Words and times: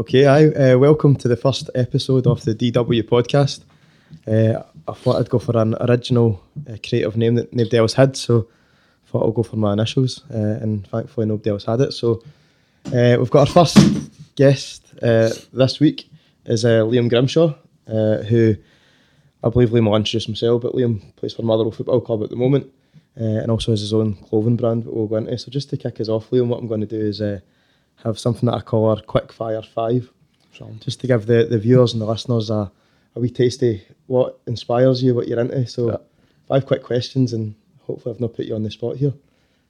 Okay, 0.00 0.24
I 0.24 0.46
uh, 0.46 0.78
welcome 0.78 1.14
to 1.16 1.28
the 1.28 1.36
first 1.36 1.68
episode 1.74 2.26
of 2.26 2.42
the 2.46 2.54
DW 2.54 3.02
podcast. 3.02 3.64
Uh, 4.26 4.62
I 4.88 4.94
thought 4.94 5.16
I'd 5.16 5.28
go 5.28 5.38
for 5.38 5.54
an 5.58 5.74
original, 5.78 6.42
uh, 6.66 6.76
creative 6.82 7.18
name 7.18 7.34
that 7.34 7.52
nobody 7.52 7.76
else 7.76 7.92
had, 7.92 8.16
so 8.16 8.48
I 9.04 9.10
thought 9.10 9.24
I'll 9.24 9.30
go 9.30 9.42
for 9.42 9.56
my 9.56 9.74
initials, 9.74 10.22
uh, 10.30 10.56
and 10.62 10.86
thankfully 10.86 11.26
nobody 11.26 11.50
else 11.50 11.66
had 11.66 11.82
it. 11.82 11.92
So 11.92 12.22
uh, 12.86 13.16
we've 13.18 13.28
got 13.28 13.40
our 13.40 13.66
first 13.66 13.76
guest 14.36 14.86
uh, 15.02 15.32
this 15.52 15.80
week 15.80 16.08
is 16.46 16.64
Liam 16.64 17.10
Grimshaw, 17.10 17.54
who 17.86 18.56
I 19.44 19.48
believe 19.50 19.68
Liam 19.68 19.84
will 19.84 19.96
introduce 19.96 20.24
himself, 20.24 20.62
but 20.62 20.72
Liam 20.72 21.14
plays 21.16 21.34
for 21.34 21.42
Motherwell 21.42 21.72
Football 21.72 22.00
Club 22.00 22.22
at 22.22 22.30
the 22.30 22.36
moment, 22.36 22.72
and 23.16 23.50
also 23.50 23.72
has 23.72 23.82
his 23.82 23.92
own 23.92 24.14
clothing 24.14 24.56
brand 24.56 24.84
that 24.84 24.94
we'll 24.94 25.08
go 25.08 25.16
into. 25.16 25.36
So 25.36 25.50
just 25.50 25.68
to 25.68 25.76
kick 25.76 26.00
us 26.00 26.08
off, 26.08 26.30
Liam, 26.30 26.46
what 26.46 26.58
I'm 26.58 26.68
going 26.68 26.80
to 26.80 26.86
do 26.86 26.98
is 26.98 27.20
have 28.04 28.18
something 28.18 28.46
that 28.46 28.54
I 28.54 28.60
call 28.60 28.88
our 28.88 29.00
quick 29.00 29.32
fire 29.32 29.62
five, 29.62 30.10
Sound. 30.56 30.80
just 30.82 31.00
to 31.00 31.06
give 31.06 31.26
the, 31.26 31.44
the 31.44 31.58
viewers 31.58 31.92
and 31.92 32.00
the 32.02 32.06
listeners 32.06 32.50
a, 32.50 32.70
a 33.14 33.20
wee 33.20 33.30
tasty 33.30 33.82
what 34.06 34.38
inspires 34.46 35.02
you, 35.02 35.14
what 35.14 35.28
you're 35.28 35.40
into. 35.40 35.66
So 35.66 35.90
Yeah. 35.90 35.96
five 36.48 36.66
quick 36.66 36.82
questions, 36.82 37.32
and 37.32 37.54
hopefully 37.82 38.14
I've 38.14 38.20
not 38.20 38.34
put 38.34 38.46
you 38.46 38.54
on 38.54 38.62
the 38.62 38.70
spot 38.70 38.96
here. 38.96 39.12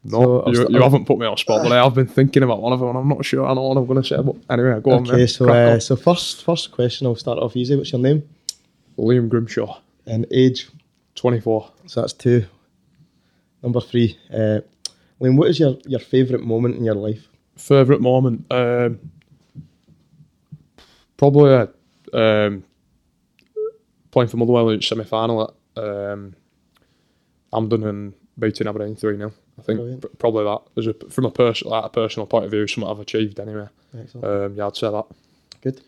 No, 0.03 0.43
So 0.47 0.51
you, 0.53 0.67
you 0.71 0.83
haven't 0.83 1.05
put 1.05 1.19
me 1.19 1.27
on 1.27 1.35
the 1.35 1.39
spot, 1.39 1.63
but 1.63 1.73
I 1.73 1.83
have 1.83 1.95
been 1.95 2.07
thinking 2.07 2.43
about 2.43 2.63
one 2.63 2.73
of 2.73 2.81
them, 2.81 2.89
and 2.89 2.99
I'm 2.99 3.09
not 3.09 3.23
sure 3.25 3.45
I 3.47 3.53
know 3.53 3.63
what 3.63 3.77
I'm 3.77 3.87
going 3.87 4.03
to 4.03 4.09
say. 4.09 4.17
But 4.23 4.37
anyway, 4.49 4.81
go 4.81 4.93
on, 4.93 5.11
okay, 5.11 5.27
so 5.27 5.51
uh, 5.51 5.79
so 5.79 5.95
first 5.97 6.43
first 6.43 6.73
question, 6.73 7.07
I'll 7.07 7.17
start 7.17 7.39
off 7.39 7.55
easy. 7.57 7.77
What's 7.77 7.93
your 7.93 8.01
name 8.01 8.23
Liam 8.97 9.29
Grimshaw, 9.29 9.79
and 10.07 10.27
age? 10.31 10.69
24. 11.17 11.71
So 11.87 12.01
that's 12.01 12.15
two. 12.15 12.47
Number 13.63 13.81
three, 13.83 14.17
uh, 14.33 14.61
Liam, 15.21 15.37
what 15.37 15.51
is 15.51 15.61
your, 15.61 15.77
your 15.85 16.01
favourite 16.01 16.43
moment 16.43 16.77
in 16.77 16.85
your 16.85 16.95
life? 16.95 17.29
Favourite 17.61 18.01
moment? 18.01 18.47
Um, 18.51 18.99
probably 21.17 21.53
uh, 21.55 21.67
um, 22.17 22.65
playing 24.11 24.29
for 24.29 24.37
Motherwell 24.37 24.71
in 24.71 24.79
the 24.79 24.83
semi 24.83 25.05
final 25.05 25.55
at 25.77 25.83
um, 25.83 26.35
Hampden 27.53 27.85
and 27.85 28.15
beating 28.39 28.67
Aberdeen 28.67 28.97
3 28.97 29.17
0. 29.17 29.33
I 29.59 29.63
think 29.63 30.01
pr- 30.01 30.07
probably 30.19 30.45
that, 30.45 30.61
as 30.79 30.87
a, 30.87 30.95
from 31.11 31.27
a, 31.27 31.31
pers- 31.31 31.63
like 31.65 31.85
a 31.85 31.89
personal 31.91 32.27
point 32.27 32.47
of 32.47 32.51
view, 32.51 32.67
something 32.67 32.91
I've 32.91 33.01
achieved 33.01 33.39
anyway. 33.39 33.69
Um, 34.23 34.55
yeah, 34.57 34.67
I'd 34.67 34.77
say 34.77 34.91
that. 34.91 35.05
Good. 35.63 35.81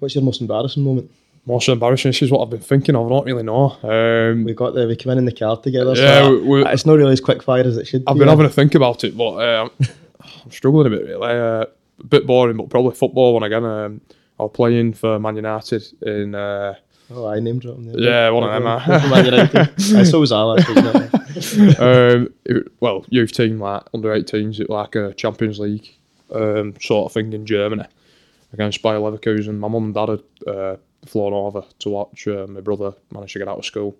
What's 0.00 0.14
your 0.14 0.24
most 0.24 0.40
embarrassing 0.40 0.82
moment? 0.82 1.10
Most 1.46 1.68
embarrassing, 1.68 2.10
this 2.10 2.22
is 2.22 2.30
what 2.30 2.42
I've 2.42 2.50
been 2.50 2.60
thinking 2.60 2.94
of, 2.96 3.06
I 3.06 3.08
don't 3.10 3.26
really 3.26 3.42
know. 3.42 3.76
Um, 3.82 4.44
We 4.44 4.54
got 4.54 4.74
the 4.74 4.86
we 4.86 4.96
came 4.96 5.12
in 5.12 5.18
in 5.18 5.24
the 5.24 5.32
car 5.32 5.56
together. 5.56 5.92
Yeah, 5.96 6.22
so 6.22 6.30
we- 6.40 6.62
we- 6.62 6.66
it's 6.66 6.86
not 6.86 6.94
really 6.98 7.12
as 7.12 7.20
quick 7.20 7.42
fire 7.42 7.62
as 7.64 7.76
it 7.76 7.86
should 7.86 8.02
I've 8.06 8.14
be. 8.14 8.20
been 8.20 8.28
having 8.28 8.46
to 8.46 8.52
think 8.52 8.74
about 8.74 9.04
it, 9.04 9.16
but 9.16 9.36
um, 9.38 9.70
I'm 10.44 10.50
struggling 10.50 10.86
a 10.86 10.90
bit 10.90 11.06
really. 11.06 11.30
Uh, 11.30 11.64
a 12.00 12.04
bit 12.06 12.26
boring, 12.26 12.56
but 12.56 12.70
probably 12.70 12.94
football 12.94 13.34
one 13.34 13.42
again. 13.42 13.64
Um, 13.64 14.00
I 14.40 14.44
was 14.44 14.52
playing 14.54 14.94
for 14.94 15.18
Man 15.18 15.36
United 15.36 15.82
in. 16.02 16.34
Uh, 16.34 16.74
Oh, 17.14 17.26
I 17.26 17.40
name 17.40 17.58
drop 17.58 17.76
them. 17.76 17.90
Yeah, 17.98 18.30
one 18.30 18.44
of 18.44 18.50
them, 18.50 18.66
uh. 18.66 19.08
Man 19.10 19.24
United. 19.26 19.96
I 19.98 20.02
so 20.04 20.20
was 20.20 20.32
I. 20.32 20.56
actually, 20.56 21.76
um, 21.76 22.32
it- 22.46 22.72
well, 22.80 23.04
youth 23.10 23.32
team 23.32 23.58
like 23.60 23.82
under 23.92 24.08
18s, 24.08 24.60
it 24.60 24.70
like 24.70 24.94
a 24.94 25.12
Champions 25.12 25.58
League 25.58 25.94
um, 26.34 26.74
sort 26.80 27.06
of 27.06 27.12
thing 27.12 27.32
in 27.34 27.44
Germany 27.44 27.84
against 28.54 28.80
Bayer 28.82 28.94
Leverkusen. 28.98 29.58
My 29.58 29.68
mum 29.68 29.84
and 29.84 29.94
dad 29.94 30.08
had 30.08 30.22
uh, 30.46 30.76
flown 31.04 31.34
over 31.34 31.64
to 31.80 31.90
watch. 31.90 32.26
Uh, 32.26 32.46
my 32.48 32.60
brother 32.60 32.94
managed 33.10 33.34
to 33.34 33.40
get 33.40 33.48
out 33.48 33.58
of 33.58 33.66
school. 33.66 33.94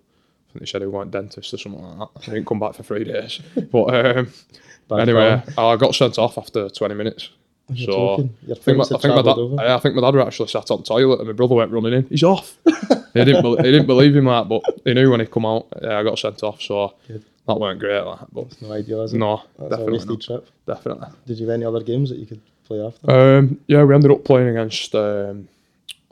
I 0.52 0.58
think 0.58 0.60
they 0.60 0.66
said 0.66 0.82
going 0.82 1.10
to 1.10 1.18
dentist 1.18 1.54
or 1.54 1.56
something 1.56 1.82
like 1.82 1.98
that. 2.14 2.24
He 2.24 2.30
didn't 2.32 2.46
come 2.46 2.60
back 2.60 2.74
for 2.74 2.82
three 2.82 3.04
days. 3.04 3.40
But 3.72 3.94
um, 3.94 5.00
anyway. 5.00 5.42
I 5.56 5.76
got 5.76 5.94
sent 5.94 6.18
off 6.18 6.36
after 6.36 6.68
20 6.68 6.94
minutes. 6.94 7.30
You're 7.70 7.92
so 7.92 8.14
I 8.50 8.54
think, 8.54 8.76
my, 8.76 8.84
I, 8.84 8.98
think 8.98 9.14
my 9.14 9.22
dad, 9.22 9.66
I 9.66 9.78
think 9.78 9.94
my 9.94 10.02
dad 10.02 10.14
were 10.14 10.26
actually 10.26 10.48
sat 10.48 10.70
on 10.70 10.78
the 10.78 10.84
toilet 10.84 11.20
and 11.20 11.28
my 11.28 11.32
brother 11.32 11.54
went 11.54 11.70
running 11.70 11.94
in. 11.94 12.06
He's 12.08 12.22
off. 12.22 12.58
he 13.14 13.24
didn't. 13.24 13.42
Be, 13.42 13.50
he 13.62 13.70
didn't 13.70 13.86
believe 13.86 14.14
him 14.14 14.26
that, 14.26 14.48
but 14.48 14.62
he 14.84 14.92
knew 14.92 15.10
when 15.10 15.20
he 15.20 15.26
come 15.26 15.46
out. 15.46 15.68
Yeah, 15.80 15.98
I 15.98 16.02
got 16.02 16.18
sent 16.18 16.42
off, 16.42 16.60
so 16.60 16.94
Good. 17.08 17.24
that 17.46 17.58
weren't 17.58 17.80
great. 17.80 18.04
That, 18.04 18.26
but 18.30 18.44
It's 18.46 18.60
no 18.60 18.72
ideal, 18.72 19.02
is 19.02 19.14
it? 19.14 19.18
no, 19.18 19.42
That's 19.58 19.66
a 19.66 19.70
definitely 19.70 19.92
wasted 19.92 20.10
not. 20.10 20.20
trip. 20.20 20.48
Definitely. 20.66 21.08
Did 21.26 21.38
you 21.38 21.46
have 21.48 21.54
any 21.54 21.64
other 21.64 21.82
games 21.82 22.10
that 22.10 22.18
you 22.18 22.26
could 22.26 22.42
play 22.64 22.84
after? 22.84 23.10
Um, 23.10 23.60
yeah, 23.68 23.82
we 23.84 23.94
ended 23.94 24.10
up 24.10 24.24
playing 24.24 24.48
against. 24.48 24.94
Um, 24.94 25.48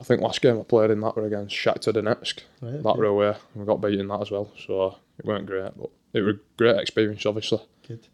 I 0.00 0.04
think 0.04 0.22
last 0.22 0.40
game 0.40 0.58
I 0.58 0.62
played 0.62 0.90
in 0.90 1.00
that 1.00 1.16
were 1.16 1.26
against 1.26 1.54
Shakhtar 1.54 1.92
Donetsk. 1.92 2.40
right, 2.62 2.82
That 2.82 2.88
okay. 2.88 2.98
were 2.98 3.04
away. 3.04 3.36
We 3.54 3.66
got 3.66 3.82
beaten 3.82 4.08
that 4.08 4.22
as 4.22 4.30
well, 4.30 4.50
so 4.66 4.96
it 5.18 5.26
weren't 5.26 5.46
great, 5.46 5.72
but 5.76 5.90
it 6.14 6.22
was 6.22 6.36
a 6.36 6.38
great 6.56 6.78
experience, 6.78 7.26
obviously. 7.26 7.60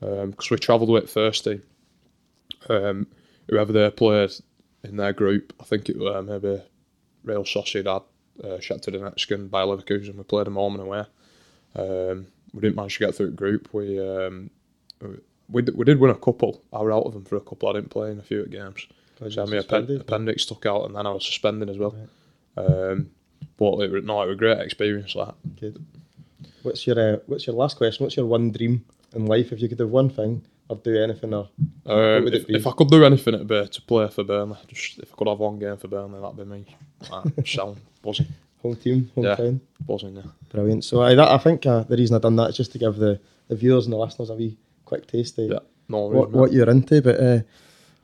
Because 0.00 0.50
we 0.50 0.56
travelled 0.58 0.90
with 0.90 1.12
team. 1.14 1.62
Um, 2.68 3.06
whoever 3.48 3.72
they 3.72 3.90
played 3.90 4.30
in 4.82 4.96
their 4.96 5.12
group, 5.12 5.52
I 5.60 5.64
think 5.64 5.88
it 5.88 5.96
uh, 6.00 6.22
maybe 6.22 6.60
Real 7.22 7.44
Sociedad, 7.44 8.02
uh, 8.42 8.58
Shakhtar 8.58 8.94
Donetsk 8.94 9.32
and 9.32 9.50
Bayer 9.50 9.66
Leverkusen. 9.66 10.16
We 10.16 10.24
played 10.24 10.46
them 10.46 10.54
home 10.54 10.74
and 10.74 10.82
away. 10.82 11.04
Um, 11.76 12.26
we 12.52 12.62
didn't 12.62 12.76
manage 12.76 12.94
to 12.94 13.06
get 13.06 13.14
through 13.14 13.30
the 13.30 13.36
group. 13.36 13.72
We 13.72 14.00
um, 14.00 14.50
we, 15.48 15.62
we 15.62 15.84
did 15.84 16.00
win 16.00 16.10
a 16.10 16.14
couple. 16.14 16.62
I 16.72 16.82
was 16.82 16.92
out 16.92 17.06
of 17.06 17.12
them 17.12 17.24
for 17.24 17.36
a 17.36 17.40
couple. 17.40 17.68
I 17.68 17.74
didn't 17.74 17.90
play 17.90 18.10
in 18.10 18.18
a 18.18 18.22
few 18.22 18.44
games. 18.46 18.86
You 19.20 19.26
my 19.26 19.30
suspended. 19.30 20.00
appendix 20.02 20.42
stuck 20.42 20.66
out, 20.66 20.84
and 20.86 20.94
then 20.96 21.06
I 21.06 21.10
was 21.10 21.24
suspended 21.24 21.70
as 21.70 21.78
well. 21.78 21.94
Um, 22.56 23.10
but 23.56 23.78
it 23.80 23.90
was, 23.90 24.04
no, 24.04 24.22
it 24.22 24.26
was 24.26 24.34
a 24.34 24.38
great 24.38 24.58
experience. 24.60 25.14
That 25.14 25.34
Good. 25.60 25.84
What's 26.62 26.86
your 26.86 26.98
uh, 26.98 27.18
What's 27.26 27.46
your 27.46 27.56
last 27.56 27.76
question? 27.76 28.04
What's 28.04 28.16
your 28.16 28.26
one 28.26 28.50
dream 28.50 28.84
in 29.14 29.26
life? 29.26 29.52
If 29.52 29.60
you 29.60 29.68
could 29.68 29.80
have 29.80 29.90
one 29.90 30.10
thing 30.10 30.42
or 30.68 30.76
do 30.76 30.96
anything, 31.02 31.32
or 31.32 31.48
Um, 31.86 32.24
would 32.24 32.34
if, 32.34 32.48
if 32.50 32.66
I 32.66 32.72
could 32.72 32.88
do 32.88 33.04
anything, 33.04 33.34
it'd 33.34 33.46
be 33.46 33.66
to 33.66 33.82
play 33.82 34.08
for 34.08 34.24
Burnley. 34.24 34.56
Just 34.66 34.98
if 34.98 35.12
I 35.12 35.16
could 35.16 35.28
have 35.28 35.38
one 35.38 35.58
game 35.58 35.76
for 35.76 35.88
Burnley, 35.88 36.20
that'd 36.20 36.36
be 36.36 36.44
me. 36.44 36.66
Like, 37.10 37.46
sound 37.46 37.76
buzzing, 38.02 38.26
home 38.62 38.76
team, 38.76 39.10
Yeah. 39.16 39.36
hometown, 39.36 39.60
buzzing. 39.86 40.16
Yeah. 40.16 40.22
brilliant. 40.50 40.84
So 40.84 41.02
I, 41.02 41.14
that, 41.14 41.28
I 41.30 41.38
think 41.38 41.64
uh, 41.66 41.84
the 41.84 41.96
reason 41.96 42.16
I've 42.16 42.22
done 42.22 42.36
that 42.36 42.50
is 42.50 42.56
just 42.56 42.72
to 42.72 42.78
give 42.78 42.96
the, 42.96 43.20
the 43.48 43.54
viewers 43.54 43.86
and 43.86 43.92
the 43.92 43.96
listeners 43.98 44.28
a 44.30 44.34
wee 44.34 44.56
quick 44.84 45.06
taste 45.06 45.38
of 45.38 45.50
Yeah. 45.50 45.58
No 45.88 46.06
what, 46.08 46.30
what 46.32 46.52
you're 46.52 46.68
into. 46.68 47.00
But 47.00 47.20
uh, 47.20 47.40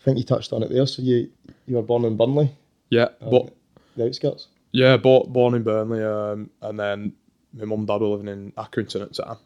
I 0.02 0.04
think 0.04 0.18
you 0.18 0.24
touched 0.24 0.52
on 0.52 0.62
it 0.64 0.70
there. 0.70 0.86
So 0.86 1.00
you 1.02 1.30
you 1.66 1.76
were 1.76 1.82
born 1.82 2.04
in 2.04 2.16
Burnley, 2.16 2.50
Yeah, 2.90 3.08
but 3.20 3.54
the 3.96 4.06
outskirts. 4.06 4.48
yeah, 4.72 4.96
born, 4.96 5.32
born 5.32 5.54
in 5.54 5.62
Burnley, 5.62 6.02
um, 6.02 6.50
and 6.60 6.78
then 6.78 7.12
my 7.54 7.64
mum 7.64 7.80
and 7.80 7.86
dad 7.88 8.00
were 8.00 8.08
living 8.08 8.28
in 8.28 8.52
Accrington 8.52 9.02
at 9.02 9.12
the 9.14 9.22
time. 9.22 9.36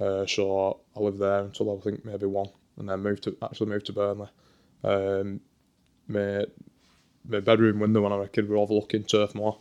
Uh, 0.00 0.24
so 0.26 0.80
I 0.96 1.00
lived 1.00 1.18
there 1.18 1.40
until 1.40 1.76
I 1.76 1.80
think 1.82 2.04
maybe 2.04 2.24
one, 2.26 2.48
and 2.78 2.88
then 2.88 3.00
moved 3.00 3.24
to 3.24 3.36
actually 3.42 3.68
moved 3.68 3.86
to 3.86 3.92
Burnley. 3.92 4.28
Um, 4.82 5.40
my 6.08 6.46
my 7.28 7.40
bedroom 7.40 7.78
window 7.80 8.00
when 8.00 8.12
I 8.12 8.16
was 8.16 8.28
a 8.28 8.30
kid 8.30 8.48
were 8.48 8.56
overlooking 8.56 9.04
Turf 9.04 9.34
Moor, 9.34 9.58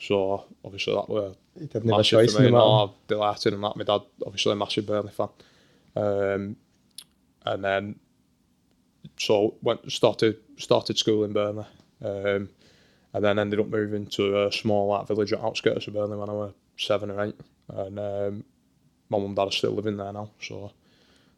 so 0.00 0.46
obviously 0.64 0.94
that 0.94 1.08
were 1.10 1.34
You 1.60 1.66
didn't 1.66 1.74
have 1.74 1.84
a 1.84 1.96
massive 1.98 2.10
choice 2.20 2.32
for 2.32 2.38
in 2.38 2.44
me. 2.44 2.50
the 2.50 2.56
matter. 2.56 2.66
No, 2.66 2.94
delighted 3.08 3.52
in 3.52 3.60
that. 3.60 3.76
My 3.76 3.84
dad, 3.84 4.00
obviously 4.24 4.52
a 4.52 4.56
massive 4.56 4.86
Burnley 4.86 5.12
fan. 5.12 5.28
Um, 5.94 6.56
and 7.44 7.62
then, 7.64 7.98
so 9.22 9.54
went 9.62 9.90
started 9.90 10.36
started 10.56 10.98
school 10.98 11.24
in 11.24 11.32
Burnley, 11.32 11.66
um, 12.04 12.48
and 13.12 13.24
then 13.24 13.38
ended 13.38 13.60
up 13.60 13.68
moving 13.68 14.06
to 14.06 14.46
a 14.46 14.52
small 14.52 14.88
like 14.88 15.06
village 15.06 15.32
at 15.32 15.40
outskirts 15.40 15.86
of 15.86 15.94
Burnley 15.94 16.16
when 16.16 16.28
I 16.28 16.32
was 16.32 16.52
seven 16.76 17.10
or 17.10 17.24
eight. 17.24 17.40
And 17.68 17.98
um, 17.98 18.44
my 19.08 19.18
mum 19.18 19.28
and 19.28 19.36
dad 19.36 19.48
are 19.48 19.52
still 19.52 19.72
living 19.72 19.96
there 19.96 20.12
now. 20.12 20.30
So, 20.40 20.72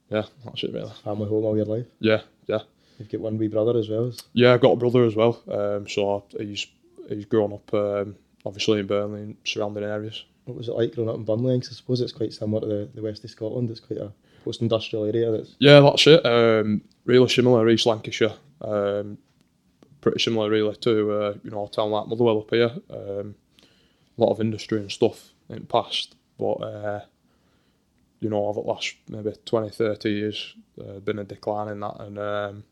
yeah, 0.08 0.24
that's 0.44 0.64
it 0.64 0.72
really. 0.72 0.92
Family 1.04 1.28
home 1.28 1.44
all 1.44 1.56
your 1.56 1.66
life. 1.66 1.86
Yeah, 2.00 2.22
yeah, 2.46 2.60
You've 2.98 3.10
got 3.10 3.20
one 3.20 3.38
wee 3.38 3.48
brother 3.48 3.78
as 3.78 3.88
well. 3.88 4.12
Yeah. 4.32 4.54
I've 4.54 4.60
got 4.60 4.72
a 4.72 4.76
brother 4.76 5.04
as 5.04 5.16
well. 5.16 5.42
Um, 5.50 5.88
so 5.88 6.24
he's 6.38 6.66
he's 7.08 7.26
grown 7.26 7.52
up 7.52 7.74
um, 7.74 8.16
obviously 8.46 8.80
in 8.80 8.86
Burnley 8.86 9.20
and 9.20 9.36
surrounding 9.44 9.84
areas. 9.84 10.24
What 10.44 10.56
was 10.56 10.68
it 10.68 10.74
like 10.74 10.94
growing 10.94 11.10
up 11.10 11.16
in 11.16 11.24
Burnley? 11.24 11.56
I 11.56 11.60
suppose 11.60 12.00
it's 12.00 12.12
quite 12.12 12.32
similar 12.32 12.60
to 12.60 12.66
the, 12.66 12.90
the 12.94 13.02
west 13.02 13.24
of 13.24 13.30
Scotland. 13.30 13.70
It's 13.70 13.80
quite 13.80 13.98
a 13.98 14.12
post-industrial 14.44 15.06
area. 15.06 15.30
That's 15.30 15.54
Yeah, 15.58 15.80
that's 15.80 16.06
it. 16.06 16.24
Um, 16.24 16.82
really 17.04 17.28
similar, 17.28 17.68
East 17.68 17.86
Lancashire. 17.86 18.34
Um, 18.60 19.18
pretty 20.00 20.20
similar, 20.20 20.50
really, 20.50 20.76
to 20.76 21.12
uh, 21.12 21.34
you 21.42 21.50
know 21.50 21.66
a 21.66 21.70
town 21.70 21.90
like 21.90 22.06
Motherwell 22.06 22.40
up 22.40 22.50
here. 22.50 22.70
Um, 22.90 23.34
a 24.16 24.20
lot 24.20 24.30
of 24.30 24.40
industry 24.40 24.78
and 24.78 24.92
stuff 24.92 25.30
in 25.48 25.60
the 25.60 25.66
past, 25.66 26.14
but 26.38 26.54
uh, 26.54 27.00
you 28.20 28.28
know 28.28 28.46
over 28.46 28.60
the 28.60 28.68
last 28.68 28.94
maybe 29.08 29.32
20, 29.44 29.70
30 29.70 30.10
years, 30.10 30.54
uh, 30.80 31.00
been 31.00 31.18
a 31.18 31.24
decline 31.24 31.68
in 31.68 31.80
that, 31.80 32.00
and 32.00 32.18
um, 32.18 32.64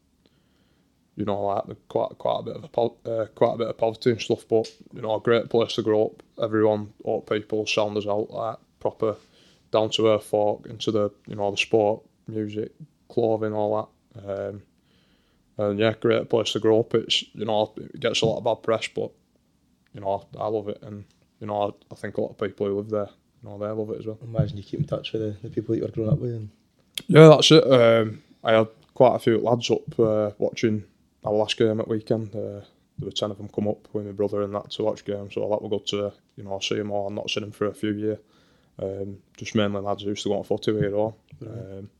you 1.16 1.24
know 1.24 1.42
like 1.42 1.64
quite 1.88 2.16
quite 2.18 2.40
a 2.40 2.42
bit 2.42 2.56
of 2.56 2.64
a 2.64 3.10
uh, 3.10 3.26
quite 3.26 3.54
a 3.54 3.58
bit 3.58 3.68
of 3.68 3.78
poverty 3.78 4.10
and 4.10 4.20
stuff. 4.20 4.46
But 4.48 4.70
you 4.94 5.02
know 5.02 5.16
a 5.16 5.20
great 5.20 5.50
place 5.50 5.74
to 5.74 5.82
grow 5.82 6.06
up. 6.06 6.22
Everyone, 6.42 6.92
all 7.04 7.20
people, 7.20 7.66
sound 7.66 7.96
us 7.96 8.06
out 8.06 8.30
like 8.30 8.56
proper 8.80 9.16
down 9.70 9.90
to 9.90 10.08
earth 10.08 10.24
folk 10.24 10.66
into 10.68 10.90
the 10.90 11.10
you 11.26 11.36
know 11.36 11.50
the 11.50 11.56
sport, 11.56 12.02
music, 12.26 12.72
clothing, 13.08 13.52
all 13.52 13.90
that. 14.14 14.28
Um, 14.28 14.62
and 15.58 15.78
yeah, 15.78 15.94
great 16.00 16.30
place 16.30 16.52
to 16.52 16.60
grow 16.60 16.80
up. 16.80 16.94
It's 16.94 17.22
you 17.34 17.44
know 17.44 17.72
it 17.76 18.00
gets 18.00 18.22
a 18.22 18.26
lot 18.26 18.38
of 18.38 18.44
bad 18.44 18.62
press, 18.62 18.88
but 18.88 19.10
you 19.92 20.00
know 20.00 20.26
I 20.38 20.46
love 20.46 20.68
it, 20.68 20.78
and 20.82 21.04
you 21.40 21.46
know 21.46 21.74
I, 21.90 21.94
I 21.94 21.96
think 21.96 22.16
a 22.16 22.20
lot 22.20 22.30
of 22.30 22.38
people 22.38 22.66
who 22.66 22.76
live 22.76 22.90
there, 22.90 23.08
you 23.42 23.48
know 23.48 23.58
they 23.58 23.66
love 23.66 23.90
it 23.90 24.00
as 24.00 24.06
well. 24.06 24.18
imagine 24.22 24.56
you 24.56 24.62
keep 24.62 24.80
in 24.80 24.86
touch 24.86 25.12
with 25.12 25.22
the, 25.22 25.48
the 25.48 25.54
people 25.54 25.74
that 25.74 25.80
you 25.80 25.84
were 25.84 25.92
growing 25.92 26.10
up 26.10 26.18
with. 26.18 26.32
And 26.32 26.48
Yeah, 27.06 27.28
that's 27.28 27.50
it. 27.50 27.70
Um, 27.70 28.22
I 28.42 28.52
had 28.52 28.68
quite 28.94 29.16
a 29.16 29.18
few 29.18 29.38
lads 29.38 29.70
up 29.70 29.98
uh, 29.98 30.30
watching 30.38 30.84
our 31.24 31.32
last 31.32 31.56
game 31.56 31.80
at 31.80 31.88
weekend. 31.88 32.34
Uh, 32.34 32.64
there 32.98 33.06
were 33.06 33.10
ten 33.10 33.30
of 33.30 33.38
them 33.38 33.48
come 33.48 33.68
up 33.68 33.88
with 33.92 34.06
my 34.06 34.12
brother 34.12 34.42
and 34.42 34.54
that 34.54 34.70
to 34.72 34.82
watch 34.82 35.04
games. 35.04 35.34
So 35.34 35.48
that 35.48 35.62
were 35.62 35.68
good 35.68 35.86
to 35.88 36.12
you 36.36 36.44
know 36.44 36.58
see 36.60 36.76
them 36.76 36.90
all. 36.90 37.08
I've 37.08 37.14
not 37.14 37.30
seen 37.30 37.42
them 37.42 37.52
for 37.52 37.66
a 37.66 37.74
few 37.74 37.92
years. 37.92 38.18
Um, 38.78 39.18
just 39.36 39.54
mainly 39.54 39.80
lads 39.80 40.02
who 40.02 40.08
used 40.08 40.22
to 40.22 40.30
go 40.30 40.38
on 40.38 40.44
footy 40.44 40.72
here 40.72 40.94
all. 40.94 41.16
Um, 41.46 41.90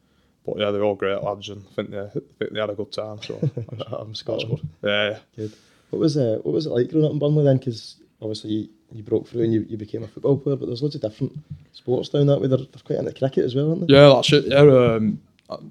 but 0.44 0.58
yeah, 0.58 0.70
they're 0.70 0.82
all 0.82 0.94
great 0.94 1.22
lads, 1.22 1.48
and 1.48 1.64
I 1.70 1.74
think 1.74 1.90
they, 1.90 2.00
I 2.00 2.08
think 2.08 2.52
they 2.52 2.60
had 2.60 2.70
a 2.70 2.74
good 2.74 2.92
time. 2.92 3.22
So 3.22 3.38
I'm 3.92 4.12
good. 4.12 4.60
Yeah, 4.82 5.18
yeah. 5.36 5.48
What 5.90 5.98
was 5.98 6.16
uh, 6.16 6.38
what 6.42 6.52
was 6.52 6.66
it 6.66 6.70
like 6.70 6.90
growing 6.90 7.06
up 7.06 7.12
in 7.12 7.18
Burnley 7.18 7.44
then? 7.44 7.58
Because 7.58 7.96
obviously 8.20 8.50
you, 8.50 8.68
you 8.92 9.02
broke 9.02 9.28
through 9.28 9.42
and 9.42 9.52
you, 9.52 9.66
you 9.68 9.76
became 9.76 10.02
a 10.02 10.08
football 10.08 10.38
player, 10.38 10.56
but 10.56 10.66
there's 10.66 10.82
loads 10.82 10.94
of 10.94 11.00
different 11.00 11.38
sports 11.72 12.08
down 12.08 12.26
that 12.26 12.40
way. 12.40 12.48
They're, 12.48 12.58
they're 12.58 12.82
quite 12.84 12.98
into 12.98 13.12
cricket 13.12 13.44
as 13.44 13.54
well, 13.54 13.70
aren't 13.70 13.86
they? 13.86 13.94
Yeah, 13.94 14.08
that's 14.08 14.32
it. 14.32 14.46
Yeah, 14.46 14.60
um, 14.60 15.20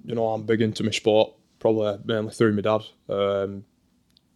you 0.06 0.16
know, 0.16 0.28
I'm 0.28 0.44
big 0.44 0.62
into 0.62 0.84
my 0.84 0.92
sport, 0.92 1.32
probably 1.62 1.98
mainly 2.04 2.34
through 2.34 2.52
my 2.54 2.62
dad. 2.62 2.82
Um, 3.08 3.64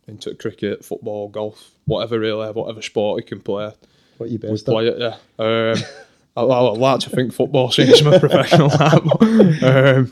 into 0.07 0.33
cricket, 0.35 0.85
football, 0.85 1.27
golf, 1.29 1.71
whatever 1.85 2.19
really, 2.19 2.47
whatever 2.51 2.79
sport 2.81 3.23
he 3.23 3.27
can 3.27 3.39
play, 3.41 3.71
What 4.17 4.29
you 4.29 4.37
best 4.37 4.63
play 4.65 4.87
it. 4.87 4.99
Yeah. 4.99 5.15
Um, 5.39 5.77
I, 6.37 6.41
I 6.41 6.59
like 6.59 6.99
to 7.01 7.09
think 7.09 7.33
football 7.33 7.71
seems 7.71 8.03
my 8.03 8.19
professional. 8.19 8.69
um, 9.65 10.11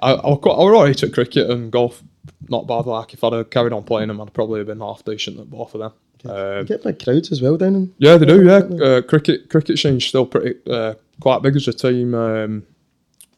I, 0.00 0.12
I, 0.12 0.28
was 0.28 0.38
quite, 0.42 0.52
I 0.52 0.58
was 0.58 0.74
alright 0.74 1.02
at 1.02 1.12
cricket 1.14 1.48
and 1.50 1.72
golf. 1.72 2.02
Not 2.48 2.66
bad. 2.66 2.84
Like 2.86 3.14
if 3.14 3.24
I'd 3.24 3.32
have 3.32 3.48
carried 3.50 3.72
on 3.72 3.84
playing 3.84 4.08
them, 4.08 4.20
I'd 4.20 4.34
probably 4.34 4.58
have 4.60 4.66
been 4.66 4.80
half 4.80 5.04
decent 5.04 5.40
at 5.40 5.48
both 5.48 5.74
of 5.74 5.80
them. 5.80 5.92
You 6.24 6.30
Um, 6.30 6.66
get 6.66 6.82
big 6.82 7.02
crowds 7.02 7.32
as 7.32 7.40
well 7.40 7.56
down 7.56 7.74
in. 7.74 7.94
yeah, 7.98 8.16
they 8.18 8.26
do. 8.26 8.44
Yeah, 8.44 8.84
uh, 8.84 9.00
cricket 9.02 9.48
cricket 9.48 9.78
scene's 9.78 10.04
still 10.04 10.26
pretty 10.26 10.58
uh, 10.70 10.94
quite 11.20 11.40
big 11.42 11.56
as 11.56 11.68
a 11.68 11.72
team. 11.72 12.14
Um, 12.14 12.66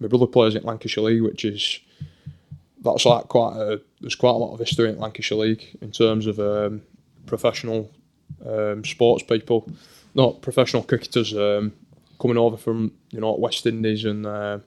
my 0.01 0.09
brother 0.09 0.27
plays 0.27 0.55
in 0.57 0.65
Lancashire 0.65 1.05
League, 1.05 1.23
which 1.23 1.45
is 1.45 1.79
that's 2.85 3.05
like 3.05 3.29
quite 3.29 3.57
a, 3.57 3.81
there's 4.01 4.15
quite 4.15 4.31
a 4.31 4.35
lot 4.35 4.53
of 4.53 4.59
history 4.61 4.89
in 4.91 4.99
Lancashire 4.99 5.39
League 5.39 5.77
in 5.81 5.91
terms 5.91 6.27
of 6.27 6.39
um, 6.39 6.83
professional 7.27 7.91
um, 8.47 8.85
sports 8.85 9.23
people, 9.25 9.69
not 10.15 10.43
professional 10.43 10.83
cricketers 10.83 11.35
um, 11.35 11.73
coming 12.21 12.37
over 12.39 12.57
from 12.57 12.93
you 13.11 13.21
know 13.21 13.35
West 13.35 13.67
Indies 13.67 14.05
and 14.05 14.27
uh, 14.27 14.59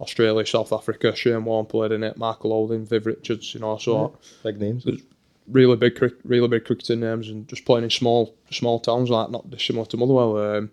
Australia, 0.00 0.44
South 0.46 0.72
Africa. 0.72 1.14
Shane 1.14 1.44
Warne 1.44 1.66
played 1.66 1.92
in 1.92 2.02
it, 2.02 2.16
Michael 2.16 2.50
Holding, 2.50 2.84
Viv 2.86 3.06
Richards, 3.06 3.54
you 3.54 3.60
know, 3.60 3.76
so 3.78 4.16
Big 4.42 4.60
names. 4.60 4.84
There's- 4.84 5.02
really 5.48 5.76
big, 5.76 6.00
really 6.24 6.46
big 6.46 6.64
cricketing 6.64 7.00
names, 7.00 7.28
and 7.28 7.48
just 7.48 7.64
playing 7.64 7.82
in 7.82 7.90
small, 7.90 8.36
small 8.52 8.78
towns 8.78 9.10
like 9.10 9.30
not 9.30 9.50
dissimilar 9.50 9.84
to 9.86 9.96
Motherwell. 9.96 10.36
Um, 10.38 10.70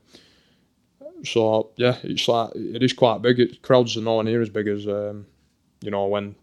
so 1.23 1.71
yeah, 1.77 1.97
it's 2.03 2.27
like 2.27 2.51
it 2.55 2.83
is 2.83 2.93
quite 2.93 3.21
big. 3.23 3.39
It, 3.39 3.61
crowds 3.63 3.97
are 3.97 4.01
nowhere 4.01 4.23
near 4.23 4.41
as 4.41 4.49
big 4.49 4.67
as 4.67 4.87
um, 4.87 5.25
you 5.81 5.89
know 5.89 6.05
when 6.05 6.35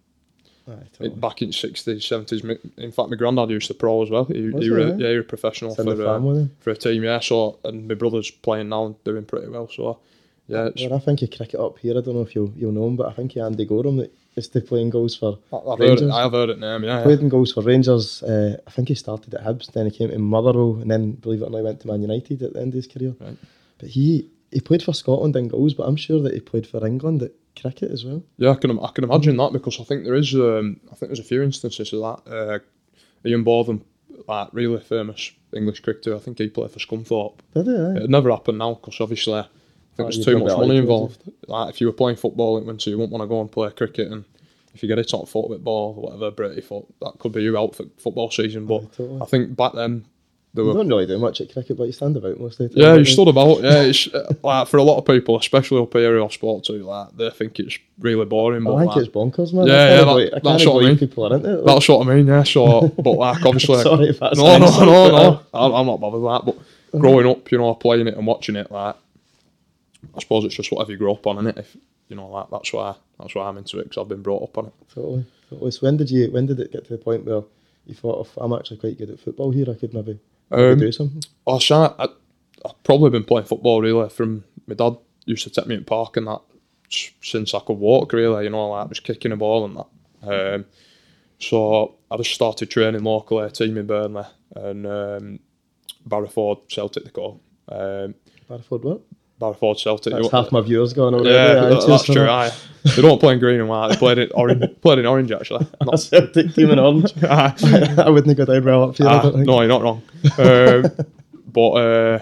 Aye, 0.67 0.73
totally. 0.97 1.11
back 1.21 1.43
in 1.43 1.53
sixties, 1.53 2.07
seventies. 2.07 2.43
In 2.79 2.91
fact, 2.93 3.11
my 3.11 3.17
granddad 3.17 3.51
used 3.51 3.67
to 3.69 3.75
pro 3.75 4.03
as 4.03 4.11
well. 4.11 4.25
He, 4.25 4.51
Was 4.51 4.63
he 4.63 4.69
he, 4.69 4.71
were, 4.71 4.81
yeah? 4.81 4.95
yeah, 4.97 5.09
he 5.11 5.17
was 5.17 5.25
a 5.25 5.29
professional 5.29 5.75
for 5.75 5.83
uh, 5.83 6.47
for 6.61 6.71
a 6.71 6.77
team. 6.77 7.05
Yeah, 7.05 7.21
so 7.21 7.59
and 7.65 7.87
my 7.89 7.95
brother's 7.95 8.31
playing 8.31 8.71
now 8.71 8.87
and 8.87 9.05
doing 9.05 9.25
pretty 9.25 9.49
well. 9.49 9.69
So 9.69 9.99
yeah, 10.47 10.67
it's, 10.67 10.83
Well, 10.83 10.95
I 10.95 10.99
think 11.01 11.21
you 11.23 11.29
cricket 11.29 11.61
up 11.61 11.79
here. 11.79 11.97
I 11.99 12.01
don't 12.01 12.15
know 12.15 12.23
if 12.23 12.35
you'll 12.35 12.53
you'll 12.57 12.73
know 12.73 12.87
him, 12.87 12.97
but 12.97 13.07
I 13.09 13.13
think 13.13 13.35
you 13.35 13.45
Andy 13.45 13.67
Goram 13.67 13.99
that 13.99 14.13
used 14.37 14.53
to 14.55 14.61
play 14.63 14.81
in 14.81 14.91
goals 14.91 15.15
for 15.17 15.39
I- 15.53 15.57
I've 15.73 15.79
heard 15.79 16.01
it. 16.01 16.11
I've 16.11 16.33
heard 16.33 16.49
it 16.51 16.59
name. 16.59 16.85
Yeah, 16.85 16.99
yeah. 16.99 17.03
played 17.03 17.21
in 17.21 17.29
goals 17.29 17.53
for 17.53 17.63
Rangers. 17.63 18.23
Uh, 18.23 18.57
I 18.67 18.71
think 18.71 18.89
he 18.89 18.95
started 18.95 19.35
at 19.35 19.45
Hibs, 19.45 19.71
then 19.73 19.85
he 19.91 19.97
came 19.97 20.09
to 20.11 20.19
Motherwell, 20.19 20.77
and 20.81 20.91
then 20.91 21.13
believe 21.13 21.43
it 21.43 21.45
or 21.47 21.51
not, 21.51 21.59
he 21.59 21.65
went 21.65 21.81
to 21.81 21.87
Man 21.89 22.01
United 22.03 22.43
at 22.43 22.53
the 22.55 22.61
end 22.61 22.69
of 22.69 22.75
his 22.75 22.87
career. 22.87 23.15
Right. 23.21 23.37
But 23.79 23.91
he 23.91 24.29
he 24.51 24.61
played 24.61 24.83
for 24.83 24.95
Scotland 24.95 25.37
in 25.37 25.49
goals, 25.49 25.75
but 25.75 25.85
I'm 25.85 25.97
sure 25.97 26.23
that 26.23 26.33
he 26.33 26.41
played 26.41 26.67
for 26.67 26.87
England 26.87 27.23
at 27.23 27.33
cricket 27.61 27.91
as 27.91 28.05
well. 28.05 28.23
Yeah, 28.37 28.51
I 28.51 28.55
can 28.55 28.79
I 28.79 28.89
can 28.95 29.05
imagine 29.05 29.37
that 29.37 29.53
because 29.53 29.81
I 29.81 29.85
think 29.85 30.05
there 30.05 30.15
is 30.15 30.35
um, 30.35 30.81
I 30.91 30.95
think 30.95 31.11
there's 31.11 31.21
a 31.21 31.25
few 31.25 31.43
instances 31.43 31.93
of 31.93 32.01
that. 32.01 32.31
Uh, 32.31 32.59
Ian 33.27 33.45
Botham, 33.45 33.85
like 34.29 34.49
really 34.53 34.81
famous 34.81 35.33
English 35.55 35.81
cricketer, 35.81 36.15
I 36.15 36.19
think 36.19 36.39
he 36.39 36.49
played 36.49 36.71
for 36.71 36.79
Scunthorpe. 36.79 37.39
Did 37.55 37.67
he? 37.67 37.73
Aye. 37.73 37.97
It'd 37.97 38.11
never 38.11 38.31
happened 38.31 38.59
now 38.59 38.75
because 38.75 39.01
obviously 39.01 39.35
I 39.35 39.43
think 39.43 39.53
Oh, 39.99 40.03
there's 40.05 40.25
too 40.25 40.39
much 40.39 40.57
money 40.59 40.77
involved. 40.77 41.23
Like 41.47 41.71
if 41.73 41.81
you 41.81 41.87
were 41.87 41.93
playing 41.93 42.17
football 42.17 42.59
in 42.59 42.67
winter, 42.67 42.91
you 42.91 42.99
wouldn't 42.99 43.13
want 43.13 43.23
to 43.23 43.29
go 43.29 43.41
and 43.41 43.51
play 43.51 43.71
cricket, 43.71 44.11
and 44.11 44.25
if 44.75 44.83
you 44.83 44.89
get 44.89 44.99
a 44.99 45.05
top 45.05 45.29
foot 45.29 45.49
with 45.49 45.63
ball, 45.63 45.95
whatever 45.95 46.31
British 46.33 46.65
foot, 46.65 46.87
that 47.01 47.13
could 47.19 47.33
be 47.33 47.43
you 47.43 47.57
out 47.57 47.77
for 47.77 47.85
football 47.99 48.31
season. 48.31 48.67
But 48.67 48.83
Aye, 48.83 48.89
totally. 48.97 49.23
I 49.23 49.25
think 49.27 49.57
back 49.57 49.73
then 49.75 50.05
there 50.55 50.65
You 50.65 50.69
were 50.69 50.75
don't 50.75 50.89
really 50.89 51.07
do 51.07 51.19
much 51.19 51.41
at 51.41 51.53
cricket, 51.53 51.77
but 51.77 51.85
you 51.85 51.93
stand 51.93 52.17
about 52.17 52.39
most 52.39 52.61
of 52.61 52.71
the 52.73 52.75
time. 52.81 52.83
yeah, 52.83 52.95
you 52.95 53.05
stood 53.05 53.27
about. 53.29 53.61
Yeah, 53.63 53.83
it's 53.83 54.07
uh, 54.15 54.33
like 54.43 54.69
for 54.69 54.77
a 54.77 54.83
lot 54.85 54.99
of 54.99 55.05
people, 55.05 55.37
especially 55.39 55.83
up 55.83 55.93
here 55.93 56.17
who 56.17 56.25
I 56.25 56.29
sport 56.29 56.65
to, 56.65 56.73
like 56.75 57.17
they 57.17 57.29
think 57.31 57.59
it's 57.59 57.77
really 57.99 58.25
boring. 58.25 58.63
I 58.63 58.71
But 58.71 58.79
think 58.79 58.91
like, 58.95 59.05
it's 59.05 59.15
bonkers, 59.15 59.53
man. 59.53 59.67
Yeah, 59.67 59.99
yeah, 59.99 60.05
that- 60.05 60.41
that's 60.45 60.65
what 60.67 60.85
I 60.85 60.89
mean. 60.89 60.99
people 60.99 61.27
are 61.27 61.37
into 61.37 61.51
it. 61.53 61.57
Like, 61.57 61.67
That's 61.67 61.89
what 61.89 62.07
I 62.07 62.15
mean, 62.15 62.27
yeah. 62.29 62.43
So, 62.45 62.89
but 62.89 63.13
like 63.13 63.45
obviously, 63.47 63.83
Sorry 63.83 64.09
if 64.11 64.21
that's 64.21 64.39
no, 64.39 64.45
no, 64.59 64.65
offensive, 64.67 64.87
no, 64.87 65.09
no. 65.11 65.41
I'm 65.53 65.73
I'm 65.75 65.87
not 65.87 66.01
bothered 66.01 66.21
with 66.23 66.33
that. 66.33 66.45
But 66.93 67.01
growing 67.01 67.27
up, 67.27 67.51
you 67.51 67.59
know, 67.59 67.75
playing 67.75 68.07
it 68.07 68.17
and 68.17 68.27
watching 68.27 68.55
it, 68.57 68.71
like 68.71 68.95
I 70.17 70.21
suppose 70.21 70.45
it's 70.45 70.55
just 70.55 70.71
whatever 70.71 70.93
you 70.93 70.99
grow 70.99 71.15
up 71.15 71.27
on, 71.27 71.37
innit? 71.37 71.59
If 71.59 71.77
you 72.09 72.17
know, 72.17 72.29
like 72.29 72.47
that's 72.51 72.73
why 72.73 72.95
that's 73.19 73.35
why 73.35 73.49
I'm 73.49 73.57
into 73.57 73.79
it 73.81 73.85
because 73.85 74.01
I've 74.01 74.09
been 74.09 74.23
brought 74.23 74.43
up 74.45 74.57
on 74.59 74.67
it. 74.67 74.73
Totally, 74.95 75.27
totally. 75.51 75.71
So 75.73 75.79
when 75.81 75.97
did 75.97 76.11
you? 76.11 76.31
When 76.31 76.47
did 76.47 76.61
it 76.61 76.71
get 76.73 76.85
to 76.87 76.93
the 76.93 76.99
point 76.99 77.25
where 77.25 77.43
you 77.87 77.95
thought, 77.95 78.29
"Oh, 78.37 78.41
I'm 78.45 78.53
actually 78.53 78.77
quite 78.79 78.99
good 78.99 79.11
at 79.11 79.19
football 79.21 79.51
here. 79.51 79.67
I 79.69 79.75
could 79.75 79.93
maybe 79.95 80.19
Um, 80.55 80.79
do 80.79 80.93
something." 80.93 81.23
I 81.47 81.53
I, 81.53 82.05
I, 82.05 82.09
I've 82.65 82.83
probably 82.83 83.11
been 83.11 83.25
playing 83.25 83.47
football 83.47 83.81
really 83.81 84.09
from 84.09 84.45
my 84.67 84.75
dad 84.75 84.97
used 85.27 85.45
to 85.45 85.51
take 85.51 85.67
me 85.67 85.75
in 85.75 85.85
park 85.85 86.17
and 86.17 86.27
that 86.27 86.41
since 86.89 87.55
I 87.55 87.61
could 87.61 87.79
walk 87.79 88.13
really, 88.13 88.45
you 88.45 88.51
know, 88.51 88.69
like 88.69 88.89
just 88.89 89.05
kicking 89.05 89.33
a 89.33 89.37
ball 89.37 89.65
and 89.65 89.77
that. 89.77 90.55
Um, 90.55 90.65
so 91.39 91.97
I 92.11 92.17
just 92.17 92.33
started 92.33 92.71
training 92.71 93.03
locally, 93.03 93.47
a 93.47 93.51
team 93.51 93.77
in 93.77 93.87
Burnley 93.87 94.25
and 94.55 94.87
um, 94.87 95.39
Barrowford 96.09 96.69
Celtic 96.69 97.05
they 97.05 97.11
call. 97.11 97.41
Um, 97.69 98.15
Barford, 98.49 98.85
what? 98.85 99.01
Barrowford 99.41 99.79
Celtic. 99.79 100.13
That's 100.13 100.31
half 100.31 100.53
my 100.53 100.61
viewers 100.61 100.93
gone 100.93 101.15
already. 101.15 101.31
yeah, 101.31 101.55
that- 101.55 101.71
cheers 101.73 101.87
that's 101.87 102.05
true. 102.05 102.29
Aye. 102.29 102.53
They 102.97 103.01
don't 103.03 103.19
play 103.19 103.33
in 103.33 103.39
green 103.39 103.61
and 103.61 103.69
white. 103.69 103.89
They 103.89 103.97
played 103.97 104.19
in 104.19 104.31
orange. 104.33 104.63
played 104.83 104.99
in 104.99 105.07
orange 105.07 105.33
actually. 105.33 105.67
Not, 105.83 105.99
Celtic 105.99 106.55
team 106.55 106.71
in 106.71 106.79
orange. 106.79 107.13
I 107.25 108.11
wouldn't 108.11 108.37
go 108.37 108.45
down 108.45 108.65
well 108.65 108.91
up 108.91 108.97
here. 108.97 109.07
Ah, 109.09 109.31
no, 109.35 109.61
you're 109.63 109.69
not 109.69 109.83
wrong. 109.83 110.03
um, 110.39 111.07
but 111.47 111.71
uh, 111.71 112.19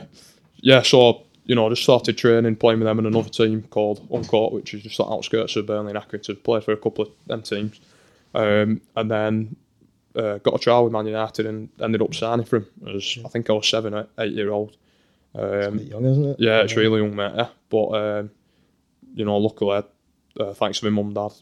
yeah, 0.56 0.82
so 0.82 1.24
you 1.44 1.56
know, 1.56 1.66
I 1.66 1.70
just 1.70 1.82
started 1.82 2.16
training, 2.16 2.56
playing 2.56 2.78
with 2.78 2.86
them 2.86 3.00
in 3.00 3.06
another 3.06 3.28
team 3.28 3.62
called 3.64 4.08
Huncoat, 4.08 4.52
which 4.52 4.72
is 4.74 4.82
just 4.84 4.98
the 4.98 5.04
outskirts 5.04 5.56
of 5.56 5.66
Burnley 5.66 5.92
and 5.92 6.00
Accrington. 6.00 6.42
Played 6.42 6.64
for 6.64 6.72
a 6.72 6.76
couple 6.76 7.06
of 7.06 7.10
them 7.26 7.42
teams, 7.42 7.81
um, 8.34 8.81
and 8.94 9.10
then 9.10 9.56
uh, 10.14 10.38
got 10.38 10.54
a 10.54 10.58
trial 10.58 10.84
with 10.84 10.92
Man 10.92 11.06
United 11.06 11.46
and 11.46 11.69
ended 11.81 12.00
up 12.02 12.14
signing 12.14 12.46
for 12.46 12.58
him. 12.58 12.66
As 12.94 13.19
I 13.24 13.28
think 13.28 13.50
I 13.50 13.54
was 13.54 13.66
seven, 13.69 13.94
or 13.94 14.06
eight 14.19 14.32
year 14.32 14.50
old. 14.50 14.76
It's 15.34 15.67
Um, 15.67 15.79
quite 15.79 15.89
young, 15.89 16.05
isn't 16.05 16.24
it? 16.27 16.36
yeah, 16.41 16.60
it's 16.62 16.77
really 16.77 17.01
young, 17.03 17.15
mate. 17.17 17.32
Yeah. 17.34 17.48
But 17.70 17.86
um, 17.89 18.31
you 19.15 19.24
know, 19.24 19.36
luckily, 19.39 19.82
uh, 20.39 20.53
thanks 20.55 20.81
to 20.81 20.84
my 20.86 20.91
mum 20.91 21.06
and 21.06 21.15
dad, 21.15 21.32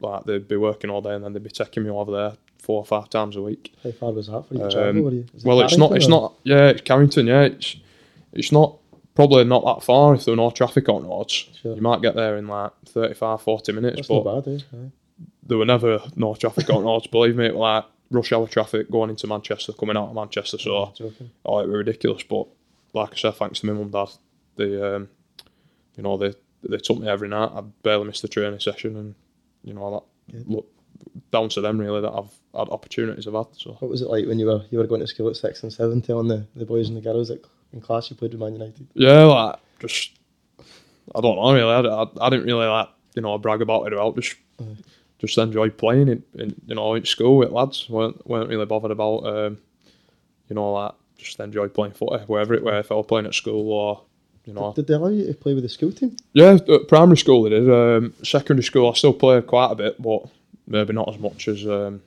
like 0.00 0.24
they'd 0.24 0.48
be 0.48 0.56
working 0.56 0.90
all 0.90 1.00
day 1.02 1.14
and 1.14 1.24
then 1.24 1.32
they'd 1.32 1.42
be 1.42 1.50
taking 1.50 1.82
me 1.84 1.90
over 1.90 2.10
there 2.12 2.32
four 2.58 2.78
or 2.80 2.84
five 2.84 3.08
times 3.10 3.36
a 3.36 3.42
week. 3.42 3.74
How 3.82 3.90
far 3.92 4.12
was 4.12 4.26
that 4.28 4.46
for 4.46 4.54
you 4.54 4.62
Um, 4.64 4.70
travel? 4.70 5.12
You, 5.14 5.26
is 5.34 5.42
it 5.44 5.46
Well, 5.48 5.60
it's 5.62 5.76
not. 5.76 5.92
It's 5.96 6.06
or- 6.06 6.10
not. 6.10 6.34
Yeah, 6.44 6.68
it's 6.68 6.82
Carrington. 6.82 7.26
Yeah, 7.26 7.42
it's 7.42 7.76
it's 8.32 8.52
not 8.52 8.76
probably 9.14 9.44
not 9.44 9.64
that 9.64 9.82
far 9.84 10.14
if 10.14 10.24
there 10.24 10.32
were 10.32 10.36
no 10.36 10.50
traffic 10.50 10.88
on 10.88 11.06
roads. 11.06 11.48
Sure. 11.60 11.74
You 11.74 11.82
might 11.82 12.00
get 12.02 12.14
there 12.14 12.36
in 12.36 12.46
like 12.46 12.70
35, 12.86 13.42
40 13.42 13.72
minutes, 13.72 13.96
That's 13.96 14.08
but 14.08 14.24
not 14.24 14.44
bad, 14.44 14.62
eh? 14.72 14.76
There 15.42 15.58
were 15.58 15.64
never 15.66 16.00
no 16.16 16.34
traffic 16.34 16.70
on 16.70 16.84
roads. 16.84 17.06
Believe 17.08 17.36
me, 17.36 17.46
it 17.46 17.54
was 17.56 17.60
like 17.60 17.84
rush 18.10 18.32
hour 18.32 18.46
traffic 18.46 18.90
going 18.90 19.10
into 19.10 19.26
Manchester, 19.26 19.72
coming 19.72 19.96
out 19.96 20.08
of 20.08 20.14
Manchester. 20.14 20.58
So 20.58 20.92
oh, 21.44 21.58
it 21.58 21.66
was 21.66 21.68
ridiculous. 21.68 22.22
But 22.22 22.46
like 22.92 23.12
I 23.12 23.16
said, 23.16 23.34
thanks 23.34 23.60
to 23.60 23.66
my 23.66 23.72
mum 23.72 23.82
and 23.82 23.92
dad, 23.92 24.08
they 24.56 24.80
um, 24.82 25.08
you 25.96 26.02
know 26.02 26.16
they 26.16 26.34
they 26.62 26.78
took 26.78 26.98
me 26.98 27.08
every 27.08 27.28
night. 27.28 27.50
I 27.54 27.60
barely 27.82 28.06
missed 28.06 28.22
the 28.22 28.28
training 28.28 28.60
session, 28.60 28.96
and 28.96 29.14
you 29.64 29.74
know 29.74 29.90
that 30.28 30.32
Good. 30.32 30.48
look 30.48 30.66
down 31.30 31.48
to 31.50 31.60
them 31.60 31.78
really 31.78 32.00
that 32.00 32.12
I've 32.12 32.32
had 32.54 32.68
opportunities 32.68 33.26
I've 33.26 33.34
had. 33.34 33.46
So. 33.52 33.72
What 33.80 33.90
was 33.90 34.02
it 34.02 34.08
like 34.08 34.26
when 34.26 34.38
you 34.38 34.46
were 34.46 34.64
you 34.70 34.78
were 34.78 34.86
going 34.86 35.00
to 35.00 35.06
school 35.06 35.28
at 35.28 35.36
six 35.36 35.62
and 35.62 35.72
seven, 35.72 36.02
telling 36.02 36.28
the, 36.28 36.46
the 36.56 36.66
boys 36.66 36.88
and 36.88 36.96
the 36.96 37.00
girls 37.00 37.28
that 37.28 37.44
in 37.72 37.80
class 37.80 38.10
you 38.10 38.16
played 38.16 38.32
with 38.32 38.40
Man 38.40 38.54
United? 38.54 38.86
Yeah, 38.94 39.24
like 39.24 39.56
just 39.78 40.12
I 41.14 41.20
don't 41.20 41.36
know 41.36 41.52
really. 41.52 41.72
I, 41.72 41.80
I, 41.80 42.06
I 42.20 42.30
didn't 42.30 42.46
really 42.46 42.66
like 42.66 42.88
you 43.14 43.22
know 43.22 43.38
brag 43.38 43.62
about 43.62 43.86
it 43.86 43.92
about 43.92 44.16
just 44.16 44.36
Aye. 44.60 44.76
just 45.18 45.38
enjoyed 45.38 45.76
playing 45.78 46.08
it 46.08 46.22
in 46.34 46.54
you 46.66 46.74
know 46.74 46.94
in 46.94 47.04
school 47.04 47.38
with 47.38 47.50
lads. 47.50 47.88
weren't 47.88 48.26
weren't 48.26 48.48
really 48.48 48.66
bothered 48.66 48.90
about 48.90 49.26
um, 49.26 49.58
you 50.48 50.54
know 50.54 50.72
like 50.72 50.92
just 51.22 51.40
enjoyed 51.40 51.72
playing 51.74 51.92
footy 51.92 52.24
wherever 52.26 52.54
it 52.54 52.62
were 52.64 52.78
if 52.78 52.90
I 52.90 52.94
was 52.94 53.06
playing 53.06 53.26
at 53.26 53.34
school 53.34 53.70
or 53.72 54.02
you 54.46 54.52
know 54.54 54.72
Did 54.74 54.86
they 54.86 54.94
allow 54.94 55.08
you 55.08 55.26
to 55.26 55.34
play 55.34 55.54
with 55.54 55.62
the 55.62 55.68
school 55.68 55.92
team? 55.92 56.16
yeah 56.32 56.58
at 56.68 56.88
primary 56.88 57.16
school 57.16 57.42
they 57.42 57.50
did. 57.50 57.68
Um, 57.70 58.14
secondary 58.22 58.64
school 58.64 58.90
I 58.90 58.94
still 58.94 59.12
played 59.12 59.46
quite 59.46 59.70
a 59.72 59.74
bit 59.74 60.00
but 60.00 60.22
maybe 60.66 60.92
not 60.92 61.08
as 61.08 61.18
much 61.18 61.48
as 61.48 61.66
um, 61.66 62.02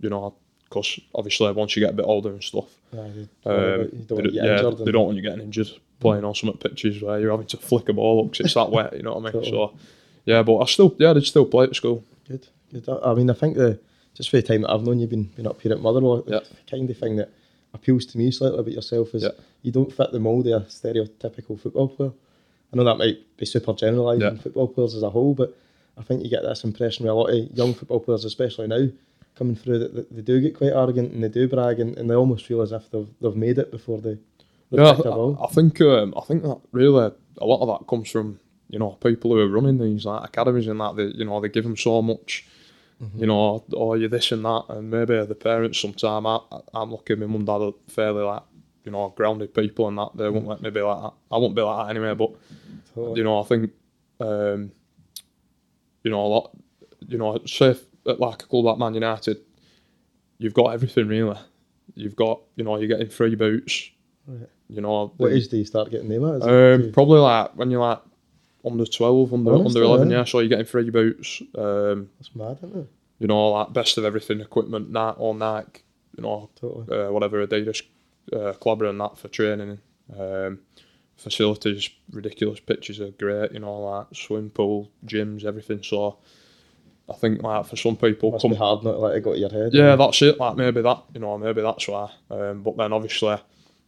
you 0.00 0.08
know 0.10 0.34
because 0.68 0.98
obviously 1.14 1.52
once 1.52 1.76
you 1.76 1.80
get 1.80 1.90
a 1.90 1.96
bit 1.96 2.06
older 2.06 2.30
and 2.30 2.42
stuff 2.42 2.66
they, 2.92 2.98
um, 3.00 3.08
you 3.12 3.26
don't 3.44 4.08
they, 4.08 4.14
want 4.14 4.32
yeah, 4.32 4.42
they 4.42 4.66
and- 4.66 4.92
don't 4.92 5.04
want 5.06 5.16
you 5.16 5.22
getting 5.22 5.40
injured 5.42 5.70
playing 6.00 6.24
on 6.24 6.34
some 6.34 6.52
pitches 6.58 7.00
where 7.02 7.18
you're 7.20 7.30
having 7.30 7.46
to 7.46 7.56
flick 7.56 7.88
a 7.88 7.92
ball 7.92 8.24
up 8.24 8.30
'cause 8.32 8.40
it's 8.40 8.54
that 8.54 8.70
wet. 8.70 8.94
You 8.94 9.02
know 9.02 9.14
what 9.14 9.20
I 9.20 9.22
mean? 9.24 9.32
Totally. 9.32 9.50
So 9.50 9.72
yeah, 10.26 10.42
but 10.42 10.58
I 10.58 10.66
still 10.66 10.94
yeah, 10.98 11.10
I 11.10 11.12
did 11.14 11.24
still 11.24 11.46
play 11.46 11.64
at 11.64 11.74
school. 11.74 12.04
Good, 12.28 12.46
I 13.02 13.14
mean, 13.14 13.30
I 13.30 13.32
think 13.32 13.56
the 13.56 13.78
just 14.14 14.28
for 14.30 14.36
the 14.36 14.42
time 14.42 14.62
that 14.62 14.70
I've 14.70 14.82
known 14.82 14.98
you, 14.98 15.06
been 15.06 15.24
been 15.24 15.46
up 15.46 15.60
here 15.62 15.72
at 15.72 15.80
Motherwell, 15.80 16.22
Yeah. 16.26 16.40
the 16.40 16.70
kind 16.70 16.88
of 16.90 16.96
thing 16.98 17.16
that 17.16 17.30
appeals 17.76 18.04
to 18.06 18.18
me 18.18 18.30
slightly 18.30 18.58
about 18.58 18.72
yourself 18.72 19.14
is 19.14 19.22
Yeah. 19.22 19.30
you 19.62 19.70
don't 19.72 19.92
fit 19.92 20.10
the 20.12 20.18
mould 20.20 20.46
of 20.48 20.62
a 20.62 20.64
stereotypical 20.66 21.58
football 21.58 21.88
player. 21.88 22.12
I 22.72 22.76
know 22.76 22.84
that 22.84 22.98
might 22.98 23.18
be 23.36 23.46
super 23.46 23.72
generalising 23.74 24.22
Yeah. 24.36 24.42
football 24.42 24.68
players 24.68 24.94
as 24.94 25.02
a 25.02 25.10
whole, 25.10 25.34
but 25.34 25.56
I 25.96 26.02
think 26.02 26.22
you 26.24 26.30
get 26.30 26.42
this 26.42 26.64
impression 26.64 27.04
with 27.04 27.12
a 27.12 27.14
lot 27.14 27.30
of 27.30 27.56
young 27.56 27.72
football 27.74 28.00
players, 28.00 28.24
especially 28.24 28.66
now, 28.66 28.88
coming 29.34 29.54
through 29.54 29.78
that 29.78 30.10
they 30.14 30.22
do 30.22 30.40
get 30.40 30.56
quite 30.56 30.72
arrogant 30.72 31.12
and 31.12 31.22
they 31.22 31.28
do 31.28 31.46
brag 31.48 31.78
and, 31.78 31.96
and 31.98 32.08
they 32.10 32.14
almost 32.14 32.46
feel 32.46 32.62
as 32.62 32.72
if 32.72 32.90
they've, 32.90 33.08
they've 33.20 33.36
made 33.36 33.58
it 33.58 33.70
before 33.70 33.98
they, 34.00 34.16
Yeah, 34.70 34.94
picked 34.94 35.06
a 35.06 35.10
ball. 35.10 35.38
I, 35.40 35.44
I 35.44 35.48
think 35.48 35.80
um, 35.82 36.14
I 36.16 36.22
think 36.22 36.42
that 36.42 36.58
really 36.72 37.12
a 37.38 37.44
lot 37.46 37.60
of 37.60 37.68
that 37.68 37.86
comes 37.86 38.10
from 38.10 38.40
you 38.68 38.78
know 38.78 38.92
people 39.02 39.30
who 39.30 39.38
are 39.38 39.48
running 39.48 39.78
these 39.78 40.04
like 40.06 40.24
academies 40.28 40.66
and 40.66 40.80
that 40.80 40.96
they 40.96 41.04
you 41.18 41.24
know 41.24 41.40
they 41.40 41.48
give 41.48 41.64
them 41.64 41.76
so 41.76 42.02
much. 42.02 42.46
Mm-hmm. 43.02 43.20
You 43.20 43.26
know, 43.26 43.64
or 43.74 43.98
you 43.98 44.08
this 44.08 44.32
and 44.32 44.44
that, 44.44 44.64
and 44.70 44.90
maybe 44.90 45.22
the 45.24 45.34
parents. 45.34 45.78
sometime. 45.78 46.26
I, 46.26 46.40
I'm 46.72 46.90
lucky. 46.90 47.14
My 47.14 47.26
mum 47.26 47.36
and 47.36 47.46
dad 47.46 47.60
are 47.60 47.72
fairly 47.88 48.22
like, 48.22 48.42
you 48.84 48.92
know, 48.92 49.12
grounded 49.14 49.52
people, 49.52 49.88
and 49.88 49.98
that 49.98 50.10
they 50.14 50.30
won't 50.30 50.46
let 50.46 50.62
me 50.62 50.70
be 50.70 50.80
like 50.80 51.02
that. 51.02 51.12
I 51.30 51.36
won't 51.36 51.54
be 51.54 51.60
like 51.62 51.86
that 51.86 51.90
anyway. 51.90 52.14
But 52.14 52.30
Totally. 52.94 53.18
you 53.18 53.24
know, 53.24 53.40
I 53.40 53.44
think, 53.44 53.70
um, 54.20 54.72
you 56.04 56.10
know, 56.10 56.24
a 56.24 56.28
lot, 56.28 56.56
you 57.06 57.18
know, 57.18 57.38
say 57.44 57.76
like 58.04 58.42
a 58.42 58.46
club 58.46 58.64
like 58.64 58.78
Man 58.78 58.94
United, 58.94 59.38
you've 60.38 60.54
got 60.54 60.72
everything 60.72 61.08
really. 61.08 61.38
You've 61.94 62.16
got, 62.16 62.40
you 62.56 62.64
know, 62.64 62.78
you're 62.78 62.88
getting 62.88 63.10
free 63.10 63.34
boots. 63.34 63.90
Right. 64.26 64.48
You 64.68 64.80
know, 64.80 65.12
What 65.16 65.32
age 65.32 65.48
do 65.48 65.58
you 65.58 65.64
start 65.64 65.90
getting 65.90 66.08
them 66.08 66.24
at? 66.24 66.42
Um, 66.42 66.92
probably 66.92 67.20
like 67.20 67.54
when 67.56 67.70
you're 67.70 67.80
like 67.80 68.00
under 68.66 68.84
twelve, 68.86 69.32
under 69.32 69.52
Honestly, 69.54 69.80
under 69.80 69.82
eleven, 69.82 70.10
yeah. 70.10 70.18
yeah. 70.18 70.24
So 70.24 70.40
you're 70.40 70.48
getting 70.48 70.66
free 70.66 70.90
boots. 70.90 71.40
Um, 71.56 72.10
That's 72.18 72.34
mad, 72.34 72.58
isn't 72.62 72.76
it? 72.76 72.88
you 73.18 73.26
know, 73.26 73.50
like 73.50 73.72
best 73.72 73.96
of 73.98 74.04
everything 74.04 74.40
equipment, 74.40 74.92
that 74.92 75.14
or 75.18 75.34
Nike, 75.34 75.82
you 76.16 76.22
know, 76.22 76.50
Totally. 76.60 76.98
uh, 77.06 77.10
whatever 77.10 77.46
Adidas, 77.46 77.82
uh, 78.32 78.52
Clobber 78.54 78.86
and 78.86 79.00
that 79.00 79.16
for 79.16 79.28
training. 79.28 79.78
Um, 80.18 80.58
facilities, 81.16 81.88
ridiculous 82.12 82.60
pitches 82.60 83.00
are 83.00 83.10
great, 83.10 83.52
you 83.52 83.60
know, 83.60 84.06
that 84.10 84.14
swim 84.16 84.50
pool, 84.50 84.90
gyms, 85.06 85.44
everything. 85.46 85.82
So 85.82 86.18
I 87.08 87.14
think 87.14 87.42
like 87.42 87.64
for 87.66 87.76
some 87.76 87.96
people, 87.96 88.32
Must 88.32 88.42
come, 88.42 88.50
be 88.50 88.56
hard 88.58 88.84
not 88.84 88.92
to 88.92 88.98
let 88.98 89.16
it 89.16 89.22
go 89.22 89.32
to 89.32 89.38
your 89.38 89.48
head. 89.50 89.72
yeah, 89.72 89.96
that's 89.96 90.20
it. 90.20 90.38
Like 90.38 90.56
maybe 90.56 90.82
that, 90.82 91.02
you 91.14 91.20
know, 91.20 91.38
maybe 91.38 91.62
that's 91.62 91.88
why. 91.88 92.10
Um, 92.30 92.62
but 92.62 92.76
then 92.76 92.92
obviously, 92.92 93.38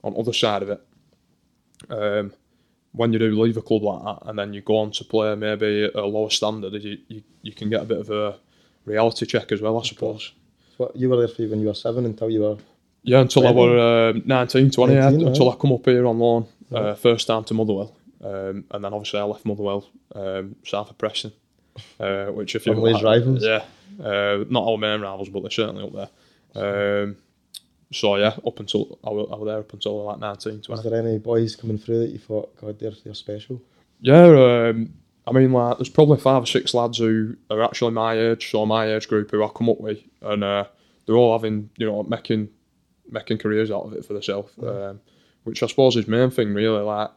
on 0.03 0.15
the 0.15 0.19
other 0.21 0.33
side 0.33 0.63
of 0.63 0.71
it, 0.71 0.81
um, 1.91 2.33
when 2.93 3.13
you 3.13 3.19
do 3.19 3.41
leave 3.41 3.57
a 3.57 3.63
club 3.63 3.83
like 3.83 4.03
that 4.05 4.29
and 4.29 4.39
then 4.39 4.53
you 4.53 4.61
go 4.61 4.77
on 4.79 4.91
to 4.93 5.05
play 5.05 5.35
maybe 5.35 5.85
at 5.85 5.95
a 5.95 6.07
lower 6.07 6.31
standard, 6.31 6.73
you, 6.83 6.99
you, 7.09 7.23
you 7.43 7.53
can 7.53 7.69
get 7.71 7.83
a 7.83 7.85
bit 7.85 7.99
of 7.99 8.11
a 8.11 8.37
reality 8.85 9.27
check 9.27 9.53
as 9.53 9.61
well, 9.61 9.79
I 9.79 9.83
suppose. 9.83 10.33
What, 10.77 10.97
you 10.97 11.09
were 11.09 11.17
there 11.17 11.29
for 11.29 11.43
when 11.49 11.61
you 11.61 11.67
were 11.67 11.75
seven 11.75 12.05
until 12.07 12.31
you 12.31 12.43
were. 12.43 12.57
Yeah, 13.03 13.21
until 13.21 13.47
I 13.47 13.53
were 13.53 14.11
um, 14.11 14.23
19, 14.25 14.71
20, 14.71 14.95
yeah, 14.95 15.11
19, 15.11 15.29
until 15.29 15.51
I 15.51 15.57
come 15.57 15.73
up 15.73 15.85
here 15.85 16.07
on 16.07 16.19
loan, 16.19 16.47
uh, 16.73 16.95
first 16.95 17.27
time 17.27 17.45
to 17.45 17.55
Motherwell. 17.55 17.95
Um, 18.23 18.65
and 18.71 18.85
then 18.85 18.93
obviously 18.93 19.21
I 19.21 19.25
left 19.25 19.45
Motherwell 19.45 19.87
um, 20.15 20.57
south 20.65 20.91
of 20.91 20.99
Preston, 20.99 21.33
uh, 22.01 22.27
which 22.27 22.55
if 22.55 22.67
you 22.67 22.75
rivals. 22.75 23.45
yeah, 23.45 23.65
uh, 24.03 24.45
not 24.49 24.69
our 24.69 24.77
main 24.77 25.01
rivals, 25.01 25.29
but 25.29 25.43
they're 25.43 25.51
certainly 25.51 25.85
up 25.85 26.11
there. 26.55 27.03
Um, 27.05 27.17
so 27.91 28.17
yeah, 28.17 28.37
up 28.47 28.61
until 28.61 28.99
I 29.03 29.11
was, 29.11 29.29
I 29.33 29.37
was 29.37 29.47
there 29.47 29.59
up 29.59 29.73
until 29.73 30.05
like 30.05 30.19
19, 30.19 30.63
20. 30.63 30.69
Was 30.69 30.83
there 30.83 30.99
any 31.01 31.19
boys 31.19 31.57
coming 31.57 31.79
through 31.79 32.01
that 32.01 32.11
you 32.11 32.19
thought, 32.19 32.55
God, 32.61 32.79
they're, 32.79 32.93
they're 33.05 33.15
special? 33.15 33.63
Yeah, 34.01 34.69
um, 34.69 34.93
I 35.27 35.33
mean, 35.33 35.53
like, 35.53 35.79
there's 35.79 35.89
probably 35.89 36.19
five 36.19 36.43
or 36.43 36.47
six 36.47 36.75
lads 36.75 36.99
who 36.99 37.37
are 37.51 37.63
actually 37.63 37.93
my 37.93 38.19
age, 38.19 38.51
so 38.51 38.65
my 38.67 38.95
age 38.95 39.09
group 39.09 39.31
who 39.31 39.45
I 39.45 39.49
come 39.49 39.69
up 39.69 39.81
with, 39.81 40.01
and 40.23 40.45
uh, 40.45 40.65
they're 41.07 41.17
all 41.17 41.37
having, 41.37 41.71
you 41.77 41.87
know, 41.87 42.03
making 42.03 42.51
making 43.11 43.39
careers 43.39 43.71
out 43.71 43.85
of 43.85 43.95
it 43.95 44.05
for 44.05 44.13
themselves, 44.13 44.53
um, 44.63 45.01
which 45.45 45.63
I 45.63 45.67
suppose 45.67 45.97
is 45.97 46.07
main 46.07 46.31
thing, 46.31 46.53
really. 46.53 46.83
Like, 46.83 47.11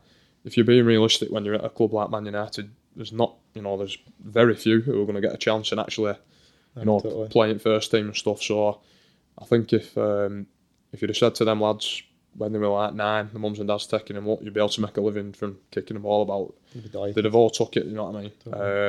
if 0.46 0.56
you're 0.56 0.66
being 0.66 0.86
realistic 0.86 1.30
when 1.32 1.44
you're 1.44 1.56
at 1.56 1.66
a 1.66 1.70
club 1.70 1.94
like 1.94 2.10
Man 2.10 2.26
United, 2.26 2.72
there's 2.96 3.12
not, 3.12 3.36
you 3.54 3.62
know, 3.62 3.78
there's 3.78 3.98
very 4.24 4.56
few 4.56 4.82
who 4.82 5.02
are 5.02 5.06
going 5.06 5.16
to 5.16 5.22
get 5.22 5.34
a 5.34 5.38
chance 5.38 5.72
and 5.72 5.82
actually, 5.82 6.16
you 6.78 6.86
know, 6.86 7.00
Totally. 7.00 7.28
playing 7.28 7.60
first 7.60 7.92
team 7.92 8.08
and 8.08 8.16
stuff. 8.16 8.42
So, 8.42 8.80
I 9.38 9.46
think 9.46 9.74
if 9.74 9.98
um, 9.98 10.48
if 10.94 11.02
you'd 11.02 11.10
have 11.10 11.18
said 11.18 11.36
to 11.36 11.46
them 11.46 11.62
lads 11.62 12.04
when 12.38 12.54
they 12.54 12.60
were 12.60 12.68
like 12.68 12.94
nine, 12.94 13.30
the 13.34 13.40
mums 13.40 13.60
and 13.60 13.68
dads 13.68 13.88
taking 13.88 14.16
them 14.16 14.30
up, 14.30 14.42
you'd 14.42 14.54
be 14.54 14.60
able 14.60 14.70
to 14.70 14.82
make 14.82 14.96
a 14.98 15.02
living 15.02 15.34
from 15.34 15.58
kicking 15.72 15.96
the 15.96 16.00
ball 16.00 16.22
about 16.22 16.54
You'd 16.74 16.84
be 16.86 16.90
delighted. 16.90 17.16
they'd 17.16 17.26
have 17.26 17.36
all 17.36 17.50
took 17.50 17.76
it. 17.78 17.86
You 17.86 17.94
know 17.96 18.06
what 18.10 18.16
I 18.16 18.22
mean? 18.22 18.32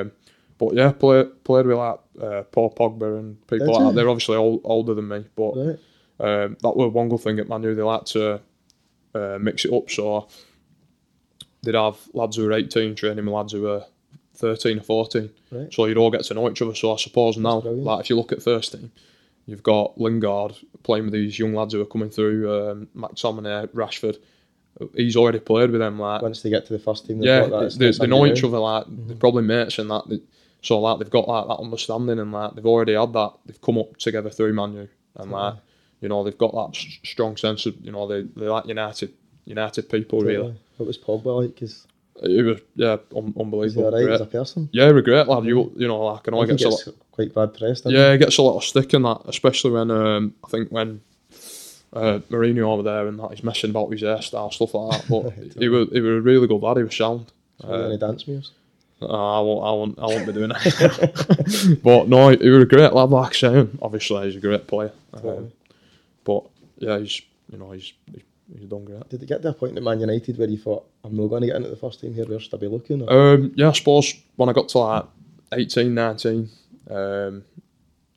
Um, 0.05 0.13
but 0.59 0.75
yeah, 0.75 0.93
play, 0.93 1.25
played 1.43 1.67
with 1.67 1.77
like 1.77 1.99
uh, 2.21 2.43
Paul 2.43 2.73
Pogba 2.73 3.19
and 3.19 3.41
people 3.49 3.67
Did 3.67 3.73
like 3.73 3.81
you? 3.81 3.87
that. 3.89 3.95
They're 3.97 4.09
obviously 4.09 4.37
all, 4.37 4.61
older 4.63 4.95
than 4.95 5.09
me, 5.09 5.25
but 5.35 5.53
Right. 5.57 5.79
um, 6.21 6.57
that 6.63 6.77
was 6.77 6.93
one 6.93 7.09
good 7.09 7.21
thing 7.21 7.39
at 7.41 7.49
Man 7.49 7.63
U. 7.65 7.75
They 7.75 7.83
like 7.83 8.05
to 8.07 8.41
uh, 9.15 9.39
mix 9.41 9.65
it 9.65 9.73
up. 9.73 9.91
So 9.91 10.29
they'd 11.63 11.75
have 11.75 11.97
lads 12.13 12.37
who 12.37 12.45
were 12.45 12.53
18 12.53 12.95
training 12.95 13.25
with 13.25 13.35
lads 13.35 13.53
who 13.53 13.63
were 13.63 13.85
13 14.37 14.79
or 14.79 14.83
14. 14.83 15.31
Right. 15.51 15.73
So 15.75 15.87
you'd 15.87 15.97
all 15.99 16.11
get 16.11 16.23
to 16.25 16.35
know 16.35 16.49
each 16.51 16.63
other. 16.63 16.75
So 16.77 16.93
I 16.93 16.97
suppose 16.97 17.37
now, 17.37 17.61
brilliant. 17.61 17.85
like 17.85 18.01
if 18.05 18.11
you 18.11 18.17
look 18.17 18.31
at 18.33 18.43
first 18.43 18.73
team, 18.73 18.93
you've 19.47 19.63
got 19.63 19.99
Lingard 19.99 20.57
playing 20.83 21.05
with 21.05 21.13
these 21.13 21.39
young 21.39 21.55
lads 21.55 21.75
who 21.75 21.81
are 21.81 21.87
coming 21.87 22.11
through. 22.11 22.71
Um, 22.71 22.89
McTominay, 22.97 23.69
Rashford. 23.69 24.19
He's 24.95 25.17
already 25.17 25.39
played 25.39 25.71
with 25.71 25.81
them. 25.81 25.99
Like 25.99 26.23
Once 26.23 26.43
they 26.43 26.51
get 26.51 26.67
to 26.67 26.73
the 26.73 26.79
first 26.79 27.07
team, 27.07 27.19
they've 27.19 27.27
yeah, 27.29 27.47
that. 27.47 27.77
they, 27.79 27.91
they 27.91 28.07
know 28.07 28.25
each 28.27 28.43
other. 28.43 28.59
Like 28.59 28.85
they're 28.89 29.17
probably 29.17 29.43
mates 29.43 29.79
and 29.79 29.91
that. 29.91 30.09
They, 30.09 30.21
so 30.63 30.81
like 30.81 30.99
they've 30.99 31.11
got 31.11 31.29
like 31.29 31.47
that 31.47 31.63
understanding 31.63 32.19
and 32.19 32.33
like 32.33 32.55
they've 32.55 32.67
already 32.67 32.95
had 32.95 33.13
that. 33.13 33.33
They've 33.47 33.61
come 33.61 33.79
up 33.79 33.97
together 33.99 34.31
through 34.31 34.55
Manu 34.55 34.89
and 35.17 35.31
like 35.31 35.55
you 36.01 36.09
know 36.09 36.25
they've 36.25 36.39
got 36.39 36.53
that 36.53 36.77
s- 36.77 36.99
strong 37.05 37.37
sense 37.37 37.67
of 37.67 37.77
you 37.85 37.93
know 37.93 38.07
they 38.07 38.23
they 38.23 38.49
like 38.49 38.67
United 38.67 39.13
United 39.45 39.89
people 39.89 40.21
really. 40.21 40.37
Totally. 40.37 40.61
What 40.79 40.87
was 40.87 40.99
Pogba 40.99 41.43
like? 41.43 41.63
Is 41.63 41.87
It 42.17 42.45
was 42.45 42.61
yeah 42.75 42.97
un- 43.17 43.29
is 43.29 43.35
he 43.35 43.41
unbelievable. 43.41 44.13
as 44.13 44.21
a 44.21 44.27
person? 44.27 44.69
Yeah, 44.73 44.91
we're 44.91 45.25
lad. 45.25 45.45
You 45.45 45.73
you 45.77 45.89
know 45.89 46.01
like 46.05 46.29
I 46.29 46.31
know 46.31 46.41
I 46.41 46.43
he 46.43 46.49
think 46.49 46.61
gets 46.61 46.87
a 46.87 46.91
lot. 46.91 46.99
quite 47.11 47.35
bad 47.35 47.55
press. 47.55 47.83
Yeah, 47.85 48.13
he 48.13 48.19
gets 48.19 48.39
a 48.39 48.43
lot 48.43 48.57
of 48.57 48.65
stick 48.65 48.95
in 48.95 49.03
that, 49.03 49.23
especially 49.27 49.73
when 49.73 49.91
um, 49.91 50.35
I 50.45 50.49
think 50.49 50.69
when 50.71 51.01
uh, 51.93 52.21
Mourinho 52.31 52.63
over 52.63 52.83
there 52.83 53.07
and 53.07 53.19
that 53.19 53.31
he's 53.31 53.45
messing 53.45 53.71
about 53.71 53.89
with 53.89 54.01
his 54.01 54.09
hairstyle 54.09 54.53
stuff 54.53 54.75
like 54.75 55.01
that. 55.01 55.09
But 55.09 55.33
he 55.59 55.69
was 55.69 55.89
he 55.91 56.01
was 56.01 56.19
a 56.19 56.21
really 56.21 56.47
good 56.47 56.63
lad. 56.63 56.77
He 56.77 56.85
was 56.85 56.97
sound. 56.97 57.33
Uh, 57.63 57.87
any 57.87 57.99
dance 57.99 58.27
moves? 58.27 58.53
Uh, 59.01 59.39
I 59.39 59.41
won't, 59.41 59.65
I 59.65 59.71
won't, 59.73 59.99
I 59.99 60.07
won't 60.07 60.27
be 60.27 60.33
doing 60.33 60.51
that. 60.51 61.81
but 61.83 62.09
no, 62.09 62.29
he 62.29 62.49
was 62.49 62.63
a 62.63 62.67
great 62.67 62.93
lad, 62.93 63.11
like 63.11 63.31
I 63.31 63.37
say. 63.37 63.69
Obviously, 63.81 64.27
he's 64.27 64.37
a 64.37 64.41
great 64.41 64.67
player. 64.67 64.93
Um, 65.13 65.53
but 66.25 66.45
yeah, 66.79 66.99
he's, 66.99 67.21
you 67.51 67.59
know, 67.59 67.73
he's, 67.73 67.93
he's, 68.13 68.23
he's 68.59 68.69
done 68.69 68.85
great. 68.85 69.09
Did 69.09 69.23
it 69.23 69.27
get 69.27 69.43
to 69.43 69.49
a 69.49 69.53
point 69.53 69.77
at 69.77 69.83
Man 69.83 70.01
United 70.01 70.39
where 70.39 70.49
you 70.49 70.59
thought, 70.59 70.87
I'm 71.05 71.17
not 71.17 71.29
going 71.29 71.43
to 71.43 71.47
get 71.49 71.57
into 71.57 71.69
the 71.69 71.77
first 71.77 72.01
team 72.01 72.15
here, 72.15 72.25
where 72.25 72.41
should 72.41 72.55
I 72.55 72.59
be 72.59 72.69
looking? 72.69 73.03
Or, 73.03 73.35
Um, 73.35 73.53
yeah, 73.57 73.69
I 73.69 73.73
suppose 73.73 74.15
when 74.37 74.49
I 74.49 74.53
got 74.53 74.69
to 74.71 74.79
like 74.79 75.05
18, 75.53 75.95
19, 75.95 76.49
um, 76.91 77.45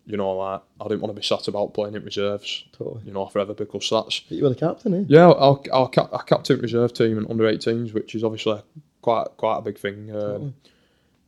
you 0.05 0.17
know, 0.17 0.35
like 0.37 0.61
I 0.79 0.87
didn't 0.87 1.01
want 1.01 1.15
to 1.15 1.19
be 1.19 1.25
sat 1.25 1.47
about 1.47 1.73
playing 1.73 1.95
in 1.95 2.03
reserves, 2.03 2.65
totally. 2.71 3.01
you 3.05 3.11
know, 3.11 3.25
I 3.25 3.29
forever 3.31 3.53
because 3.53 3.89
that's 3.89 4.19
But 4.19 4.37
you 4.37 4.43
were 4.43 4.49
the 4.49 4.55
captain, 4.55 4.93
eh? 4.93 5.05
yeah. 5.07 5.29
I'll, 5.29 5.63
I'll, 5.73 5.91
I 6.13 6.21
captain 6.23 6.59
reserve 6.59 6.93
team 6.93 7.17
and 7.17 7.29
under 7.29 7.43
18s, 7.45 7.93
which 7.93 8.13
is 8.15 8.23
obviously 8.23 8.61
quite 9.01 9.27
quite 9.37 9.57
a 9.57 9.61
big 9.61 9.79
thing. 9.79 10.11
Um, 10.11 10.19
Totally. 10.19 10.53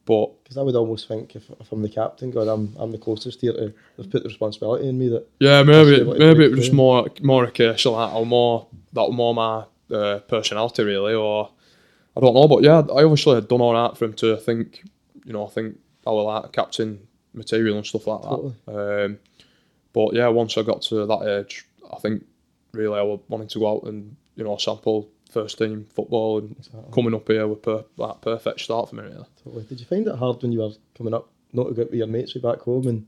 But 0.07 0.41
Because 0.41 0.57
I 0.57 0.61
would 0.61 0.75
almost 0.75 1.09
think 1.09 1.35
if, 1.35 1.49
if 1.59 1.69
I'm 1.69 1.81
the 1.81 1.89
captain, 1.89 2.31
God, 2.31 2.47
I'm 2.47 2.73
I'm 2.79 2.91
the 2.91 2.97
closest 2.97 3.41
here 3.41 3.51
to. 3.51 3.73
They've 3.97 4.09
put 4.09 4.23
the 4.23 4.29
responsibility 4.29 4.87
in 4.87 4.97
me 4.97 5.09
that 5.09 5.27
Yeah, 5.39 5.61
maybe 5.63 6.01
maybe 6.03 6.45
it 6.45 6.55
was 6.55 6.71
more 6.71 7.07
more 7.21 7.43
a 7.43 7.51
case 7.51 7.85
of 7.85 7.97
that, 7.97 8.15
or 8.15 8.25
more 8.25 8.67
that 8.93 9.11
more 9.11 9.35
my 9.35 9.65
uh, 9.93 10.19
personality 10.19 10.83
really, 10.83 11.13
or 11.13 11.49
I 12.15 12.21
don't 12.21 12.33
know. 12.33 12.47
But 12.47 12.63
yeah, 12.63 12.79
I 12.79 13.03
obviously 13.03 13.35
had 13.35 13.49
done 13.49 13.59
all 13.59 13.73
right 13.73 13.97
for 13.97 14.05
him 14.05 14.13
to 14.13 14.37
think, 14.37 14.81
you 15.25 15.33
know, 15.33 15.45
I 15.45 15.49
think 15.49 15.77
I 16.07 16.11
was 16.11 16.25
like 16.25 16.53
captain 16.53 17.05
material 17.33 17.75
and 17.75 17.85
stuff 17.85 18.07
like 18.07 18.21
that. 18.21 18.53
Um, 19.05 19.19
but 19.91 20.13
yeah, 20.13 20.29
once 20.29 20.57
I 20.57 20.61
got 20.61 20.83
to 20.83 21.05
that 21.05 21.41
age, 21.41 21.65
I 21.93 21.99
think 21.99 22.25
really 22.71 22.97
I 22.97 23.03
was 23.03 23.19
wanting 23.27 23.49
to 23.49 23.59
go 23.59 23.75
out 23.75 23.83
and 23.83 24.15
you 24.35 24.45
know 24.45 24.55
sample 24.55 25.09
first 25.31 25.57
team 25.57 25.85
football 25.93 26.39
and 26.39 26.55
Exactly. 26.57 26.83
coming 26.93 27.13
up 27.13 27.27
here 27.27 27.47
with 27.47 27.61
per, 27.61 27.83
that 27.97 28.21
perfect 28.21 28.61
start 28.61 28.89
for 28.89 28.95
me 28.95 29.03
really. 29.03 29.25
Totally. 29.43 29.63
Did 29.65 29.79
you 29.79 29.85
find 29.85 30.07
it 30.07 30.15
hard 30.15 30.41
when 30.41 30.51
you 30.51 30.59
were 30.59 30.71
coming 30.97 31.13
up, 31.13 31.29
not 31.53 31.65
to 31.69 31.73
go 31.73 31.81
out 31.83 31.89
with 31.89 31.97
your 31.97 32.07
mates 32.07 32.33
back 32.35 32.59
home 32.61 32.87
and 32.87 33.05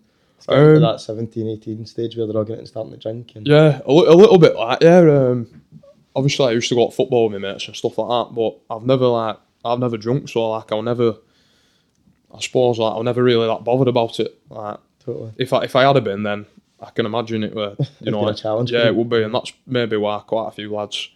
getting 0.47 0.63
to 0.63 0.75
Um, 0.75 0.81
that 0.81 1.01
17, 1.01 1.47
18 1.47 1.85
stage 1.85 2.15
where 2.17 2.27
they're 2.27 2.38
all 2.38 2.43
getting 2.45 2.65
starting 2.65 2.91
to 2.93 2.97
drink? 2.97 3.33
And 3.35 3.47
Yeah, 3.47 3.81
a, 3.85 3.91
li- 3.91 4.07
a 4.07 4.13
little 4.13 4.38
bit 4.38 4.55
like 4.55 4.81
yeah. 4.81 4.99
Um, 4.99 5.47
obviously, 6.15 6.47
I 6.47 6.51
used 6.51 6.69
to 6.69 6.75
go 6.75 6.88
to 6.89 6.95
football 6.95 7.29
with 7.29 7.41
my 7.41 7.51
mates 7.51 7.67
and 7.67 7.75
stuff 7.75 7.97
like 7.97 8.07
that, 8.09 8.35
but 8.35 8.57
I've 8.73 8.85
never 8.85 9.07
like 9.07 9.38
I've 9.65 9.79
never 9.79 9.97
drunk, 9.97 10.29
so 10.29 10.49
like 10.49 10.71
I'll 10.71 10.81
never. 10.81 11.15
I 12.33 12.39
suppose 12.41 12.77
like 12.79 12.93
I'll 12.93 13.03
never 13.03 13.23
really 13.23 13.47
that 13.47 13.63
bothered 13.63 13.88
about 13.88 14.19
it. 14.19 14.39
Like 14.49 14.77
Totally. 15.03 15.31
if 15.38 15.51
I 15.53 15.63
if 15.63 15.75
I 15.75 15.83
had 15.91 16.03
been, 16.03 16.23
then 16.23 16.45
I 16.79 16.91
can 16.91 17.05
imagine 17.05 17.43
it 17.43 17.55
were 17.55 17.75
you 18.01 18.11
know 18.11 18.21
a 18.21 18.27
like- 18.27 18.38
challenge 18.38 18.71
Yeah, 18.71 18.85
it 18.88 18.95
would 18.95 19.09
be, 19.09 19.23
and 19.23 19.33
that's 19.33 19.51
maybe 19.65 19.97
why 19.97 20.19
quite 20.25 20.47
a 20.49 20.51
few 20.51 20.73
lads 20.73 21.09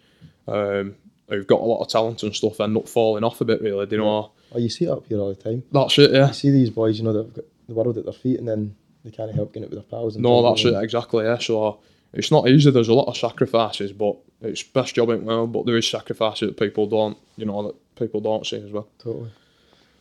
um, 0.47 0.95
who've 1.29 1.47
got 1.47 1.61
a 1.61 1.63
lot 1.65 1.81
of 1.81 1.87
talent 1.89 2.23
and 2.23 2.35
stuff 2.35 2.59
end 2.61 2.77
up 2.77 2.87
falling 2.87 3.23
off 3.23 3.41
a 3.41 3.45
bit. 3.45 3.61
Really, 3.61 3.85
do 3.85 3.95
you 3.95 4.01
know? 4.01 4.31
Oh, 4.55 4.59
you 4.59 4.69
see 4.69 4.85
it 4.85 4.89
up 4.89 5.07
here 5.07 5.19
all 5.19 5.33
the 5.33 5.41
time. 5.41 5.63
That's 5.71 5.97
it. 5.97 6.11
Yeah. 6.11 6.27
You 6.27 6.33
see 6.33 6.51
these 6.51 6.69
boys, 6.69 6.97
you 6.99 7.03
know, 7.05 7.13
they've 7.23 7.33
got 7.33 7.45
the 7.67 7.73
world 7.73 7.97
at 7.97 8.03
their 8.03 8.13
feet 8.13 8.37
and 8.39 8.47
then 8.47 8.75
they 9.03 9.09
can't 9.11 9.33
help 9.33 9.51
getting 9.53 9.63
it 9.63 9.69
with 9.71 9.79
their 9.79 9.89
pals. 9.89 10.15
And 10.15 10.23
No, 10.23 10.41
that's 10.47 10.63
it 10.65 10.75
exactly. 10.75 11.25
Yeah. 11.25 11.39
So 11.39 11.79
it's 12.13 12.29
not 12.31 12.47
easy. 12.47 12.69
There's 12.69 12.87
a 12.89 12.93
lot 12.93 13.07
of 13.07 13.17
sacrifices, 13.17 13.91
but 13.93 14.15
it's 14.41 14.61
best 14.61 14.93
job 14.95 15.09
ain't 15.09 15.23
well. 15.23 15.47
But 15.47 15.65
there 15.65 15.75
is 15.77 15.87
sacrifices 15.87 16.49
that 16.49 16.57
people 16.57 16.85
don't, 16.87 17.17
you 17.35 17.45
know, 17.45 17.63
that 17.63 17.95
people 17.95 18.21
don't 18.21 18.45
see 18.45 18.57
as 18.57 18.71
well. 18.71 18.87
Totally. 18.99 19.31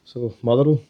So 0.04 0.34
Motherwell. 0.42 0.82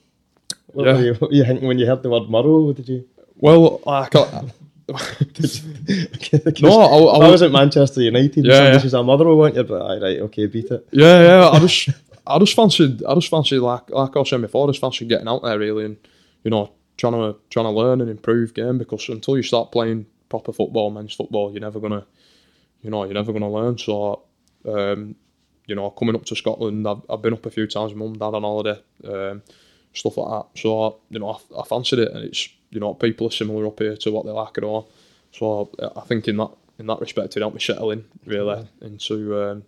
What, 0.72 0.86
Yeah. 0.86 0.92
were 0.94 1.02
you, 1.02 1.14
what 1.14 1.30
were 1.30 1.36
you 1.36 1.44
thinking 1.44 1.68
when 1.68 1.78
you 1.78 1.86
heard 1.86 2.02
the 2.02 2.10
word 2.10 2.28
Motherwell? 2.28 2.72
Did 2.72 2.88
you? 2.88 3.08
Well, 3.36 3.80
like, 3.86 4.14
I, 4.16 4.26
Because 4.26 4.50
no, 6.62 6.80
I, 6.80 7.24
I 7.24 7.26
I 7.26 7.30
was 7.30 7.42
at 7.42 7.50
Manchester 7.50 8.02
United. 8.02 8.44
Yeah, 8.44 8.54
somebody 8.54 8.76
yeah. 8.76 8.78
says, 8.78 8.94
"I'm 8.94 9.06
Motherwell." 9.06 9.36
Want 9.36 9.54
you? 9.54 9.64
But 9.64 9.82
aye, 9.82 9.98
right, 9.98 10.20
okay, 10.20 10.46
beat 10.46 10.70
it. 10.70 10.86
Yeah, 10.90 11.22
yeah. 11.22 11.48
I 11.50 11.58
just, 11.58 11.88
I 12.26 12.38
just 12.38 12.54
fancied, 12.54 13.02
I 13.04 13.14
just 13.14 13.28
fancied 13.28 13.60
like, 13.60 13.90
like 13.90 14.16
I 14.16 14.18
was 14.18 14.30
saying 14.30 14.42
before, 14.42 14.66
I 14.66 14.70
just 14.70 14.80
fancied 14.80 15.08
getting 15.08 15.28
out 15.28 15.42
there 15.42 15.58
really, 15.58 15.84
and 15.84 15.96
you 16.44 16.50
know, 16.50 16.72
trying 16.96 17.14
to, 17.14 17.36
trying 17.50 17.66
to 17.66 17.70
learn 17.70 18.00
and 18.00 18.10
improve 18.10 18.54
game 18.54 18.78
because 18.78 19.08
until 19.08 19.36
you 19.36 19.42
start 19.42 19.72
playing 19.72 20.06
proper 20.28 20.52
football, 20.52 20.90
men's 20.90 21.14
football, 21.14 21.50
you're 21.52 21.60
never 21.60 21.80
gonna, 21.80 22.06
you 22.82 22.90
know, 22.90 23.04
you're 23.04 23.14
never 23.14 23.32
gonna 23.32 23.50
learn. 23.50 23.78
So, 23.78 24.22
um, 24.66 25.14
you 25.66 25.74
know, 25.74 25.90
coming 25.90 26.14
up 26.14 26.24
to 26.26 26.36
Scotland, 26.36 26.86
I've, 26.86 27.02
I've 27.08 27.22
been 27.22 27.34
up 27.34 27.46
a 27.46 27.50
few 27.50 27.66
times, 27.66 27.92
with 27.92 27.98
mum, 27.98 28.14
dad 28.14 28.36
on 28.36 28.42
holiday, 28.42 28.82
um, 29.04 29.42
stuff 29.92 30.16
like 30.16 30.30
that. 30.30 30.60
So, 30.60 31.00
you 31.10 31.18
know, 31.18 31.30
I, 31.30 31.60
I 31.60 31.64
fancied 31.64 32.00
it, 32.00 32.12
and 32.12 32.24
it's, 32.24 32.48
you 32.72 32.80
know, 32.80 32.94
people 32.94 33.28
are 33.28 33.30
similar 33.30 33.66
up 33.66 33.78
here 33.78 33.96
to 33.96 34.10
what 34.10 34.24
they 34.26 34.32
like 34.32 34.58
at 34.58 34.64
all. 34.64 34.88
So, 35.32 35.70
I 35.96 36.00
think 36.00 36.26
in 36.26 36.36
that, 36.38 36.50
in 36.78 36.86
that 36.86 37.00
respect, 37.00 37.36
it 37.36 37.40
helped 37.40 37.54
me 37.54 37.60
settle 37.60 37.90
in 37.92 38.04
really 38.26 38.66
into. 38.80 39.40
Um, 39.40 39.62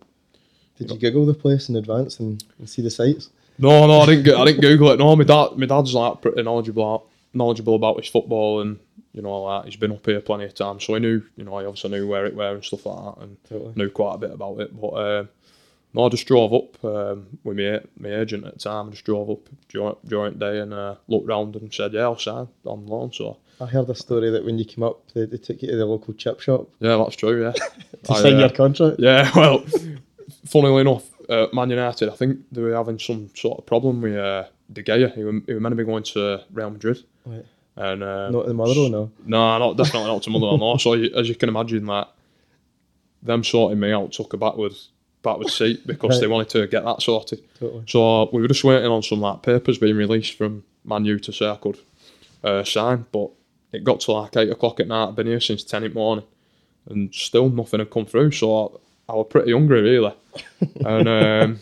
Did 0.77 0.91
you 0.91 0.97
Google 0.99 1.25
the 1.25 1.33
place 1.33 1.69
in 1.69 1.75
advance 1.77 2.19
and, 2.19 2.43
and 2.59 2.69
see 2.69 2.81
the 2.81 2.89
sites? 2.91 3.29
No, 3.57 3.87
no, 3.87 4.01
I 4.01 4.05
didn't. 4.07 4.25
Go- 4.25 4.41
I 4.41 4.45
didn't 4.45 4.61
Google 4.61 4.91
it. 4.91 4.99
No, 4.99 5.15
my 5.15 5.23
dad, 5.23 5.57
my 5.57 5.65
dad's 5.65 5.93
like 5.93 6.21
pretty 6.21 6.43
knowledgeable, 6.43 7.07
knowledgeable 7.33 7.75
about 7.75 7.97
his 7.97 8.09
football, 8.09 8.59
and 8.61 8.77
you 9.13 9.21
know, 9.21 9.43
like 9.43 9.65
he's 9.65 9.77
been 9.77 9.93
up 9.93 10.05
here 10.05 10.19
plenty 10.19 10.43
of 10.43 10.53
times, 10.53 10.83
so 10.83 10.93
he 10.95 10.99
knew, 10.99 11.23
you 11.37 11.45
know, 11.45 11.57
he 11.59 11.65
obviously 11.65 11.91
knew 11.91 12.05
where 12.05 12.25
it 12.25 12.35
were 12.35 12.53
and 12.53 12.63
stuff 12.65 12.85
like 12.85 13.15
that, 13.15 13.23
and 13.23 13.37
Totally. 13.47 13.73
knew 13.75 13.89
quite 13.89 14.15
a 14.15 14.17
bit 14.17 14.31
about 14.31 14.59
it. 14.59 14.79
But 14.79 14.89
um, 14.93 15.29
no, 15.95 16.05
I 16.05 16.09
just 16.09 16.27
drove 16.27 16.53
up 16.53 16.83
um, 16.83 17.39
with 17.43 17.57
my 17.57 17.79
my 17.97 18.13
agent 18.13 18.45
at 18.45 18.55
the 18.55 18.59
time. 18.59 18.87
I 18.87 18.91
just 18.91 19.05
drove 19.05 19.29
up 19.29 19.49
during, 19.69 19.95
during 20.05 20.33
the 20.33 20.39
day 20.39 20.59
and 20.59 20.73
uh, 20.73 20.95
looked 21.07 21.27
round 21.27 21.55
and 21.55 21.73
said, 21.73 21.93
"Yeah, 21.93 22.01
I'll 22.01 22.19
sign 22.19 22.49
on 22.65 22.85
loan." 22.85 23.13
So 23.13 23.37
I 23.61 23.65
heard 23.65 23.89
a 23.89 23.95
story 23.95 24.29
that 24.31 24.43
when 24.43 24.59
you 24.59 24.65
came 24.65 24.83
up, 24.83 25.09
they, 25.13 25.25
they 25.25 25.37
took 25.37 25.61
you 25.61 25.69
to 25.69 25.77
the 25.77 25.85
local 25.85 26.13
chip 26.13 26.41
shop 26.41 26.67
yeah, 26.79 26.97
that's 26.97 27.15
true. 27.15 27.43
Yeah, 27.43 27.51
to 28.03 28.13
I, 28.13 28.21
sign 28.21 28.35
uh, 28.35 28.39
your 28.39 28.49
contract. 28.49 28.97
Yeah, 28.99 29.31
well, 29.35 29.65
funnily 30.45 30.81
enough, 30.81 31.09
uh, 31.29 31.47
Man 31.53 31.69
United, 31.69 32.09
I 32.09 32.15
think 32.15 32.39
they 32.51 32.61
were 32.61 32.75
having 32.75 32.99
some 32.99 33.29
sort 33.33 33.59
of 33.59 33.65
problem 33.65 34.01
with 34.01 34.17
uh, 34.17 34.45
De 34.73 34.83
Gea. 34.83 35.15
He 35.15 35.23
was, 35.23 35.41
he 35.45 35.53
was 35.53 35.61
meant 35.61 35.71
to 35.71 35.77
be 35.77 35.85
going 35.85 36.03
to 36.03 36.41
Real 36.51 36.71
Madrid. 36.71 37.03
Right. 37.25 37.45
And 37.77 38.03
um, 38.03 38.31
Not 38.31 38.47
the 38.47 38.53
Motherwell, 38.53 38.89
no. 38.89 39.11
no, 39.25 39.57
not 39.57 39.77
definitely 39.77 40.07
not 40.07 40.23
to 40.23 40.29
Motherwell. 40.29 40.57
No. 40.57 40.77
So 40.77 40.93
as 40.93 41.27
you 41.27 41.35
can 41.35 41.49
imagine, 41.49 41.85
that 41.87 42.09
them 43.21 43.43
sorting 43.43 43.79
me 43.79 43.91
out 43.91 44.11
took 44.13 44.33
a 44.33 44.37
backwards 44.37 44.89
backward 45.25 45.49
seat 45.49 45.85
because 45.85 46.21
they 46.21 46.27
wanted 46.27 46.49
to 46.49 46.67
get 46.67 46.85
that 46.85 47.01
sorted. 47.01 47.41
Totally. 47.59 47.83
So 47.87 48.29
we 48.31 48.41
were 48.41 48.47
just 48.47 48.63
waiting 48.63 48.89
on 48.89 49.03
some 49.03 49.19
like 49.19 49.41
papers 49.41 49.77
being 49.77 49.97
released 49.97 50.37
from 50.37 50.63
Man 50.85 51.03
U 51.03 51.19
to 51.19 51.33
say 51.33 51.49
I 51.49 51.55
could 51.55 51.79
uh, 52.43 52.63
sign, 52.63 53.05
but 53.11 53.31
it 53.73 53.83
got 53.83 53.99
to 54.01 54.11
like 54.13 54.37
eight 54.37 54.51
o'clock 54.51 54.79
at 54.79 54.87
night. 54.87 55.09
I've 55.09 55.15
been 55.15 55.27
here 55.27 55.41
since 55.41 55.63
ten 55.63 55.83
in 55.83 55.91
the 55.91 55.95
morning, 55.95 56.25
and 56.87 57.13
still 57.13 57.49
nothing 57.49 57.79
had 57.79 57.89
come 57.89 58.05
through. 58.05 58.31
So 58.31 58.79
I, 59.09 59.13
I 59.13 59.15
was 59.15 59.27
pretty 59.29 59.51
hungry 59.51 59.81
really, 59.81 60.13
and 60.85 61.09
um, 61.09 61.59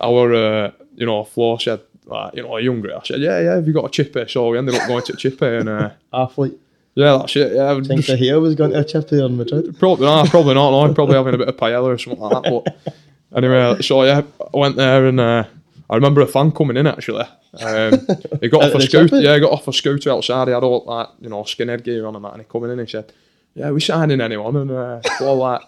our 0.00 0.34
uh, 0.34 0.70
you 0.94 1.06
know 1.06 1.24
floor 1.24 1.58
said 1.58 1.80
like 2.04 2.34
you 2.34 2.42
know 2.42 2.54
are 2.54 2.60
you 2.60 2.70
hungry? 2.70 2.92
I 2.92 3.02
said 3.02 3.20
yeah 3.20 3.40
yeah. 3.40 3.54
Have 3.54 3.66
you 3.66 3.72
got 3.72 3.86
a 3.86 3.90
chippy? 3.90 4.28
So 4.28 4.50
we 4.50 4.58
ended 4.58 4.74
up 4.74 4.86
going 4.86 5.04
to 5.04 5.16
chippy, 5.16 5.46
and 5.46 5.68
uh, 5.68 5.90
Athlete. 6.12 6.60
Yeah 6.98 7.18
that's 7.18 7.36
it. 7.36 7.52
Yeah, 7.54 7.70
I 7.72 7.80
think 7.80 8.04
just- 8.04 8.40
was 8.40 8.54
going 8.54 8.72
to 8.72 8.80
a 8.80 8.84
chip 8.84 9.08
there 9.08 9.24
in 9.26 9.36
Madrid. 9.36 9.76
Probably 9.78 10.06
not. 10.06 10.28
Probably 10.28 10.54
not. 10.54 10.70
No, 10.70 10.80
I'm 10.84 10.94
probably 10.94 11.14
having 11.16 11.34
a 11.34 11.38
bit 11.38 11.48
of 11.48 11.56
paella 11.56 11.84
or 11.94 11.98
something 11.98 12.20
like 12.20 12.42
that. 12.42 12.50
But 12.50 12.94
anyway, 13.36 13.80
so 13.82 14.02
yeah, 14.04 14.22
I 14.52 14.56
went 14.56 14.76
there 14.76 15.06
and 15.06 15.20
uh, 15.20 15.44
I 15.88 15.94
remember 15.94 16.20
a 16.20 16.26
fan 16.26 16.50
coming 16.52 16.76
in 16.76 16.86
actually. 16.86 17.24
Um, 17.60 17.92
he 18.40 18.48
got 18.48 18.64
off 18.64 18.74
a 18.74 18.80
scooter. 18.80 19.20
Yeah, 19.20 19.34
he 19.34 19.40
got 19.40 19.52
off 19.52 19.68
a 19.68 19.72
scooter 19.72 20.10
outside. 20.10 20.48
He 20.48 20.54
had 20.54 20.62
all 20.64 20.84
like 20.86 21.08
you 21.20 21.28
know 21.30 21.42
skinhead 21.44 21.84
gear 21.84 22.04
on 22.06 22.16
and 22.16 22.24
that, 22.24 22.32
and 22.34 22.42
he 22.42 22.48
come 22.48 22.64
in 22.64 22.70
and 22.70 22.80
he 22.80 22.86
said, 22.86 23.12
"Yeah, 23.54 23.70
we 23.70 23.80
signing 23.80 24.20
anyone?" 24.20 24.56
And 24.56 24.70
uh, 24.70 25.00
all 25.20 25.36
like, 25.36 25.62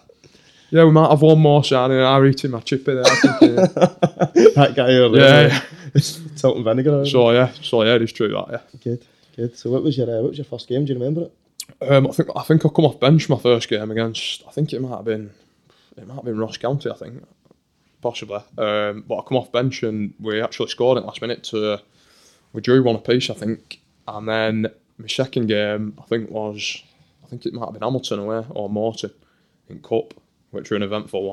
"Yeah, 0.69 0.83
we 0.85 0.91
might 0.91 1.09
have 1.09 1.21
one 1.21 1.39
more 1.39 1.63
signing." 1.63 1.97
And 1.97 2.05
I'm 2.05 2.25
eating 2.25 2.51
my 2.51 2.59
chippy 2.59 2.93
there. 2.93 3.03
thinking, 3.03 3.55
that 4.55 4.73
guy 4.75 4.93
over 4.95 5.17
yeah, 5.17 5.61
yeah. 5.95 6.01
Salt 6.35 6.57
and 6.57 6.65
vinegar. 6.65 7.05
So 7.05 7.31
yeah, 7.31 7.51
so 7.61 7.83
yeah, 7.83 7.95
it's 7.95 8.11
true 8.11 8.27
that. 8.29 8.45
Yeah. 8.51 8.79
Good, 8.83 9.05
So 9.53 9.69
what 9.69 9.83
was 9.83 9.97
your 9.97 10.09
uh, 10.09 10.21
what 10.21 10.29
was 10.29 10.37
your 10.37 10.45
first 10.45 10.67
game? 10.67 10.85
Do 10.85 10.93
you 10.93 10.99
remember 10.99 11.23
it? 11.23 11.33
Um, 11.89 12.07
I 12.07 12.11
think 12.11 12.29
I 12.35 12.43
think 12.43 12.65
I 12.65 12.69
come 12.69 12.85
off 12.85 12.99
bench 12.99 13.29
my 13.29 13.37
first 13.37 13.69
game 13.69 13.91
against. 13.91 14.43
I 14.47 14.51
think 14.51 14.73
it 14.73 14.81
might 14.81 14.95
have 14.95 15.05
been, 15.05 15.31
it 15.97 16.07
might 16.07 16.15
have 16.15 16.25
been 16.25 16.37
Ross 16.37 16.57
County. 16.57 16.89
I 16.89 16.95
think, 16.95 17.23
possibly. 18.01 18.41
Um, 18.57 19.03
but 19.07 19.17
I 19.17 19.21
come 19.27 19.37
off 19.37 19.51
bench 19.51 19.83
and 19.83 20.13
we 20.19 20.41
actually 20.41 20.67
scored 20.69 20.97
it 20.97 21.05
last 21.05 21.21
minute. 21.21 21.43
To 21.45 21.79
we 22.53 22.61
drew 22.61 22.83
one 22.83 22.95
apiece, 22.95 23.29
I 23.29 23.33
think, 23.35 23.79
and 24.07 24.27
then 24.27 24.67
my 24.97 25.07
second 25.07 25.47
game 25.47 25.97
I 25.99 26.03
think 26.03 26.29
was, 26.29 26.83
I 27.23 27.27
think 27.27 27.45
it 27.45 27.53
might 27.53 27.65
have 27.65 27.73
been 27.73 27.81
Hamilton 27.81 28.19
away 28.19 28.45
or 28.49 28.69
Morton 28.69 29.11
in 29.69 29.79
cup, 29.79 30.13
which 30.51 30.69
were 30.69 30.77
an 30.77 30.83
eventful 30.83 31.23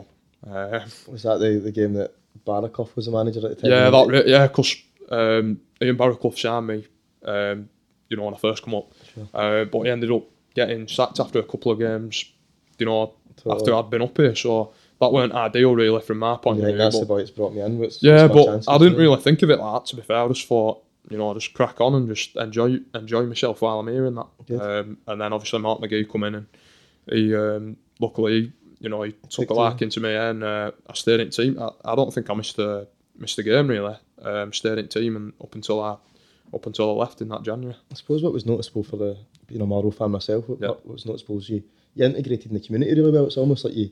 one. 0.45 0.55
Uh, 0.55 0.87
Was 1.09 1.25
that 1.25 1.39
the, 1.39 1.59
the 1.59 1.73
game 1.73 1.95
that 1.95 2.15
Barraclough 2.47 2.95
was 2.95 3.07
the 3.07 3.13
manager 3.13 3.41
at 3.45 3.57
the 3.57 3.63
time? 3.63 3.71
yeah, 3.71 3.91
that 3.91 4.25
yeah, 4.27 4.47
because 4.47 4.77
um, 5.11 5.61
Ian 5.83 5.97
Barraclough 5.97 6.39
signed 6.39 6.69
me, 6.69 6.87
um, 7.25 7.69
you 8.09 8.17
know, 8.17 8.25
when 8.25 8.35
I 8.35 8.39
first 8.39 8.63
come 8.63 8.75
up. 8.75 8.93
Sure. 9.15 9.29
Uh, 9.35 9.65
but 9.65 9.83
he 9.83 9.91
ended 9.91 10.11
up 10.11 10.25
getting 10.55 10.89
sacked 10.89 11.21
after 11.21 11.39
a 11.39 11.43
couple 11.43 11.73
of 11.73 11.79
games, 11.79 12.25
you 12.79 12.87
know, 12.87 13.15
Totally. 13.37 13.57
after 13.57 13.75
I'd 13.75 13.91
been 13.91 14.03
up 14.03 14.17
here. 14.17 14.35
So 14.35 14.73
that 15.01 15.13
weren't 15.13 15.33
ideal, 15.33 15.75
really, 15.75 16.01
from 16.01 16.19
my 16.19 16.37
point 16.37 16.59
You 16.59 16.65
of 16.65 16.69
view. 16.71 16.79
that's 16.79 16.97
but- 16.97 17.01
the 17.01 17.07
boy 17.07 17.19
that's 17.19 17.31
brought 17.31 17.55
me 17.55 17.61
in. 17.61 17.79
Yeah, 18.01 18.27
but 18.29 18.45
chances 18.47 18.69
I 18.69 18.79
didn't 18.79 18.95
for 18.95 19.01
it? 19.01 19.03
really 19.03 19.21
think 19.21 19.43
of 19.43 19.51
it 19.51 19.59
like 19.61 19.83
that. 19.83 19.87
To 19.91 19.97
be 19.97 20.03
fair, 20.03 20.25
I 20.25 20.29
just 20.29 20.47
thought, 20.47 20.83
you 21.11 21.17
know, 21.19 21.31
I 21.31 21.35
just 21.35 21.55
crack 21.55 21.81
on 21.81 21.95
and 21.95 22.09
just 22.09 22.37
enjoy 22.37 22.81
enjoy 22.95 23.25
myself 23.27 23.63
while 23.63 23.79
I'm 23.81 23.89
here 23.89 24.07
and 24.07 24.17
that. 24.19 24.61
Um, 24.61 24.99
and 25.07 25.21
then 25.21 25.33
obviously 25.33 25.59
Mark 25.61 25.81
McGee 25.81 26.11
come 26.11 26.25
in 26.25 26.35
and 26.35 26.47
he, 27.11 27.35
um, 27.35 27.77
luckily, 28.01 28.53
you 28.81 28.89
know, 28.89 29.03
he 29.03 29.13
took 29.31 29.49
a 29.51 29.55
liking 29.55 29.89
to 29.91 30.01
me 30.01 30.15
and 30.15 30.43
uh, 30.45 30.71
I 30.89 30.95
stayed 30.95 31.21
in 31.21 31.31
team. 31.31 31.59
I, 31.61 31.71
I 31.85 31.95
don't 31.95 32.13
think 32.13 32.29
I 32.29 32.35
missed 32.35 32.57
the 32.57 32.89
missed 33.17 33.37
the 33.37 33.43
game 33.43 33.69
really. 33.69 33.97
Um, 34.23 34.53
stayed 34.53 34.79
in 34.79 34.89
team 34.89 35.17
and 35.17 35.33
up 35.41 35.55
until 35.55 35.81
I 35.83 35.97
up 36.55 36.67
until 36.67 36.91
I 36.91 36.93
left 37.05 37.21
in 37.21 37.29
that 37.29 37.43
January. 37.43 37.77
I 37.91 37.95
suppose 37.95 38.23
what 38.23 38.33
was 38.33 38.47
noticeable 38.47 38.85
for 38.85 38.97
the 38.97 39.17
being 39.47 39.61
a 39.61 39.67
Marlow 39.67 39.91
fan 39.91 40.11
myself, 40.11 40.49
what, 40.49 40.61
Yeah. 40.61 40.69
what 40.69 40.87
was 40.87 41.07
noticeable 41.07 41.37
was 41.37 41.49
you, 41.49 41.63
you 41.95 42.05
integrated 42.05 42.47
in 42.47 42.55
the 42.55 42.61
community 42.61 42.95
really 43.01 43.13
well. 43.13 43.27
It's 43.27 43.37
almost 43.37 43.65
like 43.65 43.75
you 43.75 43.91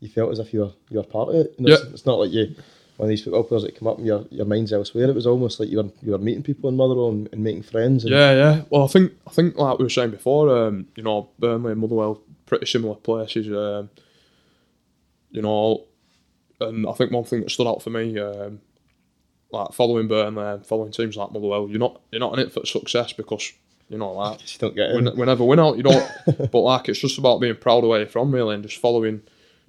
you 0.00 0.08
felt 0.08 0.32
as 0.32 0.38
if 0.38 0.52
you 0.52 0.60
were 0.60 0.72
you 0.90 0.98
were 0.98 1.02
part 1.04 1.28
of 1.30 1.34
it. 1.36 1.58
Know, 1.60 1.72
it's, 1.72 1.82
it's 1.82 2.06
not 2.06 2.18
like 2.18 2.30
you 2.32 2.54
one 2.96 3.06
of 3.06 3.08
these 3.10 3.24
football 3.24 3.42
players 3.42 3.64
that 3.64 3.76
come 3.76 3.88
up 3.88 3.98
and 3.98 4.06
your 4.06 4.24
your 4.30 4.46
mind's 4.46 4.72
elsewhere. 4.72 5.08
It 5.08 5.14
was 5.14 5.26
almost 5.26 5.58
like 5.60 5.68
you 5.68 5.78
were 5.78 5.90
you 6.02 6.12
were 6.12 6.18
meeting 6.18 6.42
people 6.42 6.68
in 6.70 6.76
Motherwell 6.76 7.08
and, 7.10 7.28
and 7.32 7.42
making 7.42 7.62
friends. 7.64 8.04
And 8.04 8.12
Yeah, 8.12 8.32
yeah. 8.32 8.62
Well, 8.70 8.84
I 8.84 8.88
think 8.88 9.12
I 9.26 9.30
think 9.30 9.56
like 9.56 9.78
we 9.78 9.84
were 9.84 9.88
saying 9.90 10.10
before, 10.10 10.56
um, 10.56 10.86
you 10.96 11.02
know, 11.02 11.28
Burnley 11.38 11.72
and 11.72 11.80
Motherwell, 11.80 12.20
pretty 12.46 12.66
similar 12.66 12.94
places. 12.96 13.48
Um, 13.48 13.90
you 15.30 15.42
know, 15.42 15.84
and 16.60 16.86
I 16.86 16.92
think 16.92 17.10
one 17.10 17.24
thing 17.24 17.40
that 17.40 17.50
stood 17.50 17.66
out 17.66 17.82
for 17.82 17.90
me, 17.90 18.18
um, 18.18 18.60
like 19.54 19.72
following 19.72 20.08
Burnley, 20.08 20.44
and 20.44 20.66
following 20.66 20.92
teams 20.92 21.16
like 21.16 21.32
Motherwell, 21.32 21.68
you're 21.68 21.78
not 21.78 22.00
you're 22.10 22.20
not 22.20 22.34
in 22.34 22.40
it 22.40 22.52
for 22.52 22.64
success 22.66 23.12
because 23.12 23.52
you 23.88 23.98
know 23.98 24.12
like 24.12 24.40
you 24.52 24.58
don't 24.58 24.74
get 24.76 24.92
we, 24.92 24.98
in. 24.98 25.04
ne- 25.04 25.14
we 25.14 25.24
never 25.26 25.44
win 25.44 25.60
out. 25.60 25.76
You 25.76 25.82
don't. 25.84 26.10
but 26.52 26.60
like 26.60 26.88
it's 26.88 26.98
just 26.98 27.18
about 27.18 27.40
being 27.40 27.56
proud 27.56 27.84
of 27.84 27.90
where 27.90 28.00
you're 28.00 28.08
from, 28.08 28.32
really, 28.32 28.54
and 28.54 28.64
just 28.64 28.80
following, 28.80 29.22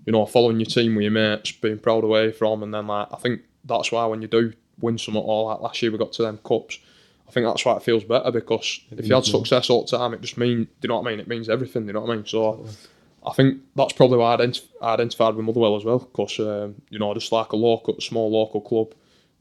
you 0.06 0.12
know, 0.12 0.26
following 0.26 0.60
your 0.60 0.66
team 0.66 0.96
with 0.96 1.04
your 1.04 1.12
mates, 1.12 1.52
being 1.54 1.80
proud 1.80 2.04
of 2.04 2.10
where 2.10 2.26
you're 2.26 2.34
from, 2.34 2.64
and 2.64 2.74
then 2.74 2.88
like 2.88 3.08
I 3.12 3.18
think 3.18 3.42
that's 3.64 3.92
why 3.92 4.06
when 4.06 4.22
you 4.22 4.28
do 4.28 4.54
win 4.80 4.98
some 4.98 5.16
all 5.16 5.48
like 5.48 5.62
last 5.62 5.82
year 5.82 5.92
we 5.92 5.98
got 5.98 6.14
to 6.14 6.22
them 6.22 6.40
cups. 6.44 6.80
I 7.28 7.32
think 7.32 7.48
that's 7.48 7.66
why 7.66 7.76
it 7.76 7.84
feels 7.84 8.04
better 8.04 8.30
because 8.32 8.82
if 8.92 9.08
you 9.08 9.16
had 9.16 9.24
more. 9.24 9.24
success 9.24 9.70
all 9.70 9.84
the 9.84 9.98
time, 9.98 10.14
it 10.14 10.22
just 10.22 10.38
mean, 10.38 10.66
do 10.66 10.70
you 10.84 10.90
know 10.90 11.00
what 11.00 11.08
I 11.08 11.12
mean? 11.12 11.20
It 11.20 11.28
means 11.28 11.50
everything. 11.50 11.84
Do 11.84 11.88
you 11.88 11.94
know 11.94 12.02
what 12.02 12.12
I 12.12 12.16
mean? 12.18 12.26
So 12.26 12.68
I 13.26 13.34
think 13.34 13.62
that's 13.76 13.94
probably 13.94 14.18
why 14.20 14.36
I, 14.36 14.38
ident- 14.38 14.68
I 14.82 14.94
identified 14.94 15.36
with 15.36 15.46
Motherwell 15.46 15.76
as 15.76 15.84
well 15.84 16.00
because 16.00 16.40
um, 16.40 16.76
you 16.90 17.00
know 17.00 17.14
just 17.14 17.32
like 17.32 17.52
a 17.52 17.56
local, 17.56 18.00
small 18.00 18.32
local 18.32 18.62
club, 18.62 18.94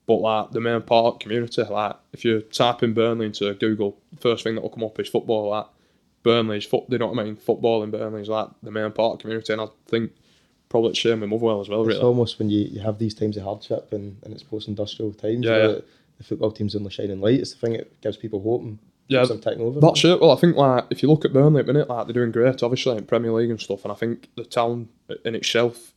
but 0.07 0.17
like 0.17 0.51
the 0.51 0.61
main 0.61 0.83
part 0.83 1.07
of 1.07 1.19
the 1.19 1.23
community. 1.23 1.63
Like 1.63 1.97
if 2.13 2.25
you 2.25 2.41
type 2.41 2.83
in 2.83 2.95
Burnley 2.95 3.27
into 3.27 3.53
Google, 3.55 3.99
the 4.13 4.21
first 4.21 4.45
thing 4.45 4.55
that 4.55 4.61
will 4.61 4.71
come 4.71 4.85
up 4.85 4.99
is 5.01 5.09
football. 5.09 5.51
Like 5.51 5.67
Burnley's 6.23 6.65
foot, 6.65 6.85
you 6.89 6.99
know 6.99 7.09
what 7.09 7.19
I 7.19 7.25
mean? 7.25 7.37
Football 7.37 7.83
in 7.83 7.91
Burnley 7.91 8.23
is 8.23 8.29
like 8.29 8.49
the 8.63 8.71
main 8.71 8.91
part 8.93 9.13
of 9.13 9.19
the 9.19 9.23
community, 9.23 9.53
and 9.53 9.63
I 9.63 9.67
think 9.87 10.13
probably 10.69 10.91
the 10.91 10.97
same 10.97 11.21
with 11.21 11.31
Motherwell 11.31 11.61
as 11.61 11.69
well. 11.69 11.81
It's 11.83 11.89
Really, 11.89 12.01
almost 12.01 12.39
when 12.39 12.51
you, 12.51 12.65
you 12.65 12.81
have 12.81 12.99
these 12.99 13.15
times 13.15 13.37
of 13.37 13.45
hardship 13.45 13.93
and, 13.93 14.17
and 14.25 14.35
it's 14.35 14.43
post 14.43 14.69
industrial 14.69 15.13
times. 15.13 15.45
Yeah, 15.47 15.57
yeah. 15.57 15.67
The, 16.19 16.25
football 16.25 16.53
team's 16.53 16.75
only 16.77 16.91
shining 16.91 17.21
light. 17.21 17.41
It's 17.41 17.53
the 17.53 17.59
thing 17.59 17.73
that 17.75 18.01
gives 18.01 18.17
people 18.17 18.41
hope 18.41 18.63
and 18.63 18.79
Yeah, 19.09 19.25
them 19.25 19.41
taking 19.41 19.63
over. 19.63 19.81
That's 19.81 20.05
it. 20.05 20.21
Well, 20.21 20.31
I 20.31 20.37
think 20.37 20.57
like 20.57 20.85
if 20.91 21.03
you 21.03 21.09
look 21.09 21.25
at 21.25 21.33
Burnley 21.33 21.61
at 21.61 21.67
the 21.67 21.73
minute, 21.73 21.89
like 21.89 22.07
they're 22.07 22.15
doing 22.15 22.33
great, 22.33 22.63
obviously 22.63 22.97
in 22.97 23.05
Premier 23.05 23.33
League 23.33 23.51
and 23.51 23.61
stuff. 23.61 23.85
And 23.85 23.93
I 23.93 23.95
think 23.95 24.29
the 24.37 24.45
town 24.45 24.89
in 25.25 25.35
itself, 25.35 25.94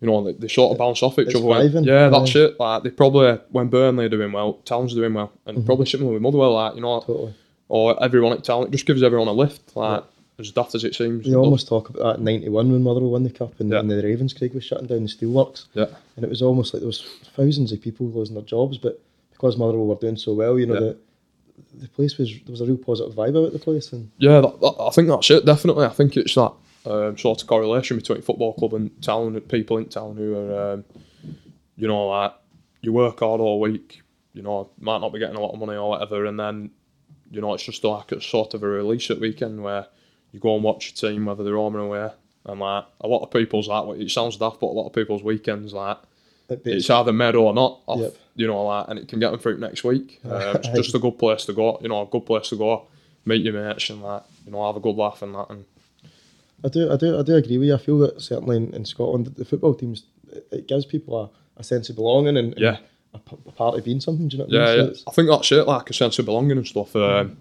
you 0.00 0.06
know, 0.08 0.24
they, 0.24 0.32
they 0.32 0.48
sort 0.48 0.72
of 0.72 0.78
bounce 0.78 1.02
off 1.02 1.18
each 1.18 1.28
It's 1.28 1.36
other. 1.36 1.44
thriving, 1.44 1.84
yeah, 1.84 2.08
that's 2.08 2.34
yeah. 2.34 2.44
it. 2.44 2.60
Like 2.60 2.82
they 2.82 2.90
probably 2.90 3.38
when 3.50 3.68
Burnley 3.68 4.06
are 4.06 4.10
doing 4.10 4.32
well, 4.32 4.54
town's 4.64 4.94
doing 4.94 5.14
well, 5.14 5.32
and 5.46 5.58
mm-hmm. 5.58 5.66
probably 5.66 5.86
similar 5.86 6.12
with 6.12 6.22
Motherwell. 6.22 6.54
Like 6.54 6.74
you 6.74 6.82
know, 6.82 7.00
Totally. 7.00 7.34
or 7.68 8.02
everyone 8.02 8.32
at 8.32 8.44
town, 8.44 8.64
it 8.64 8.70
just 8.70 8.86
gives 8.86 9.02
everyone 9.02 9.28
a 9.28 9.32
lift. 9.32 9.76
Like 9.76 10.04
as 10.38 10.52
daft 10.52 10.74
as 10.74 10.84
it 10.84 10.94
seems. 10.94 11.26
You 11.26 11.36
almost 11.36 11.68
talk 11.68 11.88
about 11.88 12.18
that 12.18 12.22
'91 12.22 12.70
when 12.70 12.82
Motherwell 12.82 13.10
won 13.12 13.22
the 13.22 13.30
cup 13.30 13.58
and, 13.58 13.70
Yeah. 13.70 13.80
and 13.80 13.90
the 13.90 13.94
Ravenscraig 13.96 14.54
was 14.54 14.64
shutting 14.64 14.86
down 14.86 15.02
the 15.02 15.08
steelworks, 15.08 15.66
Yeah. 15.74 15.86
and 16.16 16.24
it 16.24 16.28
was 16.28 16.42
almost 16.42 16.74
like 16.74 16.80
there 16.80 16.86
was 16.86 17.02
thousands 17.34 17.72
of 17.72 17.80
people 17.80 18.06
losing 18.08 18.34
their 18.34 18.44
jobs, 18.44 18.78
but 18.78 19.00
because 19.32 19.56
Motherwell 19.56 19.86
were 19.86 19.94
doing 19.94 20.16
so 20.16 20.34
well, 20.34 20.58
you 20.58 20.66
know 20.66 20.74
Yeah. 20.74 20.80
the 20.80 20.96
the 21.80 21.88
place 21.88 22.18
was 22.18 22.30
there 22.30 22.50
was 22.50 22.60
a 22.60 22.66
real 22.66 22.76
positive 22.76 23.14
vibe 23.14 23.30
about 23.30 23.52
the 23.52 23.58
place, 23.58 23.92
and 23.92 24.10
Yeah, 24.18 24.42
that, 24.42 24.60
that, 24.60 24.74
I 24.78 24.90
think 24.90 25.08
that's 25.08 25.30
it. 25.30 25.46
Definitely, 25.46 25.86
I 25.86 25.90
think 25.90 26.16
it's 26.16 26.34
that 26.34 26.52
um, 26.86 27.18
sort 27.18 27.42
of 27.42 27.48
correlation 27.48 27.96
between 27.96 28.22
football 28.22 28.54
club 28.54 28.74
and 28.74 29.02
town. 29.02 29.38
People 29.42 29.78
in 29.78 29.86
town 29.86 30.16
who 30.16 30.36
are, 30.36 30.72
um, 30.72 30.84
you 31.76 31.88
know, 31.88 32.06
like 32.08 32.34
you 32.80 32.92
work 32.92 33.20
hard 33.20 33.40
all 33.40 33.60
week. 33.60 34.02
You 34.32 34.42
know, 34.42 34.70
might 34.78 34.98
not 34.98 35.12
be 35.12 35.18
getting 35.18 35.36
a 35.36 35.40
lot 35.40 35.52
of 35.52 35.60
money 35.60 35.76
or 35.76 35.88
whatever, 35.88 36.26
and 36.26 36.38
then 36.38 36.70
you 37.30 37.40
know 37.40 37.54
it's 37.54 37.64
just 37.64 37.82
like 37.84 38.12
a 38.12 38.20
sort 38.20 38.54
of 38.54 38.62
a 38.62 38.68
release 38.68 39.10
at 39.10 39.20
weekend 39.20 39.62
where 39.62 39.86
you 40.32 40.40
go 40.40 40.54
and 40.54 40.64
watch 40.64 40.92
your 41.02 41.10
team, 41.10 41.24
whether 41.24 41.42
they're 41.42 41.56
home 41.56 41.76
or 41.76 41.80
away. 41.80 42.10
And 42.44 42.60
like 42.60 42.84
a 43.00 43.08
lot 43.08 43.22
of 43.22 43.30
people's 43.30 43.66
like, 43.66 43.98
it 43.98 44.10
sounds 44.10 44.36
daft, 44.36 44.60
but 44.60 44.66
a 44.66 44.76
lot 44.76 44.86
of 44.86 44.92
people's 44.92 45.22
weekends 45.22 45.72
like 45.72 45.98
it's 46.48 46.90
either 46.90 47.12
med 47.12 47.34
or 47.34 47.52
not. 47.54 47.80
Off, 47.86 48.00
Yep. 48.00 48.16
You 48.36 48.46
know, 48.46 48.64
like, 48.66 48.86
and 48.88 48.98
it 48.98 49.08
can 49.08 49.18
get 49.18 49.30
them 49.30 49.40
through 49.40 49.58
next 49.58 49.82
week. 49.84 50.20
Um, 50.24 50.56
it's 50.56 50.68
just 50.68 50.94
a 50.94 50.98
good 50.98 51.18
place 51.18 51.44
to 51.46 51.52
go. 51.52 51.78
You 51.80 51.88
know, 51.88 52.02
a 52.02 52.06
good 52.06 52.26
place 52.26 52.50
to 52.50 52.56
go, 52.56 52.86
meet 53.24 53.42
your 53.42 53.54
mates 53.54 53.88
and 53.90 54.02
like, 54.02 54.22
you 54.44 54.52
know, 54.52 54.66
have 54.66 54.76
a 54.76 54.80
good 54.80 54.96
laugh 54.96 55.22
and 55.22 55.34
that. 55.34 55.46
And 55.50 55.64
I 56.64 56.68
do, 56.68 56.90
I 56.92 56.96
do, 56.96 57.18
I 57.18 57.22
do 57.22 57.34
agree 57.36 57.58
with 57.58 57.68
you. 57.68 57.74
I 57.74 57.78
feel 57.78 57.98
that 57.98 58.20
certainly 58.20 58.56
in, 58.56 58.72
in 58.74 58.84
Scotland, 58.84 59.26
the 59.26 59.44
football 59.44 59.74
teams 59.74 60.04
it, 60.52 60.66
gives 60.68 60.84
people 60.86 61.16
a, 61.56 61.60
a 61.60 61.64
sense 61.64 61.88
of 61.90 61.96
belonging 61.96 62.36
and, 62.36 62.52
and 62.54 62.58
Yeah. 62.58 62.78
a, 63.14 63.18
p- 63.18 63.36
a 63.46 63.52
part 63.52 63.76
of 63.78 63.84
being 63.84 64.00
something. 64.00 64.28
Do 64.28 64.36
you 64.36 64.42
know 64.42 64.46
what 64.46 64.52
yeah, 64.54 64.60
I 64.60 64.66
mean? 64.68 64.76
yeah. 64.76 64.82
So 64.84 64.88
it's- 64.90 65.04
I 65.06 65.10
think 65.12 65.28
that's 65.28 65.52
it. 65.52 65.66
Like 65.66 65.90
a 65.90 65.92
sense 65.94 66.18
of 66.18 66.24
belonging 66.24 66.56
and 66.58 66.66
stuff. 66.66 66.94
Um, 66.96 67.36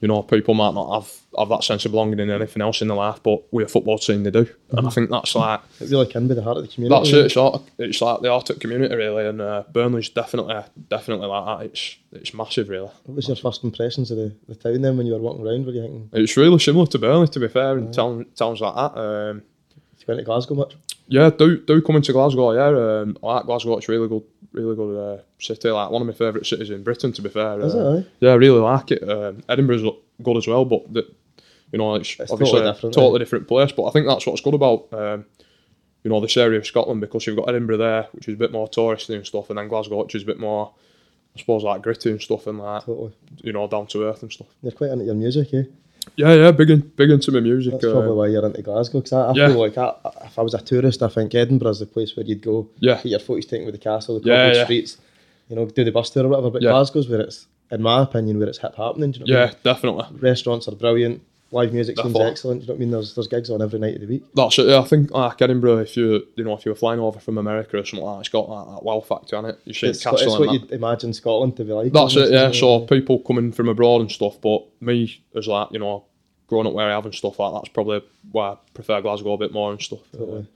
you 0.00 0.08
know, 0.08 0.22
people 0.22 0.54
might 0.54 0.74
not 0.74 0.92
have 1.02 1.12
have 1.38 1.48
that 1.50 1.64
sense 1.64 1.84
of 1.84 1.90
belonging 1.92 2.18
in 2.18 2.30
anything 2.30 2.62
else 2.62 2.80
in 2.82 2.88
their 2.88 2.96
life, 2.96 3.20
but 3.22 3.42
with 3.52 3.66
a 3.66 3.68
football 3.70 3.98
team, 3.98 4.24
they 4.24 4.30
do. 4.30 4.46
And 4.70 4.86
I 4.86 4.90
think 4.90 5.10
that's 5.10 5.34
like 5.34 5.60
It 5.80 5.90
really 5.90 6.06
can 6.06 6.28
be 6.28 6.34
the 6.34 6.42
heart 6.42 6.56
of 6.58 6.62
the 6.62 6.68
community. 6.68 6.98
that's 6.98 7.12
it. 7.12 7.26
It's 7.26 7.36
like, 7.36 7.60
it's 7.78 8.00
like 8.00 8.20
the 8.22 8.30
Arctic 8.30 8.60
community 8.60 8.94
really, 8.94 9.26
and 9.26 9.40
uh, 9.40 9.64
Burnley's 9.72 10.08
definitely 10.08 10.54
definitely 10.88 11.26
like 11.26 11.58
that. 11.60 11.66
It's 11.66 11.96
it's 12.12 12.34
massive 12.34 12.68
really. 12.68 12.90
What 13.04 13.16
was 13.16 13.26
your 13.28 13.36
first 13.36 13.64
impressions 13.64 14.10
of 14.10 14.16
the, 14.18 14.34
the 14.48 14.54
town 14.54 14.80
then 14.82 14.96
when 14.96 15.06
you 15.06 15.12
were 15.14 15.18
walking 15.20 15.46
around? 15.46 15.66
Were 15.66 15.72
you 15.72 15.82
thinking, 15.82 16.10
It's 16.12 16.36
really 16.36 16.58
similar 16.58 16.86
to 16.86 16.98
Burnley, 16.98 17.28
to 17.28 17.40
be 17.40 17.48
fair, 17.48 17.76
in 17.78 17.92
town, 17.92 18.26
towns 18.34 18.60
like 18.60 18.74
that. 18.74 18.98
Um, 18.98 19.42
you 19.98 20.04
went 20.08 20.20
to 20.20 20.24
Glasgow 20.24 20.54
much? 20.54 20.74
Yeah, 21.08 21.30
do 21.30 21.58
do 21.58 21.80
come 21.82 21.96
into 21.96 22.12
Glasgow. 22.12 22.52
Yeah, 22.52 23.00
um, 23.02 23.16
I 23.22 23.34
like 23.34 23.46
Glasgow. 23.46 23.76
It's 23.76 23.88
really 23.88 24.08
good, 24.08 24.24
really 24.52 24.74
good 24.74 24.96
uh, 24.96 25.22
city. 25.38 25.70
Like 25.70 25.90
one 25.90 26.02
of 26.02 26.08
my 26.08 26.14
favourite 26.14 26.46
cities 26.46 26.70
in 26.70 26.82
Britain. 26.82 27.12
To 27.12 27.22
be 27.22 27.28
fair, 27.28 27.60
Is 27.60 27.74
uh, 27.74 28.02
it? 28.02 28.10
Yeah, 28.20 28.30
I 28.30 28.34
really 28.34 28.60
like 28.60 28.90
it. 28.90 29.08
Um, 29.08 29.42
Edinburgh's 29.48 29.82
good 30.22 30.36
as 30.36 30.46
well, 30.46 30.64
but 30.64 30.92
the, 30.92 31.06
you 31.72 31.78
know 31.78 31.94
it's, 31.94 32.18
It's 32.18 32.32
obviously 32.32 32.58
totally 32.58 32.70
a 32.70 32.72
different, 32.74 32.94
totally 32.94 33.18
different 33.20 33.48
place. 33.48 33.72
But 33.72 33.84
I 33.86 33.90
think 33.92 34.06
that's 34.06 34.26
what's 34.26 34.40
good 34.40 34.54
about 34.54 34.92
um, 34.92 35.26
you 36.02 36.10
know 36.10 36.20
this 36.20 36.36
area 36.36 36.58
of 36.58 36.66
Scotland 36.66 37.00
because 37.00 37.26
you've 37.26 37.36
got 37.36 37.48
Edinburgh 37.48 37.78
there, 37.78 38.08
which 38.12 38.26
is 38.28 38.34
a 38.34 38.38
bit 38.38 38.52
more 38.52 38.68
touristy 38.68 39.14
and 39.14 39.26
stuff, 39.26 39.48
and 39.50 39.58
then 39.58 39.68
Glasgow, 39.68 40.02
which 40.02 40.14
is 40.16 40.24
a 40.24 40.26
bit 40.26 40.40
more, 40.40 40.74
I 41.36 41.38
suppose, 41.38 41.62
like 41.62 41.82
gritty 41.82 42.10
and 42.10 42.20
stuff, 42.20 42.48
and 42.48 42.58
like 42.58 42.84
Totally. 42.84 43.12
you 43.42 43.52
know 43.52 43.68
down 43.68 43.86
to 43.88 44.04
earth 44.04 44.22
and 44.22 44.32
stuff. 44.32 44.48
You're 44.62 44.72
quite 44.72 44.90
into 44.90 45.04
your 45.04 45.14
music, 45.14 45.54
eh? 45.54 45.64
Yeah, 46.16 46.34
yeah, 46.34 46.50
big 46.52 46.70
in, 46.70 46.80
big 46.80 47.10
into 47.10 47.32
my 47.32 47.40
music. 47.40 47.72
That's 47.72 47.84
uh, 47.84 47.92
probably 47.92 48.12
why 48.12 48.26
you're 48.28 48.46
into 48.46 48.62
Glasgow. 48.62 49.00
Because 49.00 49.12
I, 49.12 49.30
I 49.30 49.32
Yeah. 49.34 49.48
feel 49.48 49.58
like 49.60 49.76
I, 49.78 49.94
if 50.24 50.38
I 50.38 50.42
was 50.42 50.54
a 50.54 50.60
tourist, 50.60 51.02
I 51.02 51.08
think 51.08 51.34
Edinburgh's 51.34 51.80
the 51.80 51.86
place 51.86 52.16
where 52.16 52.24
you'd 52.24 52.42
go, 52.42 52.68
Yeah. 52.78 52.94
get 52.96 53.06
your 53.06 53.18
photos 53.20 53.46
taken 53.46 53.66
with 53.66 53.74
the 53.74 53.80
castle, 53.80 54.20
the 54.20 54.28
Yeah, 54.28 54.52
yeah. 54.52 54.64
streets, 54.64 54.96
you 55.48 55.56
know, 55.56 55.66
do 55.66 55.84
the 55.84 55.92
bus 55.92 56.10
tour 56.10 56.24
or 56.24 56.28
whatever. 56.28 56.50
But 56.50 56.62
Yeah. 56.62 56.70
Glasgow's 56.70 57.08
where 57.08 57.20
it's, 57.20 57.46
in 57.70 57.82
my 57.82 58.02
opinion, 58.02 58.38
where 58.38 58.48
it's 58.48 58.58
hip 58.58 58.76
happening. 58.76 59.10
Do 59.10 59.20
you 59.20 59.26
know 59.26 59.32
what 59.32 59.38
I 59.38 59.44
yeah, 59.46 59.50
mean? 59.50 59.56
definitely. 59.64 60.06
Restaurants 60.20 60.68
are 60.68 60.74
brilliant. 60.76 61.20
Live 61.52 61.72
music 61.72 61.96
seems 61.98 62.18
excellent. 62.18 62.62
You 62.62 62.66
know 62.66 62.72
what 62.74 62.76
I 62.76 62.80
mean? 62.80 62.90
There's 62.90 63.14
there's 63.14 63.28
gigs 63.28 63.50
on 63.50 63.62
every 63.62 63.78
night 63.78 63.94
of 63.94 64.00
the 64.00 64.06
week. 64.08 64.24
That's 64.34 64.58
it. 64.58 64.66
Yeah, 64.66 64.80
I 64.80 64.84
think 64.84 65.12
like 65.12 65.40
Edinburgh, 65.40 65.78
if 65.78 65.96
you 65.96 66.26
you 66.34 66.42
know 66.42 66.54
if 66.54 66.66
you 66.66 66.72
were 66.72 66.76
flying 66.76 66.98
over 66.98 67.20
from 67.20 67.38
America 67.38 67.78
or 67.78 67.84
something 67.84 68.04
like 68.04 68.16
that, 68.16 68.20
it's 68.20 68.28
got 68.30 68.48
that, 68.48 68.72
that 68.72 68.82
wow 68.82 68.98
factor 69.00 69.36
on 69.36 69.44
it. 69.44 69.60
You 69.64 69.72
see 69.72 69.86
It's, 69.86 70.02
castle 70.02 70.18
it's 70.20 70.38
what 70.38 70.52
you'd 70.52 70.72
imagine 70.72 71.12
Scotland 71.12 71.56
to 71.58 71.64
be 71.64 71.72
like. 71.72 71.92
That's 71.92 72.16
it. 72.16 72.32
Yeah. 72.32 72.50
So 72.50 72.80
people 72.86 73.20
coming 73.20 73.52
from 73.52 73.68
abroad 73.68 74.00
and 74.00 74.10
stuff, 74.10 74.40
but 74.40 74.64
me 74.80 75.22
as 75.36 75.46
like 75.46 75.68
you 75.70 75.78
know 75.78 76.04
growing 76.48 76.66
up 76.66 76.72
where 76.72 76.88
I 76.90 76.94
have 76.94 77.04
and 77.04 77.14
stuff 77.14 77.38
like 77.38 77.52
that's 77.54 77.68
probably 77.68 78.02
why 78.32 78.50
I 78.50 78.56
prefer 78.74 79.00
Glasgow 79.00 79.34
a 79.34 79.38
bit 79.38 79.52
more 79.52 79.70
and 79.70 79.80
stuff. 79.80 80.00
Uh, 80.14 80.18
Totally. 80.18 80.46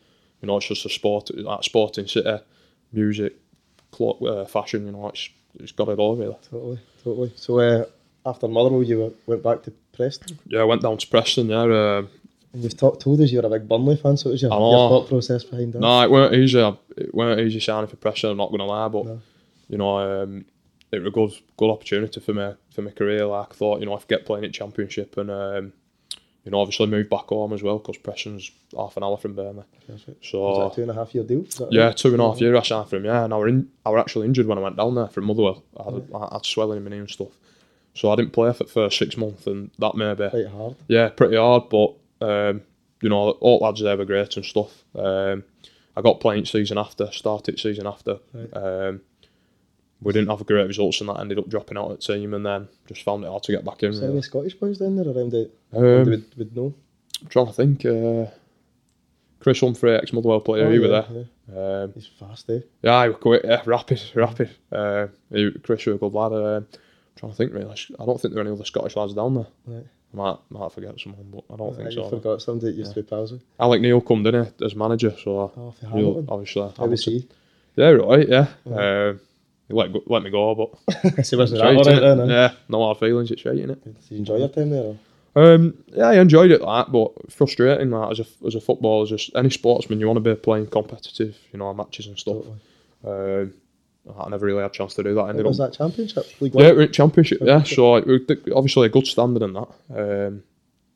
you 0.42 0.46
know, 0.46 0.56
it's 0.56 0.66
just 0.66 0.86
a 0.86 0.88
sport, 0.90 1.30
like 1.36 1.62
sporting 1.64 2.06
city, 2.08 2.38
music, 2.92 3.36
clo- 3.92 4.18
uh, 4.26 4.44
fashion. 4.44 4.86
You 4.86 4.92
know, 4.92 5.08
it's 5.08 5.28
it's 5.54 5.72
got 5.72 5.88
it 5.88 5.98
all 6.00 6.16
really. 6.16 6.36
Totally, 6.50 6.80
totally. 7.04 7.32
So 7.36 7.60
uh, 7.60 7.84
after 8.26 8.48
Motherwell, 8.48 8.82
you 8.82 9.14
went 9.26 9.42
back 9.44 9.62
to 9.62 9.72
Preston, 10.00 10.38
Yeah, 10.46 10.60
I 10.60 10.64
went 10.64 10.82
down 10.82 10.98
to 10.98 11.06
Preston. 11.06 11.48
Yeah. 11.48 11.62
Uh, 11.62 12.02
and 12.52 12.62
you've 12.64 12.76
ta- 12.76 12.90
told 12.92 13.20
us 13.20 13.30
you 13.30 13.40
were 13.40 13.46
a 13.46 13.50
big 13.58 13.68
Burnley 13.68 13.96
fan. 13.96 14.16
So 14.16 14.28
what 14.28 14.32
was 14.32 14.42
your, 14.42 14.50
your 14.50 14.88
thought 14.88 15.08
process 15.08 15.44
behind 15.44 15.72
that? 15.74 15.78
No, 15.80 16.02
it 16.02 16.10
weren't 16.10 16.34
easy. 16.34 16.58
It 16.96 17.14
weren't 17.14 17.40
easy 17.40 17.60
signing 17.60 17.88
for 17.88 17.96
Preston. 17.96 18.30
I'm 18.30 18.36
not 18.38 18.48
going 18.48 18.58
to 18.60 18.64
lie, 18.64 18.88
but 18.88 19.06
No. 19.06 19.20
you 19.68 19.78
know, 19.78 20.22
um, 20.22 20.44
it 20.90 20.98
was 20.98 21.06
a 21.08 21.10
good, 21.12 21.32
good 21.56 21.70
opportunity 21.70 22.18
for 22.20 22.34
me 22.34 22.52
for 22.74 22.82
my 22.82 22.90
career. 22.90 23.24
Like 23.26 23.48
I 23.52 23.54
thought, 23.54 23.80
you 23.80 23.86
know, 23.86 23.94
if 23.94 24.02
I 24.02 24.06
get 24.08 24.26
playing 24.26 24.44
at 24.44 24.52
Championship 24.52 25.16
and 25.16 25.30
um, 25.30 25.72
you 26.44 26.50
know, 26.50 26.58
obviously 26.60 26.86
move 26.86 27.08
back 27.08 27.26
home 27.26 27.52
as 27.52 27.62
well 27.62 27.78
because 27.78 27.98
Preston's 27.98 28.50
half 28.76 28.96
an 28.96 29.04
hour 29.04 29.16
from 29.18 29.34
Burnley. 29.34 29.62
Perfect. 29.86 30.24
So 30.26 30.40
Was 30.40 30.58
that 30.58 30.72
a 30.72 30.74
two 30.76 30.82
and 30.82 30.90
a 30.90 30.94
half 30.94 31.14
year 31.14 31.22
deal? 31.22 31.44
Yeah, 31.70 31.84
right? 31.84 31.96
two 31.96 32.08
and 32.12 32.20
a 32.20 32.28
half 32.28 32.40
year 32.40 32.56
I 32.56 32.62
signed 32.62 32.88
for 32.88 32.96
him. 32.96 33.04
Yeah, 33.04 33.24
and 33.24 33.32
I 33.32 33.36
were 33.36 33.46
in, 33.46 33.68
I 33.86 33.90
were 33.90 33.98
actually 34.00 34.26
injured 34.26 34.46
when 34.46 34.58
I 34.58 34.62
went 34.62 34.76
down 34.76 34.96
there 34.96 35.06
from 35.08 35.26
Motherwell. 35.26 35.62
I 35.78 35.84
had, 35.84 36.08
I 36.14 36.28
had 36.32 36.46
swelling 36.46 36.78
in 36.78 36.84
my 36.84 36.90
knee 36.90 36.98
and 36.98 37.10
stuff, 37.10 37.28
so 38.00 38.10
I 38.10 38.16
didn't 38.16 38.32
play 38.32 38.50
for 38.54 38.64
the 38.64 38.70
first 38.70 38.96
six 38.98 39.16
months, 39.18 39.46
and 39.46 39.70
that 39.78 39.94
may 39.94 40.14
be 40.14 40.28
Quite 40.30 40.46
hard. 40.48 40.76
yeah, 40.88 41.08
pretty 41.10 41.36
hard, 41.36 41.68
but 41.68 41.94
um, 42.22 42.62
you 43.02 43.08
know, 43.10 43.30
all 43.32 43.58
lads 43.58 43.82
there 43.82 43.96
were 43.96 44.04
great 44.06 44.36
and 44.36 44.44
stuff. 44.44 44.84
Um, 44.94 45.44
I 45.96 46.00
got 46.02 46.20
playing 46.20 46.46
season 46.46 46.78
after, 46.78 47.10
started 47.12 47.58
season 47.60 47.86
after. 47.86 48.18
Right. 48.32 48.56
Um, 48.56 49.00
we 50.02 50.14
didn't 50.14 50.30
have 50.30 50.46
great 50.46 50.66
results, 50.66 51.00
and 51.00 51.10
that 51.10 51.20
ended 51.20 51.38
up 51.38 51.48
dropping 51.48 51.76
out 51.76 51.90
at 51.92 52.00
team, 52.00 52.32
and 52.32 52.46
then 52.46 52.68
just 52.86 53.02
found 53.02 53.22
it 53.22 53.28
hard 53.28 53.42
to 53.42 53.52
get 53.52 53.64
back 53.66 53.82
in. 53.82 53.90
Was 53.90 54.00
there 54.00 54.10
any. 54.10 54.22
Scottish 54.22 54.54
boys 54.54 54.78
down 54.78 54.96
there 54.96 55.06
around 55.06 55.34
it? 55.34 55.54
Um, 55.74 55.82
would, 55.82 56.24
would 56.38 56.56
know. 56.56 56.72
I'm 57.20 57.28
trying 57.28 57.46
to 57.48 57.52
think. 57.52 57.84
Uh, 57.84 58.30
Chris 59.40 59.60
Humphrey, 59.60 59.94
ex 59.96 60.12
Motherwell 60.12 60.40
player, 60.40 60.66
Oh, 60.66 60.70
he 60.70 60.78
yeah, 60.80 60.88
there. 60.88 61.06
yeah. 61.52 61.82
Um, 61.82 61.92
He's 61.94 62.06
fast, 62.06 62.48
eh? 62.50 62.60
yeah, 62.82 63.02
he 63.04 63.08
was 63.08 63.18
quick, 63.20 63.42
yeah, 63.44 63.62
rapid, 63.66 64.00
rapid. 64.14 64.50
Uh, 64.70 65.06
he, 65.32 65.50
Chris 65.62 65.84
was 65.86 65.96
a 65.96 65.98
good 65.98 66.12
lad. 66.12 66.32
Um, 66.32 66.66
trying 67.20 67.32
to 67.32 67.36
think 67.36 67.52
really. 67.52 67.70
I 67.98 68.04
don't 68.04 68.20
think 68.20 68.34
there 68.34 68.42
are 68.42 68.46
any 68.46 68.54
other 68.54 68.64
Scottish 68.64 68.96
lads 68.96 69.14
down 69.14 69.34
there. 69.34 69.46
Right. 69.66 69.86
I 70.12 70.16
might, 70.16 70.38
might 70.50 70.72
forget 70.72 70.98
someone, 70.98 71.30
but 71.30 71.44
I 71.54 71.56
don't 71.56 71.72
I 71.72 71.76
think 71.76 71.92
so. 71.92 72.08
forgot 72.08 72.42
somebody 72.42 72.72
that 72.72 72.78
used 72.78 72.94
to 72.94 73.02
be 73.02 73.08
pals 73.08 73.30
with. 73.32 73.42
Alex 73.60 73.80
Neil 73.80 74.00
come 74.00 74.24
didn't 74.24 74.52
he, 74.58 74.64
as 74.64 74.74
manager, 74.74 75.14
so 75.22 75.52
Oh, 75.56 75.74
for 75.80 75.86
real- 75.96 76.24
obviously. 76.28 76.72
How 76.76 76.86
was 76.86 77.04
he? 77.04 77.28
Yeah, 77.76 77.90
right, 77.90 78.28
yeah. 78.28 78.46
Um, 78.66 79.20
he 79.68 79.74
let 79.74 79.92
go, 79.92 80.02
let 80.06 80.24
me 80.24 80.30
go, 80.30 80.54
but 80.56 81.24
so 81.24 81.38
wasn't 81.38 81.60
that 81.62 81.74
Right, 81.76 81.84
then? 81.84 82.20
eh? 82.22 82.32
yeah, 82.34 82.52
no 82.68 82.80
hard 82.82 82.98
feelings. 82.98 83.30
It's 83.30 83.44
right, 83.44 83.54
innit? 83.54 83.84
Did 83.84 83.96
you 84.08 84.16
enjoy 84.18 84.38
your 84.38 84.48
time 84.48 84.70
there? 84.70 84.82
Or? 84.82 84.96
Um, 85.36 85.74
yeah, 85.86 86.06
I 86.08 86.14
enjoyed 86.20 86.50
it, 86.50 86.60
that, 86.60 86.90
but 86.90 87.12
frustrating. 87.30 87.90
that 87.90 88.10
as 88.10 88.18
a 88.18 88.26
as 88.44 88.56
a 88.56 88.60
footballer, 88.60 89.06
just 89.06 89.30
any 89.36 89.48
sportsman, 89.50 90.00
you 90.00 90.08
want 90.08 90.16
to 90.16 90.20
be 90.28 90.34
playing 90.34 90.66
competitive, 90.66 91.38
you 91.52 91.60
know, 91.60 91.72
matches 91.72 92.08
and 92.08 92.18
stuff. 92.18 92.42
Totally. 93.04 93.42
Um, 93.42 93.54
I 94.18 94.28
never 94.28 94.46
really 94.46 94.62
had 94.62 94.70
a 94.70 94.74
chance 94.74 94.94
to 94.94 95.02
do 95.02 95.14
that. 95.14 95.28
Ended 95.28 95.46
was 95.46 95.58
that 95.58 95.72
championship? 95.74 96.26
League 96.40 96.54
yeah, 96.54 96.72
One? 96.72 96.90
championship. 96.92 97.38
Yeah, 97.42 97.62
so 97.62 97.92
like, 97.92 98.04
obviously 98.54 98.86
a 98.86 98.90
good 98.90 99.06
standard 99.06 99.42
in 99.42 99.52
that. 99.52 99.68
Um, 99.94 100.42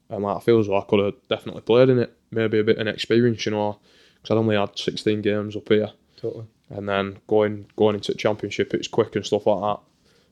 and 0.09 0.23
like, 0.25 0.37
I 0.37 0.41
feel 0.41 0.59
as 0.59 0.67
though 0.67 0.79
I 0.79 0.85
could 0.85 1.01
have 1.01 1.15
definitely 1.29 1.63
played 1.63 1.91
in 1.91 1.99
it. 1.99 2.17
Maybe 2.31 2.59
a 2.59 2.65
bit 2.65 2.77
of 2.77 2.87
an 2.87 2.89
experience, 2.89 3.45
you 3.47 3.53
know, 3.53 3.79
because 4.17 4.35
I'd 4.35 4.39
only 4.39 4.57
had 4.57 4.77
16 4.79 5.23
games 5.23 5.55
up 5.57 5.69
here. 5.69 5.91
Totally. 6.21 6.47
and 6.71 6.89
then 6.89 7.19
going 7.27 7.67
going 7.77 7.95
into 7.97 8.13
the 8.13 8.19
championship, 8.19 8.73
it's 8.73 8.89
quick 8.89 9.15
and 9.17 9.27
stuff 9.27 9.47
like 9.47 9.61
that. 9.61 9.81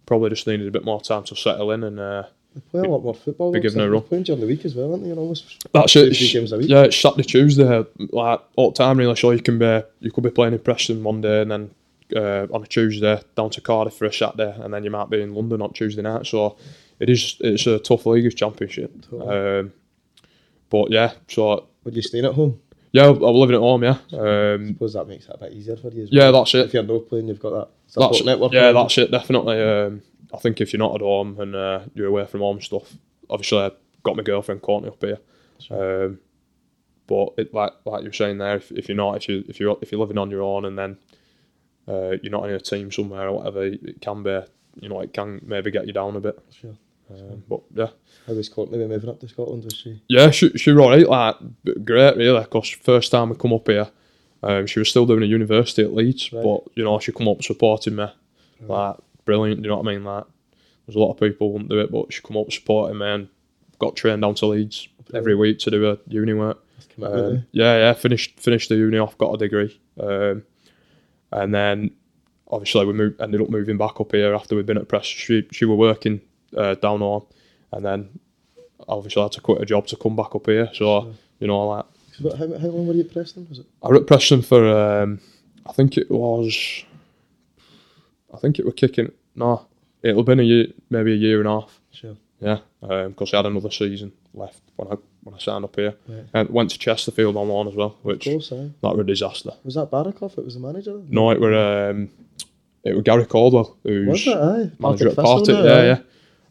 Probably 0.06 0.30
just 0.30 0.46
needed 0.46 0.66
a 0.66 0.70
bit 0.70 0.84
more 0.84 1.00
time 1.00 1.24
to 1.24 1.36
settle 1.36 1.70
in, 1.70 1.84
and 1.84 2.00
uh, 2.00 2.24
They 2.54 2.60
play 2.62 2.80
a 2.80 2.88
lot 2.90 3.02
more 3.02 3.14
football. 3.14 3.52
Be 3.52 3.60
given 3.60 3.80
a 3.80 3.90
run. 3.90 4.02
Playing 4.02 4.24
during 4.24 4.40
the 4.40 4.46
week 4.46 4.64
as 4.64 4.74
well, 4.74 4.90
aren't 4.90 5.02
they? 5.02 5.10
You're 5.10 5.18
almost 5.18 5.70
that's 5.72 5.94
it. 5.96 6.16
three 6.16 6.32
games 6.32 6.52
a 6.52 6.58
week. 6.58 6.68
Yeah, 6.70 6.82
it's 6.84 6.96
Saturday, 6.96 7.24
Tuesday, 7.24 7.84
like 8.10 8.40
all 8.56 8.70
the 8.70 8.76
time 8.76 8.96
really. 8.98 9.14
So 9.16 9.30
you 9.30 9.42
can 9.42 9.58
be 9.58 9.82
you 10.00 10.10
could 10.10 10.24
be 10.24 10.30
playing 10.30 10.54
in 10.54 10.58
Preston 10.60 11.04
one 11.04 11.20
day, 11.20 11.42
and 11.42 11.50
then 11.50 11.70
uh, 12.16 12.46
on 12.52 12.62
a 12.62 12.66
Tuesday 12.66 13.20
down 13.36 13.50
to 13.50 13.60
Cardiff 13.60 13.94
for 13.94 14.04
a 14.06 14.12
Saturday, 14.12 14.54
and 14.60 14.72
then 14.72 14.84
you 14.84 14.90
might 14.90 15.10
be 15.10 15.20
in 15.22 15.34
London 15.34 15.62
on 15.62 15.72
Tuesday 15.72 16.02
night. 16.02 16.26
So 16.26 16.56
it 16.98 17.08
is 17.10 17.36
it's 17.40 17.66
a 17.66 17.78
tough 17.78 18.06
league 18.06 18.26
of 18.26 18.36
championship. 18.36 18.92
Totally. 19.10 19.58
Um, 19.58 19.72
but 20.70 20.90
yeah, 20.90 21.12
so 21.28 21.68
Would 21.84 21.94
you 21.96 22.02
staying 22.02 22.24
at 22.24 22.34
home? 22.34 22.60
yeah, 22.92 23.08
I'm 23.08 23.18
living 23.20 23.56
at 23.56 23.60
home. 23.60 23.82
Yeah, 23.82 23.98
um, 24.12 24.68
suppose 24.74 24.92
that 24.94 25.06
makes 25.08 25.26
it 25.26 25.34
a 25.34 25.38
bit 25.38 25.52
easier 25.52 25.76
for 25.76 25.90
you. 25.90 26.04
As 26.04 26.12
yeah, 26.12 26.30
that's 26.30 26.54
it. 26.54 26.66
If 26.66 26.74
you're 26.74 26.82
no 26.82 27.00
playing, 27.00 27.28
you've 27.28 27.40
got 27.40 27.50
that 27.50 27.68
support 27.86 28.12
That's 28.12 28.24
network. 28.24 28.52
yeah, 28.52 28.72
that's 28.72 28.96
it. 28.98 29.10
Definitely. 29.10 29.60
Um, 29.62 30.02
I 30.32 30.38
think 30.38 30.60
if 30.60 30.72
you're 30.72 30.78
not 30.78 30.94
at 30.94 31.00
home 31.02 31.38
and 31.40 31.54
uh, 31.54 31.80
you're 31.94 32.06
away 32.06 32.24
from 32.26 32.40
home 32.40 32.60
stuff, 32.60 32.96
obviously 33.28 33.58
I 33.58 33.70
got 34.02 34.16
my 34.16 34.22
girlfriend 34.22 34.62
Courtney 34.62 34.88
up 34.88 35.02
here. 35.02 35.18
Um, 35.70 36.18
but 37.06 37.34
it, 37.36 37.52
like 37.52 37.72
like 37.84 38.02
you're 38.02 38.12
saying 38.12 38.38
there, 38.38 38.56
if, 38.56 38.72
if 38.72 38.88
you're 38.88 38.96
not, 38.96 39.16
if 39.16 39.28
you 39.28 39.44
if 39.48 39.60
you're 39.60 39.76
if 39.82 39.92
you're 39.92 40.00
living 40.00 40.16
on 40.18 40.30
your 40.30 40.42
own 40.42 40.64
and 40.64 40.78
then 40.78 40.96
uh, 41.88 42.16
you're 42.22 42.30
not 42.32 42.44
in 42.48 42.54
a 42.54 42.60
team 42.60 42.90
somewhere 42.92 43.28
or 43.28 43.38
whatever, 43.38 43.64
it 43.64 44.00
can 44.00 44.22
be, 44.22 44.40
you 44.80 44.88
know, 44.88 45.00
it 45.00 45.12
can 45.12 45.40
maybe 45.44 45.70
get 45.70 45.86
you 45.86 45.92
down 45.92 46.16
a 46.16 46.20
bit. 46.20 46.38
Sure. 46.50 46.74
Um, 47.10 47.42
but 47.48 47.60
yeah, 47.74 47.88
How 48.26 48.32
was 48.34 48.48
Courtney 48.48 48.78
when 48.78 48.88
moving 48.88 49.10
up 49.10 49.20
to 49.20 49.28
Scotland? 49.28 49.64
Was 49.64 49.74
she? 49.74 50.00
yeah, 50.08 50.30
she 50.30 50.50
she 50.56 50.70
was 50.72 50.80
alright, 50.84 51.06
like 51.08 51.84
great 51.84 52.16
really. 52.16 52.40
Because 52.40 52.70
first 52.70 53.10
time 53.10 53.28
we 53.30 53.36
come 53.36 53.52
up 53.52 53.66
here, 53.68 53.90
um, 54.42 54.66
she 54.66 54.78
was 54.78 54.88
still 54.88 55.04
doing 55.04 55.22
a 55.22 55.26
university 55.26 55.82
at 55.82 55.92
Leeds, 55.92 56.32
Right. 56.32 56.42
but 56.42 56.62
you 56.74 56.84
know 56.84 56.98
she 57.00 57.12
come 57.12 57.28
up 57.28 57.42
supporting 57.42 57.96
me, 57.96 58.06
like 58.62 58.96
brilliant. 59.26 59.62
You 59.62 59.68
know 59.68 59.76
what 59.76 59.86
I 59.88 59.92
mean? 59.92 60.04
Like 60.04 60.24
there's 60.86 60.96
a 60.96 61.00
lot 61.00 61.10
of 61.12 61.20
people 61.20 61.52
wouldn't 61.52 61.68
do 61.70 61.80
it, 61.80 61.90
but 61.92 62.12
she 62.12 62.22
come 62.22 62.36
up 62.38 62.50
supporting 62.50 62.98
me 62.98 63.06
and 63.06 63.28
got 63.78 63.94
trained 63.96 64.22
down 64.22 64.34
to 64.36 64.46
Leeds 64.46 64.88
every 65.12 65.34
week 65.34 65.58
to 65.58 65.70
do 65.70 65.82
her 65.82 65.98
uni 66.06 66.32
work. 66.32 66.64
Um, 67.02 67.44
yeah, 67.52 67.76
yeah, 67.78 67.92
finished 67.94 68.38
finished 68.40 68.68
the 68.70 68.76
uni 68.76 68.96
off, 68.98 69.18
got 69.18 69.34
a 69.34 69.38
degree, 69.38 69.78
um, 70.00 70.44
and 71.32 71.54
then 71.54 71.90
obviously 72.48 72.84
we 72.86 72.92
moved, 72.92 73.20
ended 73.20 73.40
up 73.40 73.48
moving 73.50 73.78
back 73.78 74.00
up 74.00 74.12
here 74.12 74.34
after 74.34 74.54
we'd 74.56 74.66
been 74.66 74.78
at 74.78 74.88
Press. 74.88 75.06
She 75.06 75.46
she 75.52 75.64
were 75.64 75.76
working 75.76 76.20
uh, 76.56 76.74
down 76.76 77.02
on, 77.02 77.24
and 77.72 77.84
then 77.84 78.18
obviously 78.88 79.20
I 79.20 79.24
had 79.24 79.32
to 79.32 79.40
quit 79.40 79.60
a 79.62 79.66
job 79.66 79.86
to 79.88 79.96
come 79.96 80.16
back 80.16 80.34
up 80.34 80.46
here. 80.46 80.70
So 80.74 81.14
you 81.38 81.46
know, 81.48 81.66
like 81.68 81.84
So 82.18 82.24
what- 82.28 82.38
How, 82.38 82.46
how 82.58 82.68
long 82.68 82.86
were 82.86 82.94
you 82.94 83.04
at 83.04 83.12
Preston? 83.12 83.46
Was 83.48 83.58
it? 83.60 83.66
I 83.82 83.88
was 83.88 84.00
at 84.00 84.06
Preston 84.06 84.42
for 84.42 84.66
um, 85.02 85.20
I 85.66 85.72
think 85.72 85.96
it 85.96 86.10
was, 86.10 86.84
I 88.34 88.36
think 88.38 88.58
it 88.58 88.64
were 88.66 88.72
kicking. 88.72 89.12
No, 89.34 89.66
it'll 90.02 90.22
been 90.24 90.40
a 90.40 90.44
year, 90.44 90.66
maybe 90.90 91.12
a 91.12 91.16
year 91.16 91.38
and 91.38 91.48
a 91.48 91.60
half. 91.60 91.80
Sure. 91.92 92.16
Yeah, 92.40 92.58
because 92.82 93.32
I 93.32 93.38
had 93.38 93.46
another 93.46 93.70
season 93.70 94.12
left 94.34 94.60
when 94.76 94.88
I 94.88 94.96
when 95.22 95.34
I 95.36 95.38
signed 95.38 95.64
up 95.64 95.76
here, 95.76 95.94
Right. 96.08 96.24
and 96.34 96.50
went 96.50 96.70
to 96.70 96.78
Chesterfield 96.78 97.36
on 97.36 97.48
loan 97.48 97.68
as 97.68 97.74
well, 97.74 97.90
Of 97.98 98.04
which 98.04 98.24
course, 98.24 98.50
aye. 98.52 98.70
that 98.82 98.94
were 98.96 99.02
a 99.02 99.06
disaster. 99.06 99.52
Was 99.64 99.74
that 99.76 99.90
Barraclough? 99.90 100.36
It 100.36 100.44
was 100.44 100.54
the 100.54 100.60
manager. 100.60 101.00
No, 101.08 101.30
it 101.30 101.40
were 101.40 101.54
um, 101.90 102.10
it 102.84 102.94
were 102.96 103.02
Gary 103.02 103.24
Caldwell 103.26 103.76
who's 103.84 104.08
Was 104.08 104.26
it? 104.26 104.36
Aye. 104.36 104.70
manager 104.80 105.08
at 105.10 105.16
Partick. 105.16 105.54
Now, 105.54 105.62
Yeah, 105.64 105.72
aye. 105.72 106.02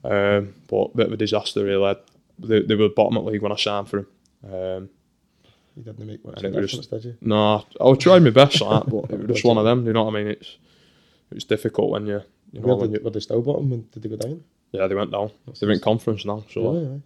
yeah. 0.05 0.37
Um, 0.37 0.53
but 0.69 0.95
bit 0.95 1.07
of 1.07 1.13
a 1.13 1.17
disaster 1.17 1.63
really. 1.65 1.95
They, 2.39 2.61
they 2.61 2.75
were 2.75 2.89
bottom 2.89 3.17
of 3.17 3.25
the 3.25 3.31
league 3.31 3.41
when 3.41 3.51
I 3.51 3.55
signed 3.57 3.87
for 3.89 3.99
him. 3.99 4.07
Um, 4.45 4.89
You 5.75 5.83
didn't 5.83 6.07
make 6.07 6.23
much 6.25 6.37
And 6.37 6.45
of 6.47 6.53
it 6.53 6.57
a 6.57 6.61
was- 6.61 6.71
difference, 6.71 6.87
did 6.87 7.05
you? 7.05 7.17
no, 7.21 7.65
I 7.79 7.83
was 7.83 7.97
trying 7.99 8.23
my 8.23 8.29
best 8.31 8.61
at 8.61 8.69
that, 8.69 8.89
but 8.89 9.11
it 9.11 9.19
was 9.27 9.27
just 9.27 9.45
one 9.45 9.57
of 9.57 9.65
them. 9.65 9.85
You 9.85 9.93
know 9.93 10.05
what 10.05 10.15
I 10.15 10.17
mean? 10.23 10.27
It's 10.27 10.57
it's 11.31 11.43
difficult 11.45 11.91
when 11.91 12.07
you 12.07 12.21
you 12.53 12.61
know 12.61 12.67
Where 12.67 12.75
when 12.77 12.91
did, 12.91 12.99
you, 13.01 13.03
were 13.05 13.11
they 13.11 13.19
still 13.19 13.41
bottom? 13.41 13.69
Did 13.91 14.01
they 14.03 14.09
go 14.09 14.15
down? 14.15 14.43
Yeah 14.71 14.87
they 14.87 14.95
went 14.95 15.11
down. 15.11 15.31
That's 15.45 15.59
They're 15.59 15.71
in 15.71 15.79
conference 15.79 16.25
now, 16.25 16.43
so 16.51 16.61
Really, 16.73 16.95
aye. 16.95 17.01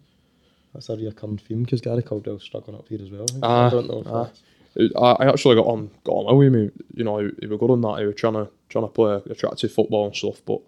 That's 0.72 0.88
a 0.90 0.96
recurring 0.96 1.38
theme 1.38 1.62
because 1.62 1.80
Gary 1.80 2.02
Caldwell's 2.02 2.42
struggling 2.42 2.76
up 2.76 2.88
here 2.88 3.00
as 3.02 3.10
well. 3.10 3.26
I. 3.34 3.38
Ah, 3.42 3.66
I 3.66 3.70
don't 3.70 3.88
know 3.88 4.02
ah. 4.06 5.16
I, 5.18 5.26
actually 5.28 5.54
got 5.54 5.66
on 5.66 5.90
got 6.04 6.12
on 6.12 6.36
with 6.36 6.54
him. 6.54 6.72
You 6.94 7.04
know, 7.04 7.18
he, 7.18 7.30
he 7.40 7.46
was 7.46 7.58
good 7.58 7.70
on 7.70 7.80
that. 7.80 8.00
He 8.00 8.06
was 8.06 8.14
trying 8.16 8.34
to 8.34 8.48
trying 8.68 8.84
to 8.84 8.88
play 8.88 9.22
attractive 9.30 9.72
football 9.72 10.06
and 10.06 10.14
stuff, 10.14 10.42
but 10.44 10.60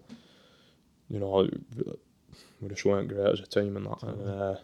you 1.09 1.19
know, 1.19 1.47
we 2.61 2.69
just 2.69 2.85
weren't 2.85 3.07
great 3.09 3.33
as 3.33 3.39
a 3.39 3.45
team 3.45 3.77
and 3.77 3.85
that. 3.85 4.03
And 4.03 4.29
uh, 4.29 4.55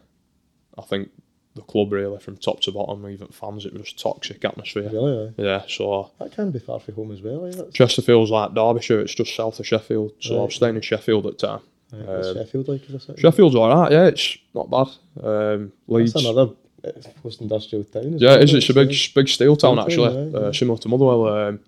I 0.77 0.81
think 0.81 1.09
the 1.55 1.61
club 1.61 1.91
really, 1.91 2.19
from 2.19 2.37
top 2.37 2.61
to 2.61 2.71
bottom, 2.71 3.07
even 3.07 3.27
fans, 3.27 3.65
it 3.65 3.73
was 3.73 3.83
just 3.83 3.99
toxic 3.99 4.43
atmosphere. 4.43 4.89
really. 4.91 5.27
Aye. 5.27 5.33
Yeah, 5.37 5.63
so 5.67 6.11
That 6.19 6.31
can 6.33 6.51
be 6.51 6.59
far 6.59 6.79
from 6.79 6.95
home 6.95 7.11
as 7.11 7.21
well. 7.21 7.69
Chesterfield's 7.73 8.31
like 8.31 8.53
Derbyshire. 8.53 8.99
It's 9.01 9.15
just 9.15 9.35
south 9.35 9.59
of 9.59 9.67
Sheffield, 9.67 10.13
so 10.19 10.33
I 10.33 10.37
was 10.37 10.45
Right. 10.45 10.53
staying 10.53 10.75
in 10.75 10.81
Sheffield 10.81 11.25
at 11.27 11.37
the 11.37 11.47
time. 11.47 11.61
Um, 11.93 12.33
Sheffield 12.33 12.67
like 12.67 12.81
as 12.93 13.09
a? 13.09 13.17
Sheffield's 13.17 13.55
alright. 13.55 13.91
Yeah, 13.91 14.05
it's 14.07 14.37
not 14.53 14.69
bad. 14.69 14.87
Um, 15.23 15.71
Leeds. 15.87 16.13
That's 16.13 16.25
another 16.25 16.53
uh, 16.83 16.91
post-industrial 17.23 17.85
town. 17.85 18.17
Yeah, 18.17 18.35
it 18.35 18.43
is. 18.43 18.53
It's 18.53 18.69
a 18.69 18.73
big, 18.73 18.93
So- 18.93 19.11
big 19.15 19.27
steel 19.29 19.55
town 19.55 19.79
actually, 19.79 20.09
town, 20.13 20.31
yeah, 20.31 20.37
uh, 20.37 20.45
yeah. 20.45 20.51
similar 20.51 20.77
to 20.79 20.87
Motherwell. 20.89 21.27
Um, 21.27 21.59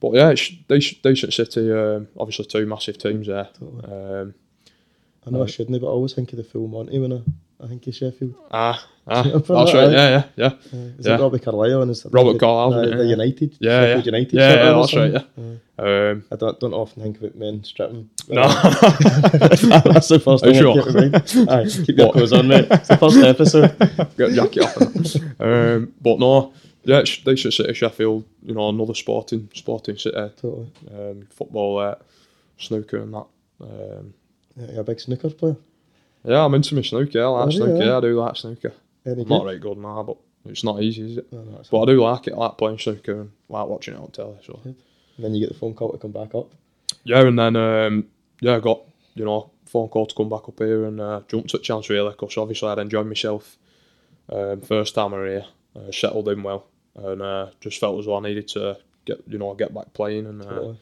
but 0.00 0.14
yeah, 0.14 0.30
it's 0.30 0.48
decent, 0.68 1.02
decent 1.02 1.34
city. 1.34 1.72
Um, 1.72 2.08
obviously, 2.18 2.44
two 2.46 2.66
massive 2.66 2.98
teams 2.98 3.26
there. 3.26 3.48
Totally. 3.58 3.84
Um, 4.20 4.34
I 5.26 5.30
know 5.30 5.42
I 5.42 5.46
shouldn't, 5.46 5.80
but 5.80 5.86
I 5.86 5.90
always 5.90 6.14
think 6.14 6.32
of 6.32 6.38
the 6.38 6.44
full 6.44 6.68
Monty 6.68 6.98
when 6.98 7.12
I, 7.12 7.20
I 7.62 7.66
think 7.66 7.86
of 7.88 7.94
Sheffield. 7.94 8.34
ah, 8.52 8.86
ah, 9.08 9.22
that's 9.32 9.46
from 9.46 9.64
that, 9.66 9.74
right. 9.74 9.90
Yeah, 9.90 10.08
yeah, 10.10 10.24
yeah, 10.36 10.46
Uh, 10.46 10.76
is 10.98 11.06
Yeah. 11.06 11.14
it 11.16 11.20
Robbie 11.20 11.38
Carlyle 11.40 11.82
and 11.82 11.90
is 11.90 12.06
Robert 12.10 12.34
the- 12.34 12.38
Carlyle, 12.38 12.82
the, 12.90 12.96
the 12.98 13.04
United, 13.06 13.56
Yeah, 13.58 13.80
Sheffield 13.80 14.06
yeah. 14.06 14.12
United. 14.12 14.32
Yeah, 14.34 14.54
yeah, 14.54 14.72
that's 14.72 14.94
right, 14.94 15.12
something? 15.12 15.60
Aye. 15.78 16.10
Um, 16.10 16.24
I 16.32 16.36
don't, 16.36 16.60
don't 16.60 16.72
often 16.74 17.02
think 17.02 17.18
about 17.18 17.34
men 17.36 17.64
stripping. 17.64 18.10
no, 18.28 18.42
That's 18.48 20.08
the 20.08 20.20
first 20.22 20.44
thing 20.44 20.54
sure? 20.54 20.74
keep. 20.84 21.48
Aye, 21.50 21.66
keep 21.86 21.96
your 21.98 22.12
clothes 22.12 22.32
on, 22.32 22.48
mate. 22.48 22.66
It's 22.70 22.88
the 22.88 22.96
first 22.96 23.16
episode. 23.18 23.76
get 24.16 24.32
jacket 24.32 24.62
off. 24.64 25.40
um, 25.40 25.92
but 26.00 26.18
no, 26.18 26.52
yeah, 26.84 26.98
it's 27.00 27.16
decent 27.18 27.54
city. 27.54 27.74
Sheffield, 27.74 28.24
you 28.42 28.54
know, 28.54 28.68
another 28.68 28.94
sporting, 28.94 29.48
sporting 29.54 29.96
city. 29.98 30.16
totally. 30.36 30.70
Um, 30.92 31.26
football, 31.30 31.78
uh, 31.78 31.94
snooker, 32.56 32.98
and 32.98 33.14
that. 33.14 33.26
Um, 33.60 34.14
Yeah, 34.56 34.72
you're 34.72 34.80
a 34.80 34.84
big 34.84 35.00
snooker 35.00 35.30
player. 35.30 35.56
Yeah, 36.24 36.44
I'm 36.44 36.54
into 36.54 36.74
my 36.74 36.82
snooker. 36.82 37.22
I 37.22 37.26
like 37.26 37.52
you, 37.52 37.58
snooker. 37.58 37.84
yeah? 37.84 37.96
I 37.96 38.00
do 38.00 38.20
like 38.20 38.36
snooker. 38.36 38.72
Any 39.06 39.22
I'm 39.22 39.28
not 39.28 39.44
very 39.44 39.58
good 39.58 39.78
now, 39.78 40.02
but 40.02 40.16
it's 40.44 40.64
not 40.64 40.82
easy, 40.82 41.02
is 41.12 41.16
it? 41.18 41.32
No, 41.32 41.42
no, 41.42 41.62
But 41.70 41.80
I 41.82 41.86
do 41.86 42.00
like 42.02 42.26
it. 42.26 42.34
I 42.34 42.36
like 42.36 42.58
playing 42.58 42.78
snooker 42.78 43.20
and 43.20 43.30
like 43.48 43.66
watching 43.66 43.94
it 43.94 44.00
on 44.00 44.10
telly. 44.10 44.36
So 44.44 44.60
And 44.64 44.76
then 45.18 45.34
you 45.34 45.40
get 45.40 45.52
the 45.52 45.58
phone 45.58 45.74
call 45.74 45.92
to 45.92 45.98
come 45.98 46.12
back 46.12 46.34
up. 46.34 46.50
yeah, 47.04 47.20
and 47.26 47.38
then 47.38 47.56
um, 47.56 48.06
yeah, 48.40 48.56
I 48.56 48.60
got 48.60 48.80
you 49.14 49.24
know 49.24 49.50
phone 49.66 49.88
call 49.88 50.06
to 50.06 50.14
come 50.14 50.28
back 50.28 50.48
up 50.48 50.58
here 50.58 50.84
and 50.86 51.00
uh, 51.00 51.20
jumped 51.28 51.54
at 51.54 51.62
chance 51.62 51.90
really 51.90 52.10
because 52.10 52.36
obviously 52.38 52.68
I'd 52.70 52.78
enjoyed 52.78 53.06
myself 53.06 53.56
um, 54.30 54.60
first 54.62 54.94
time 54.94 55.12
I 55.14 55.26
here, 55.26 55.44
uh, 55.76 55.90
settled 55.92 56.28
in 56.28 56.42
well, 56.42 56.66
and 56.96 57.20
uh, 57.22 57.50
just 57.60 57.78
felt 57.80 57.98
as 57.98 58.06
though 58.06 58.16
I 58.16 58.20
needed 58.20 58.48
to 58.48 58.78
get 59.04 59.22
you 59.26 59.38
know 59.38 59.54
get 59.54 59.72
back 59.74 59.92
playing 59.94 60.26
and 60.26 60.42
uh, 60.42 60.44
Totally. 60.46 60.78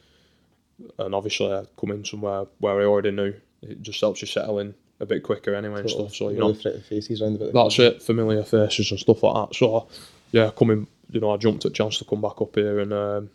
and 0.99 1.15
obviously 1.15 1.51
I 1.51 1.63
come 1.79 1.91
in 1.91 2.03
somewhere 2.05 2.45
where 2.59 2.81
I 2.81 2.85
already 2.85 3.11
knew 3.11 3.33
it 3.61 3.81
just 3.81 3.99
helps 4.01 4.21
you 4.21 4.27
settle 4.27 4.59
in 4.59 4.73
a 4.99 5.05
bit 5.05 5.23
quicker 5.23 5.53
anyway 5.53 5.81
and 5.81 5.89
stuff. 5.89 6.15
So 6.15 6.29
you 6.29 6.39
know 6.39 6.53
faces 6.53 7.21
round 7.21 7.35
about 7.35 7.53
the 7.53 7.63
that's 7.63 7.79
it, 7.79 8.01
familiar 8.03 8.43
faces 8.43 8.91
and 8.91 8.99
stuff 8.99 9.23
like 9.23 9.49
that. 9.49 9.55
So 9.55 9.87
yeah, 10.31 10.51
coming 10.57 10.87
you 11.11 11.19
know 11.21 11.31
I 11.31 11.37
jumped 11.37 11.65
at 11.65 11.73
chance 11.73 11.97
to 11.99 12.05
come 12.05 12.21
back 12.21 12.41
up 12.41 12.55
here 12.55 12.79
and. 12.79 12.93
Um, 12.93 13.29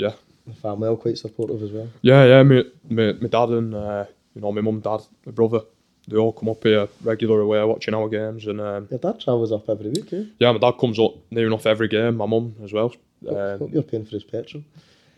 yeah, 0.00 0.12
The 0.46 0.54
family 0.54 0.88
all 0.88 0.96
quite 0.96 1.18
supportive 1.18 1.60
as 1.60 1.72
well. 1.72 1.88
Yeah, 2.02 2.24
yeah, 2.24 2.42
my, 2.44 2.62
my, 2.88 3.12
my 3.14 3.26
dad 3.26 3.48
and, 3.48 3.74
uh, 3.74 4.04
you 4.32 4.40
know, 4.40 4.52
my 4.52 4.60
mum, 4.60 4.78
dad, 4.78 5.00
my 5.26 5.32
brother, 5.32 5.62
they 6.06 6.16
all 6.16 6.32
come 6.32 6.48
up 6.50 6.62
here 6.62 6.86
regular 7.02 7.40
away 7.40 7.64
watching 7.64 7.94
our 7.94 8.08
games. 8.08 8.46
And 8.46 8.60
um, 8.60 8.86
Your 8.92 9.00
dad 9.00 9.18
travels 9.18 9.50
up 9.50 9.68
every 9.68 9.90
week, 9.90 10.12
eh? 10.12 10.22
yeah, 10.38 10.52
my 10.52 10.58
dad 10.58 10.78
comes 10.78 11.00
up 11.00 11.14
near 11.32 11.48
enough 11.48 11.66
every 11.66 11.88
game, 11.88 12.16
my 12.16 12.26
mum 12.26 12.54
as 12.62 12.72
well. 12.72 12.94
Um, 13.28 13.58
Hope 13.58 13.72
you're 13.72 13.82
paying 13.82 14.04
for 14.04 14.12
his 14.12 14.22
petrol. 14.22 14.62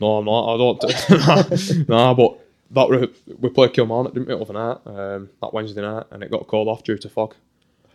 no, 0.00 0.16
I'm 0.16 0.24
not, 0.24 0.54
I 0.54 0.56
don't. 0.56 1.88
nah, 1.90 2.14
but 2.14 2.39
that 2.72 2.88
were, 2.88 3.08
we 3.38 3.48
played 3.50 3.72
Kilmarnock, 3.72 4.14
didn't 4.14 4.28
we, 4.28 4.34
overnight, 4.34 4.78
um, 4.86 5.28
that 5.40 5.52
Wednesday 5.52 5.82
night, 5.82 6.06
and 6.10 6.22
it 6.22 6.30
got 6.30 6.46
called 6.46 6.68
off 6.68 6.84
due 6.84 6.98
to 6.98 7.08
fog. 7.08 7.34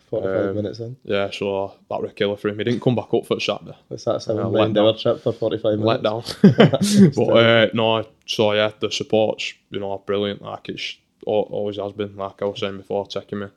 45 0.10 0.50
Um, 0.50 0.56
minutes 0.56 0.80
in. 0.80 0.96
Yeah, 1.04 1.32
so 1.32 1.74
that 1.90 2.04
a 2.04 2.14
killer 2.14 2.38
for 2.38 2.50
him. 2.50 2.58
He 2.60 2.64
didn't 2.64 2.82
come 2.82 2.96
back 2.96 3.14
up 3.14 3.26
for 3.26 3.40
Saturday. 3.40 3.76
What's 3.88 4.06
that, 4.06 4.22
seven 4.22 4.52
million 4.52 4.74
dollar 4.74 4.98
trip 4.98 5.22
for 5.22 5.34
45 5.34 5.80
minutes? 5.80 5.86
let 5.86 6.04
down. 6.04 6.24
but 7.16 7.30
uh, 7.38 7.68
no, 7.74 8.06
so 8.28 8.54
yeah, 8.54 8.72
the 8.80 8.92
support's 8.92 9.54
you 9.72 9.80
know 9.80 9.98
brilliant. 10.06 10.42
Like 10.42 10.70
it's 10.70 10.98
always 11.26 11.78
has 11.78 11.92
been. 11.94 12.16
Like 12.16 12.42
I 12.42 12.46
was 12.46 12.60
saying 12.60 12.78
before, 12.78 13.08
taking 13.08 13.40
me 13.40 13.48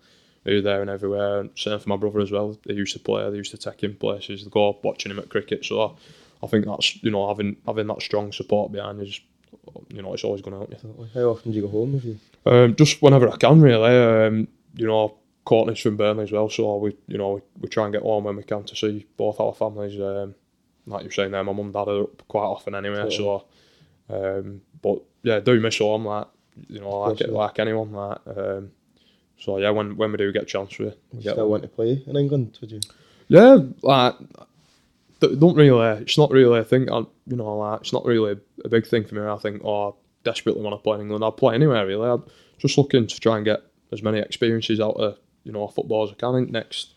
here, 0.44 0.62
there, 0.62 0.80
and 0.80 0.90
everywhere. 0.90 1.40
And 1.40 1.50
same 1.54 1.78
for 1.78 1.88
my 1.90 1.96
brother 1.96 2.20
as 2.20 2.30
well. 2.30 2.56
They 2.64 2.74
used 2.74 2.94
to 2.94 3.00
play. 3.00 3.28
They 3.30 3.36
used 3.36 3.50
to 3.50 3.58
take 3.58 3.82
him 3.82 3.96
places. 3.96 4.44
They 4.44 4.50
go 4.50 4.78
watching 4.82 5.12
him 5.12 5.18
at 5.18 5.28
cricket. 5.28 5.64
So 5.66 5.96
I 6.42 6.46
think 6.46 6.64
that's 6.64 7.02
you 7.02 7.10
know 7.10 7.28
having 7.28 7.56
having 7.66 7.88
that 7.88 8.00
strong 8.02 8.32
support 8.32 8.72
behind 8.72 9.00
you. 9.00 9.06
Just, 9.06 9.20
you 9.88 10.02
know, 10.02 10.14
it's 10.14 10.24
always 10.24 10.42
going 10.42 10.52
to 10.52 10.58
help 10.58 10.70
you. 10.70 11.08
How 11.14 11.30
often 11.30 11.52
do 11.52 11.56
you 11.56 11.62
go 11.62 11.68
home 11.68 11.94
with 11.94 12.04
you? 12.04 12.18
Um, 12.46 12.74
just 12.76 13.02
whenever 13.02 13.28
I 13.28 13.36
can, 13.36 13.60
really. 13.60 14.26
Um, 14.26 14.48
you 14.74 14.86
know, 14.86 15.16
Courtney's 15.44 15.80
from 15.80 15.96
Burnley 15.96 16.24
as 16.24 16.32
well, 16.32 16.48
so 16.50 16.76
we, 16.76 16.96
you 17.06 17.18
know, 17.18 17.34
we, 17.34 17.40
we 17.60 17.68
try 17.68 17.84
and 17.84 17.92
get 17.92 18.02
home 18.02 18.24
when 18.24 18.36
we 18.36 18.42
can 18.42 18.64
to 18.64 18.76
see 18.76 19.06
both 19.16 19.40
our 19.40 19.54
families. 19.54 19.98
Um, 20.00 20.34
like 20.86 21.02
you're 21.02 21.12
saying 21.12 21.30
there, 21.32 21.44
my 21.44 21.52
mum 21.52 21.66
and 21.66 21.72
dad 21.74 21.88
are 21.88 22.02
up 22.02 22.22
quite 22.28 22.42
often 22.42 22.74
anyway. 22.74 23.10
So, 23.10 23.44
um, 24.10 24.60
but 24.82 25.02
yeah, 25.22 25.40
do 25.40 25.60
miss 25.60 25.78
home, 25.78 26.04
like 26.04 26.26
you 26.68 26.80
know, 26.80 27.00
like 27.00 27.20
it, 27.20 27.30
like 27.30 27.58
anyone, 27.58 27.92
like. 27.92 28.18
Um, 28.26 28.72
so 29.38 29.58
yeah, 29.58 29.70
when 29.70 29.96
when 29.96 30.10
we 30.10 30.18
do 30.18 30.32
get 30.32 30.42
a 30.42 30.46
chance, 30.46 30.78
we, 30.78 30.92
we 31.12 31.20
still 31.20 31.48
want 31.48 31.62
to 31.62 31.68
play 31.68 32.02
in 32.06 32.16
England, 32.16 32.58
would 32.60 32.72
you? 32.72 32.80
Yeah, 33.28 33.58
like 33.82 34.14
don't 35.20 35.56
really. 35.56 36.02
It's 36.02 36.18
not 36.18 36.30
really 36.30 36.58
a 36.58 36.64
thing. 36.64 36.90
I, 36.90 36.98
you 37.26 37.36
know, 37.36 37.56
like 37.56 37.80
it's 37.80 37.92
not 37.92 38.04
really 38.04 38.38
a 38.64 38.68
big 38.68 38.86
thing 38.86 39.04
for 39.04 39.14
me. 39.14 39.22
I 39.22 39.36
think, 39.36 39.62
oh, 39.64 39.90
I 39.90 39.92
desperately 40.24 40.62
want 40.62 40.74
to 40.74 40.82
play 40.82 40.96
in 40.96 41.02
England. 41.02 41.24
I'll 41.24 41.32
play 41.32 41.54
anywhere 41.54 41.86
really. 41.86 42.08
I'm 42.08 42.24
just 42.58 42.78
looking 42.78 43.06
to 43.06 43.20
try 43.20 43.36
and 43.36 43.44
get 43.44 43.60
as 43.92 44.02
many 44.02 44.18
experiences 44.18 44.80
out 44.80 44.96
of 44.96 45.18
you 45.44 45.52
know 45.52 45.66
football 45.68 46.04
as 46.04 46.10
I 46.10 46.14
can. 46.14 46.34
I 46.34 46.38
think 46.38 46.50
next, 46.50 46.94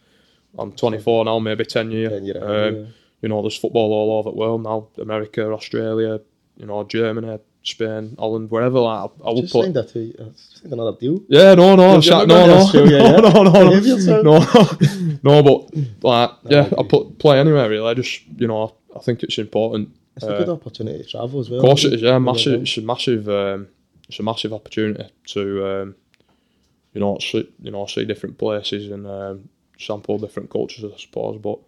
I'm 0.57 0.71
24 0.71 1.25
now, 1.25 1.39
maybe 1.39 1.65
10 1.65 1.91
year. 1.91 2.09
10 2.09 2.25
year 2.25 2.37
um, 2.43 2.75
yeah. 2.75 2.85
You 3.21 3.29
know, 3.29 3.41
there's 3.41 3.57
football 3.57 3.93
all 3.93 4.19
over 4.19 4.31
the 4.31 4.35
world 4.35 4.63
now. 4.63 4.87
America, 4.99 5.51
Australia, 5.51 6.19
you 6.57 6.65
know, 6.65 6.83
Germany, 6.83 7.39
Spain, 7.63 8.15
Holland, 8.17 8.49
wherever. 8.49 8.79
Like, 8.79 9.11
I, 9.23 9.29
I 9.29 9.33
would 9.33 9.41
Just 9.43 9.53
put. 9.53 9.63
signed, 9.65 9.77
a 9.77 9.83
two, 9.83 10.13
uh, 10.19 10.23
signed 10.35 10.73
another 10.73 10.97
deal. 10.97 11.21
Yeah, 11.27 11.53
no, 11.53 11.75
no, 11.75 11.99
You're 11.99 12.25
no, 12.25 12.45
no, 12.47 12.53
Australia 12.53 12.99
no, 13.21 13.29
no, 13.29 13.43
no, 13.43 14.21
no, 14.21 14.21
no, 14.21 15.19
no, 15.23 15.43
but 15.43 16.03
like, 16.03 16.31
yeah, 16.49 16.69
I 16.77 16.81
I 16.81 16.83
put 16.87 17.19
play 17.19 17.39
anywhere 17.39 17.69
really. 17.69 17.87
I 17.87 17.93
just, 17.93 18.21
you 18.37 18.47
know, 18.47 18.75
I 18.95 18.99
think 18.99 19.21
it's 19.23 19.37
important. 19.37 19.89
It's 20.15 20.25
a 20.25 20.33
Uh, 20.35 20.37
good 20.39 20.49
opportunity 20.49 21.03
to 21.03 21.09
travel 21.09 21.39
as 21.39 21.49
well. 21.49 21.59
Of 21.59 21.65
course, 21.65 21.83
it 21.85 21.93
is. 21.93 22.01
Yeah, 22.01 22.17
massive. 22.19 22.61
It's 22.63 22.77
a 22.77 22.81
massive. 22.81 23.29
Um, 23.29 23.67
it's 24.09 24.19
a 24.19 24.23
massive 24.23 24.51
opportunity 24.53 25.05
to, 25.27 25.65
um, 25.67 25.95
you 26.93 26.99
know, 26.99 27.17
see, 27.19 27.47
you 27.61 27.71
know, 27.71 27.85
see 27.85 28.03
different 28.05 28.37
places 28.37 28.91
and 28.91 29.07
um, 29.07 29.47
sample 29.79 30.17
different 30.17 30.49
cultures, 30.49 30.83
I 30.83 30.97
suppose. 30.99 31.37
But 31.41 31.59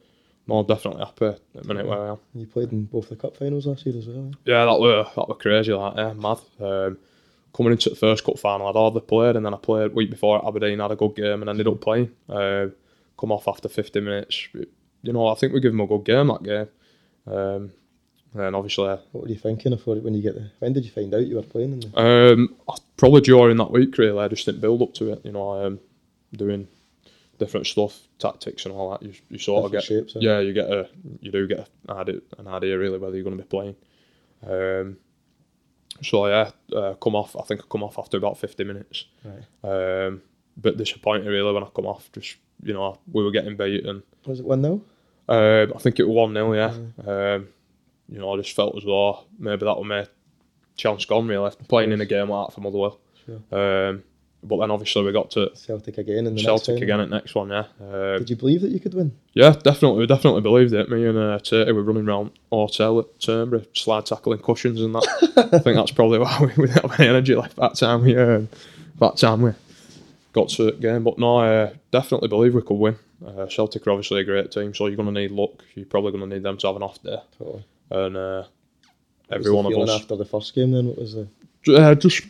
I'm 0.49 0.65
definitely 0.65 1.05
happy 1.05 1.25
at 1.27 1.39
the 1.53 1.63
minute 1.67 1.85
where 1.87 1.99
I 2.01 2.09
am. 2.11 2.17
You 2.35 2.45
played 2.47 2.71
in 2.73 2.83
both 2.85 3.09
the 3.09 3.15
cup 3.15 3.37
finals 3.37 3.65
last 3.65 3.85
year 3.85 3.97
as 3.97 4.07
well. 4.07 4.27
eh? 4.29 4.31
Yeah, 4.45 4.65
that 4.65 4.79
were 4.79 5.05
that 5.15 5.27
were 5.29 5.35
crazy. 5.35 5.71
Like, 5.73 5.95
yeah, 5.95 6.13
mad. 6.13 6.39
Um, 6.59 6.97
coming 7.53 7.71
into 7.71 7.89
the 7.89 7.95
first 7.95 8.23
cup 8.25 8.37
final, 8.37 8.67
I'd 8.67 8.75
hardly 8.75 9.01
played, 9.01 9.35
and 9.37 9.45
then 9.45 9.53
I 9.53 9.57
played 9.57 9.93
week 9.93 10.09
before 10.09 10.39
at 10.39 10.45
Aberdeen, 10.45 10.79
had 10.79 10.91
a 10.91 10.95
good 10.97 11.15
game, 11.15 11.41
and 11.41 11.49
ended 11.49 11.67
up 11.67 11.79
playing. 11.79 12.11
Uh, 12.27 12.67
come 13.17 13.31
off 13.31 13.47
after 13.47 13.69
50 13.69 14.01
minutes. 14.01 14.47
You 15.01 15.13
know, 15.13 15.27
I 15.27 15.35
think 15.35 15.53
we 15.53 15.59
give 15.61 15.71
them 15.71 15.79
a 15.81 15.87
good 15.87 16.03
game 16.03 16.27
that 16.27 16.43
game. 16.43 16.67
Um, 17.25 17.71
and 18.33 18.41
then 18.41 18.55
obviously, 18.55 18.87
What 19.11 19.23
were 19.23 19.29
you 19.29 19.37
thinking 19.37 19.71
of 19.73 19.85
when 19.85 20.13
you 20.13 20.21
get 20.23 20.35
the? 20.35 20.49
When 20.59 20.73
did 20.73 20.83
you 20.83 20.91
find 20.91 21.13
out 21.13 21.25
you 21.27 21.35
were 21.35 21.43
playing 21.43 21.73
in 21.73 21.79
the? 21.81 21.99
um, 21.99 22.55
probably 22.97 23.21
during 23.21 23.57
that 23.57 23.71
week, 23.71 23.97
really, 23.97 24.19
I 24.19 24.27
just 24.27 24.45
didn't 24.45 24.61
build 24.61 24.81
up 24.81 24.93
to 24.95 25.13
it. 25.13 25.21
You 25.23 25.31
know, 25.31 25.63
um, 25.65 25.79
doing 26.33 26.67
different 27.43 27.67
stuff, 27.67 28.07
tactics, 28.19 28.65
and 28.65 28.73
all 28.73 28.91
that. 28.91 29.03
You, 29.03 29.13
you 29.29 29.37
sort 29.37 29.65
of 29.65 29.71
get 29.71 29.83
shapes? 29.83 30.15
eh? 30.15 30.19
yeah, 30.21 30.39
you 30.39 30.53
get 30.53 30.69
a 30.69 30.89
you 31.21 31.31
do 31.31 31.47
get 31.47 31.69
an 31.89 32.21
idea, 32.47 32.77
really 32.77 32.97
whether 32.97 33.15
you're 33.15 33.23
going 33.23 33.37
to 33.37 33.43
be 33.43 33.47
playing. 33.47 33.75
Um, 34.47 34.97
so 36.01 36.27
yeah, 36.27 36.51
uh, 36.75 36.93
come 36.95 37.15
off. 37.15 37.35
I 37.35 37.43
think 37.43 37.61
I 37.61 37.65
come 37.69 37.83
off 37.83 37.99
after 37.99 38.17
about 38.17 38.37
fifty 38.37 38.63
minutes. 38.63 39.05
Right. 39.23 40.05
Um, 40.05 40.21
bit 40.59 40.77
disappointed 40.77 41.27
really 41.27 41.53
when 41.53 41.63
I 41.63 41.67
come 41.75 41.85
off. 41.85 42.11
Just 42.11 42.37
you 42.63 42.73
know, 42.73 42.97
we 43.11 43.23
were 43.23 43.31
getting 43.31 43.57
beat 43.57 43.83
beaten. 43.83 44.03
Was 44.25 44.39
it 44.39 44.45
one 44.45 44.61
0 44.61 44.81
Um, 45.27 45.73
I 45.75 45.79
think 45.79 45.99
it 45.99 46.07
was 46.07 46.15
one 46.15 46.33
0 46.33 46.53
Yeah. 46.53 46.73
Um, 47.05 47.47
you 48.09 48.19
know, 48.19 48.33
I 48.33 48.37
just 48.37 48.55
felt 48.55 48.77
as 48.77 48.83
though 48.83 49.25
maybe 49.37 49.65
that 49.65 49.77
was 49.77 49.85
my 49.85 50.07
chance 50.75 51.05
gone 51.05 51.27
really. 51.27 51.51
Playing 51.67 51.91
in 51.91 52.01
a 52.01 52.05
game 52.05 52.29
like 52.29 52.47
that 52.47 52.53
for 52.53 52.61
Motherwell. 52.61 52.99
Sure. 53.25 53.89
Um, 53.89 54.03
but 54.43 54.57
then 54.59 54.71
obviously 54.71 55.03
we 55.03 55.11
got 55.11 55.31
to 55.31 55.51
Celtic 55.55 55.97
again 55.97 56.27
in 56.27 56.35
the 56.35 56.41
Celtic 56.41 56.81
again 56.81 56.99
at 56.99 57.09
next 57.09 57.33
one. 57.35 57.49
Yeah. 57.49 57.65
Um, 57.81 58.19
Did 58.19 58.29
you 58.29 58.35
believe 58.35 58.61
that 58.61 58.71
you 58.71 58.79
could 58.79 58.93
win? 58.93 59.13
yeah, 59.33 59.51
definitely, 59.51 59.99
we 59.99 60.07
definitely 60.07 60.41
believed 60.41 60.73
it. 60.73 60.89
Me 60.89 61.05
and 61.05 61.17
uh, 61.17 61.39
Turkey 61.39 61.71
were 61.71 61.83
running 61.83 62.07
around 62.07 62.31
hotel 62.51 62.99
at 62.99 63.19
Turnberry, 63.19 63.65
slide 63.73 64.05
tackling 64.05 64.39
cushions 64.39 64.81
and 64.81 64.95
that. 64.95 65.49
I 65.53 65.59
think 65.59 65.75
that's 65.77 65.91
probably 65.91 66.19
why 66.19 66.37
we, 66.41 66.47
we 66.57 66.67
didn't 66.67 66.89
have 66.89 66.99
any 66.99 67.09
energy 67.09 67.35
left 67.35 67.55
that 67.55 67.75
time. 67.75 68.03
We 68.03 68.17
um, 68.17 68.49
that 68.99 69.17
time 69.17 69.41
we 69.41 69.51
got 70.33 70.49
to 70.49 70.65
the 70.65 70.71
game, 70.73 71.03
but 71.03 71.17
no, 71.17 71.37
I 71.37 71.55
uh, 71.55 71.73
definitely 71.91 72.27
believe 72.27 72.53
we 72.55 72.61
could 72.61 72.75
win. 72.77 72.95
Uh, 73.25 73.47
Celtic 73.47 73.87
are 73.87 73.91
obviously 73.91 74.21
a 74.21 74.23
great 74.23 74.51
team, 74.51 74.73
so 74.73 74.87
you're 74.87 74.97
going 74.97 75.13
to 75.13 75.19
need 75.21 75.31
luck. 75.31 75.63
You're 75.75 75.85
probably 75.85 76.11
going 76.11 76.29
to 76.29 76.35
need 76.35 76.43
them 76.43 76.57
to 76.57 76.67
have 76.67 76.75
an 76.75 76.83
off 76.83 77.01
day, 77.01 77.17
Totally. 77.37 77.65
and 77.91 78.17
uh, 78.17 78.43
every 79.31 79.51
one 79.51 79.65
of 79.65 79.77
us 79.77 80.01
after 80.01 80.15
the 80.15 80.25
first 80.25 80.53
game. 80.53 80.71
Then 80.71 80.87
what 80.87 80.97
was 80.97 81.13
the? 81.13 81.27
uh, 81.77 81.95
just 81.95 82.23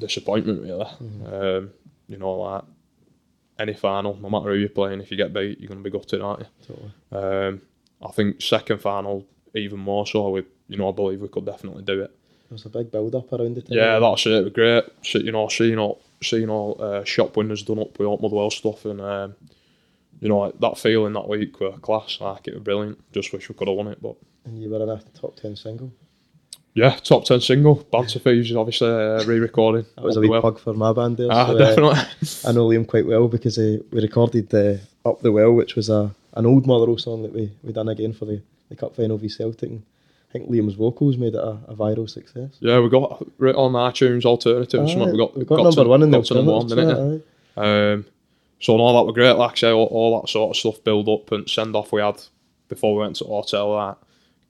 disappointment 0.00 0.62
really. 0.62 0.86
Um, 1.26 1.70
you 2.08 2.16
know, 2.16 2.32
like 2.32 2.64
any 3.58 3.74
final, 3.74 4.16
no 4.16 4.30
matter 4.30 4.50
who 4.50 4.56
you're 4.56 4.68
playing, 4.68 5.00
if 5.00 5.10
you 5.10 5.16
get 5.16 5.32
beat, 5.32 5.60
you're 5.60 5.68
going 5.68 5.82
to 5.82 5.88
be 5.88 5.96
gutted, 5.96 6.20
aren't 6.20 6.40
you? 6.40 6.46
Totally. 6.66 6.92
Um, 7.48 7.62
I 8.02 8.10
think 8.10 8.42
second 8.42 8.80
final 8.80 9.26
even 9.54 9.78
more 9.78 10.06
so. 10.06 10.30
We, 10.30 10.44
you 10.68 10.76
know, 10.76 10.88
I 10.88 10.92
believe 10.92 11.20
we 11.20 11.28
could 11.28 11.44
definitely 11.44 11.82
do 11.82 12.02
it. 12.02 12.10
There 12.48 12.54
was 12.54 12.64
a 12.64 12.68
big 12.68 12.90
build 12.90 13.14
up 13.14 13.32
around 13.32 13.54
the 13.54 13.62
time. 13.62 13.76
Yeah, 13.76 13.98
that's 14.00 14.26
it. 14.26 14.32
It 14.32 14.44
was 14.44 14.52
great. 14.52 14.84
See, 15.02 15.22
you 15.22 15.32
know, 15.32 15.48
seeing 15.48 15.78
all 15.78 16.02
seeing 16.22 16.50
all 16.50 16.76
uh, 16.80 17.04
shop 17.04 17.36
windows 17.36 17.62
done 17.62 17.78
up 17.78 17.98
with 17.98 18.06
all 18.06 18.18
Motherwell 18.18 18.50
stuff, 18.50 18.84
and 18.84 19.00
um, 19.00 19.34
you 20.20 20.28
know 20.28 20.50
that 20.58 20.78
feeling 20.78 21.12
that 21.12 21.28
week 21.28 21.60
were 21.60 21.72
class. 21.78 22.18
Like 22.20 22.48
it 22.48 22.54
was 22.54 22.62
brilliant. 22.62 22.98
Just 23.12 23.32
wish 23.32 23.48
we 23.48 23.54
could 23.54 23.68
have 23.68 23.76
won 23.76 23.86
it, 23.88 24.02
but 24.02 24.16
And 24.44 24.60
you 24.60 24.70
were 24.70 24.82
in 24.82 24.88
a 24.88 25.00
top 25.14 25.36
ten 25.36 25.54
single. 25.54 25.92
Yeah, 26.74 26.90
top 27.02 27.24
ten 27.24 27.40
single. 27.40 27.76
Banter 27.92 28.18
Thieves, 28.18 28.54
obviously 28.54 28.88
uh, 28.88 29.24
re-recording. 29.26 29.86
That 29.96 30.04
was 30.04 30.16
a 30.16 30.20
wee 30.20 30.28
Well. 30.28 30.40
plug 30.40 30.58
for 30.60 30.72
my 30.74 30.92
band 30.92 31.16
there. 31.16 31.28
Ah, 31.30 31.46
so, 31.48 31.54
uh, 31.54 31.58
definitely. 31.58 31.98
I 32.46 32.52
know 32.52 32.68
Liam 32.68 32.86
quite 32.86 33.06
well 33.06 33.28
because 33.28 33.58
uh, 33.58 33.78
we 33.90 34.00
recorded 34.02 34.52
uh, 34.54 35.08
Up 35.08 35.20
the 35.20 35.32
Well, 35.32 35.52
which 35.52 35.74
was 35.76 35.88
a 35.88 36.14
an 36.34 36.46
old 36.46 36.66
Motherwell 36.66 36.98
song 36.98 37.22
that 37.22 37.32
we, 37.32 37.50
we 37.64 37.72
done 37.72 37.88
again 37.88 38.12
for 38.12 38.24
the, 38.24 38.40
the 38.68 38.76
Cup 38.76 38.94
final 38.94 39.18
v 39.18 39.28
Celtic. 39.28 39.68
And 39.68 39.82
I 40.28 40.32
think 40.32 40.48
Liam's 40.48 40.74
vocals 40.74 41.16
made 41.16 41.34
it 41.34 41.40
a, 41.42 41.58
a 41.66 41.74
viral 41.74 42.08
success. 42.08 42.50
Yeah, 42.60 42.78
we 42.78 42.88
got 42.88 43.26
right 43.38 43.54
on 43.54 43.72
iTunes 43.72 44.24
alternative. 44.24 44.88
something 44.88 45.10
we 45.10 45.18
got 45.18 45.36
we 45.36 45.44
got, 45.44 45.56
got 45.56 45.64
number 45.64 45.82
to, 45.82 45.88
one 45.88 46.02
in 46.04 46.10
the 46.12 46.18
got 46.18 46.26
to 46.26 46.34
number 46.34 46.52
one, 46.52 46.66
didn't 46.68 46.90
it? 46.90 47.24
that, 47.56 47.62
Um, 47.94 48.06
so 48.60 48.76
no, 48.76 48.92
that 48.94 49.06
were 49.06 49.12
great. 49.12 49.32
Like 49.32 49.52
I 49.52 49.56
say, 49.56 49.70
all, 49.72 49.86
all 49.86 50.20
that 50.20 50.28
sort 50.28 50.50
of 50.50 50.56
stuff 50.56 50.84
build 50.84 51.08
up 51.08 51.32
and 51.32 51.48
send 51.50 51.74
off 51.74 51.92
we 51.92 52.00
had 52.00 52.22
before 52.68 52.94
we 52.94 53.00
went 53.00 53.16
to 53.16 53.24
hotel. 53.24 53.74
That 53.76 53.96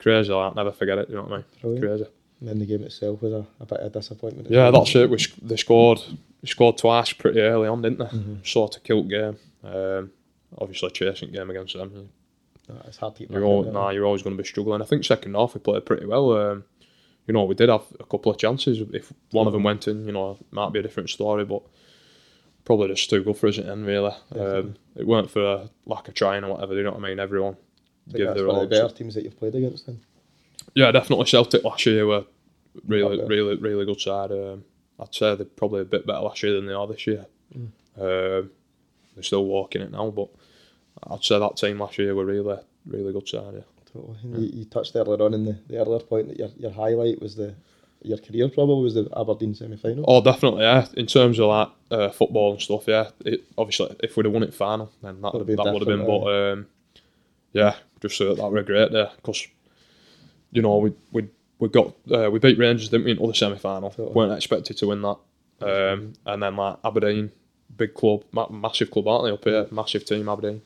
crazy. 0.00 0.32
Like 0.32 0.54
never 0.54 0.72
forget 0.72 0.98
it. 0.98 1.08
You 1.08 1.16
know 1.16 1.22
what 1.22 1.32
I 1.32 1.36
mean? 1.36 1.44
Brilliant. 1.60 1.84
Crazy. 1.84 2.04
aye. 2.04 2.12
And 2.40 2.48
then 2.48 2.58
the 2.58 2.66
game 2.66 2.82
itself 2.84 3.20
was 3.22 3.32
a, 3.34 3.46
a 3.60 3.66
bit 3.66 3.80
of 3.80 3.86
a 3.86 3.90
disappointment. 3.90 4.50
Yeah, 4.50 4.70
that's 4.70 4.94
it. 4.94 5.10
We 5.10 5.18
sc- 5.18 5.36
they 5.42 5.56
scored. 5.56 6.00
We 6.42 6.48
scored 6.48 6.78
twice 6.78 7.12
pretty 7.12 7.40
early 7.40 7.68
on, 7.68 7.82
didn't 7.82 7.98
they? 7.98 8.04
Mm-hmm. 8.06 8.34
Sort 8.44 8.76
of 8.76 8.82
kilt 8.82 9.08
game. 9.08 9.36
Um, 9.62 10.10
obviously, 10.56 10.88
a 10.88 10.90
chasing 10.90 11.32
game 11.32 11.50
against 11.50 11.74
them. 11.76 12.08
Nah, 12.66 12.76
It's 12.86 12.96
hard 12.96 13.16
to 13.16 13.24
get 13.26 13.30
You're 13.30 13.44
all, 13.44 13.66
in 13.66 13.74
nah, 13.74 13.90
you're 13.90 14.06
always 14.06 14.22
going 14.22 14.36
to 14.36 14.42
be 14.42 14.46
struggling. 14.48 14.80
I 14.80 14.86
think 14.86 15.04
second 15.04 15.34
half 15.34 15.54
we 15.54 15.60
played 15.60 15.84
pretty 15.84 16.06
well. 16.06 16.32
Um, 16.32 16.64
you 17.26 17.34
know, 17.34 17.44
we 17.44 17.54
did 17.54 17.68
have 17.68 17.82
a 18.00 18.04
couple 18.04 18.32
of 18.32 18.38
chances. 18.38 18.80
If 18.94 19.12
one 19.32 19.46
of 19.46 19.52
them 19.52 19.62
went 19.64 19.86
in, 19.86 20.06
you 20.06 20.12
know, 20.12 20.38
it 20.40 20.46
might 20.50 20.72
be 20.72 20.78
a 20.78 20.82
different 20.82 21.10
story, 21.10 21.44
but 21.44 21.62
probably 22.64 22.88
just 22.88 23.10
too 23.10 23.22
good 23.22 23.36
for 23.36 23.48
us 23.48 23.58
at 23.58 23.66
the 23.66 23.72
end, 23.72 23.86
really. 23.86 24.14
Um, 24.34 24.76
it 24.96 25.06
weren't 25.06 25.30
for 25.30 25.44
a 25.44 25.70
lack 25.84 26.08
of 26.08 26.14
trying 26.14 26.42
or 26.44 26.52
whatever. 26.54 26.74
You 26.74 26.84
know 26.84 26.92
what 26.92 27.04
I 27.04 27.08
mean? 27.08 27.20
Everyone 27.20 27.56
give 28.18 28.26
that's 28.28 28.38
their 28.40 28.48
all. 28.48 28.66
better 28.66 28.88
teams 28.88 29.14
that 29.14 29.24
you've 29.24 29.38
played 29.38 29.54
against 29.54 29.86
then. 29.86 30.00
Yeah, 30.74 30.90
definitely. 30.92 31.26
Celtic 31.26 31.64
last 31.64 31.84
year 31.86 32.06
were 32.06 32.24
really, 32.86 33.18
Okay. 33.20 33.26
really, 33.26 33.56
really 33.56 33.84
good 33.84 34.00
side. 34.00 34.30
Um, 34.32 34.64
I'd 34.98 35.14
say 35.14 35.34
they're 35.34 35.46
probably 35.46 35.80
a 35.80 35.84
bit 35.84 36.06
better 36.06 36.20
last 36.20 36.42
year 36.42 36.54
than 36.54 36.66
they 36.66 36.72
are 36.74 36.86
this 36.86 37.06
year. 37.06 37.26
Mm. 37.56 37.68
Um, 37.98 38.50
they're 39.14 39.22
still 39.22 39.44
walking 39.44 39.82
it 39.82 39.90
now, 39.90 40.10
but 40.10 40.28
I'd 41.10 41.24
say 41.24 41.38
that 41.38 41.56
team 41.56 41.80
last 41.80 41.98
year 41.98 42.14
were 42.14 42.24
really, 42.24 42.58
really 42.86 43.12
good 43.12 43.28
side. 43.28 43.54
Yeah. 43.54 43.60
Totally. 43.92 44.18
And 44.22 44.42
You, 44.42 44.60
you 44.60 44.64
touched 44.66 44.94
earlier 44.94 45.20
on 45.22 45.34
in 45.34 45.44
the, 45.44 45.58
the 45.66 45.78
earlier 45.78 45.98
point 46.00 46.28
that 46.28 46.38
your, 46.38 46.50
your 46.56 46.70
highlight 46.70 47.20
was 47.20 47.34
the 47.36 47.54
your 48.02 48.16
career 48.16 48.48
probably 48.48 48.82
was 48.82 48.94
the 48.94 49.08
Aberdeen 49.14 49.54
semi 49.54 49.76
final. 49.76 50.04
Oh, 50.08 50.22
definitely, 50.22 50.62
yeah. 50.62 50.86
In 50.96 51.04
terms 51.06 51.38
of 51.38 51.48
like 51.48 51.68
uh, 51.90 52.08
football 52.08 52.52
and 52.52 52.62
stuff, 52.62 52.84
yeah. 52.86 53.10
It, 53.26 53.44
obviously, 53.58 53.94
if 54.02 54.16
we'd 54.16 54.24
have 54.24 54.32
won 54.32 54.42
it 54.42 54.54
final, 54.54 54.90
then 55.02 55.20
that 55.20 55.32
that 55.32 55.72
would 55.72 55.82
have 55.82 55.86
been. 55.86 56.06
But 56.06 56.52
um, 56.52 56.66
yeah, 57.52 57.74
just 58.00 58.20
uh, 58.20 58.34
that 58.34 58.50
were 58.50 58.62
great 58.62 58.92
there 58.92 59.10
because 59.16 59.46
you 60.52 60.62
know 60.62 60.78
we 60.78 60.92
we 61.12 61.28
we 61.58 61.68
got 61.68 61.94
uh, 62.12 62.30
we 62.30 62.38
beat 62.38 62.58
Rangers, 62.58 62.88
didn't 62.88 63.04
we, 63.04 63.10
in 63.12 63.18
the 63.26 63.34
semi 63.34 63.56
final. 63.58 63.90
Totally. 63.90 64.12
weren't 64.14 64.32
expected 64.32 64.76
to 64.78 64.86
win 64.88 65.02
that, 65.02 65.18
um, 65.60 66.12
and 66.26 66.42
then 66.42 66.56
like 66.56 66.76
Aberdeen, 66.84 67.30
big 67.76 67.94
club, 67.94 68.24
ma- 68.32 68.48
massive 68.48 68.90
club, 68.90 69.06
aren't 69.08 69.24
they 69.26 69.30
up 69.32 69.44
here? 69.44 69.66
Massive 69.70 70.04
team, 70.04 70.28
Aberdeen. 70.28 70.62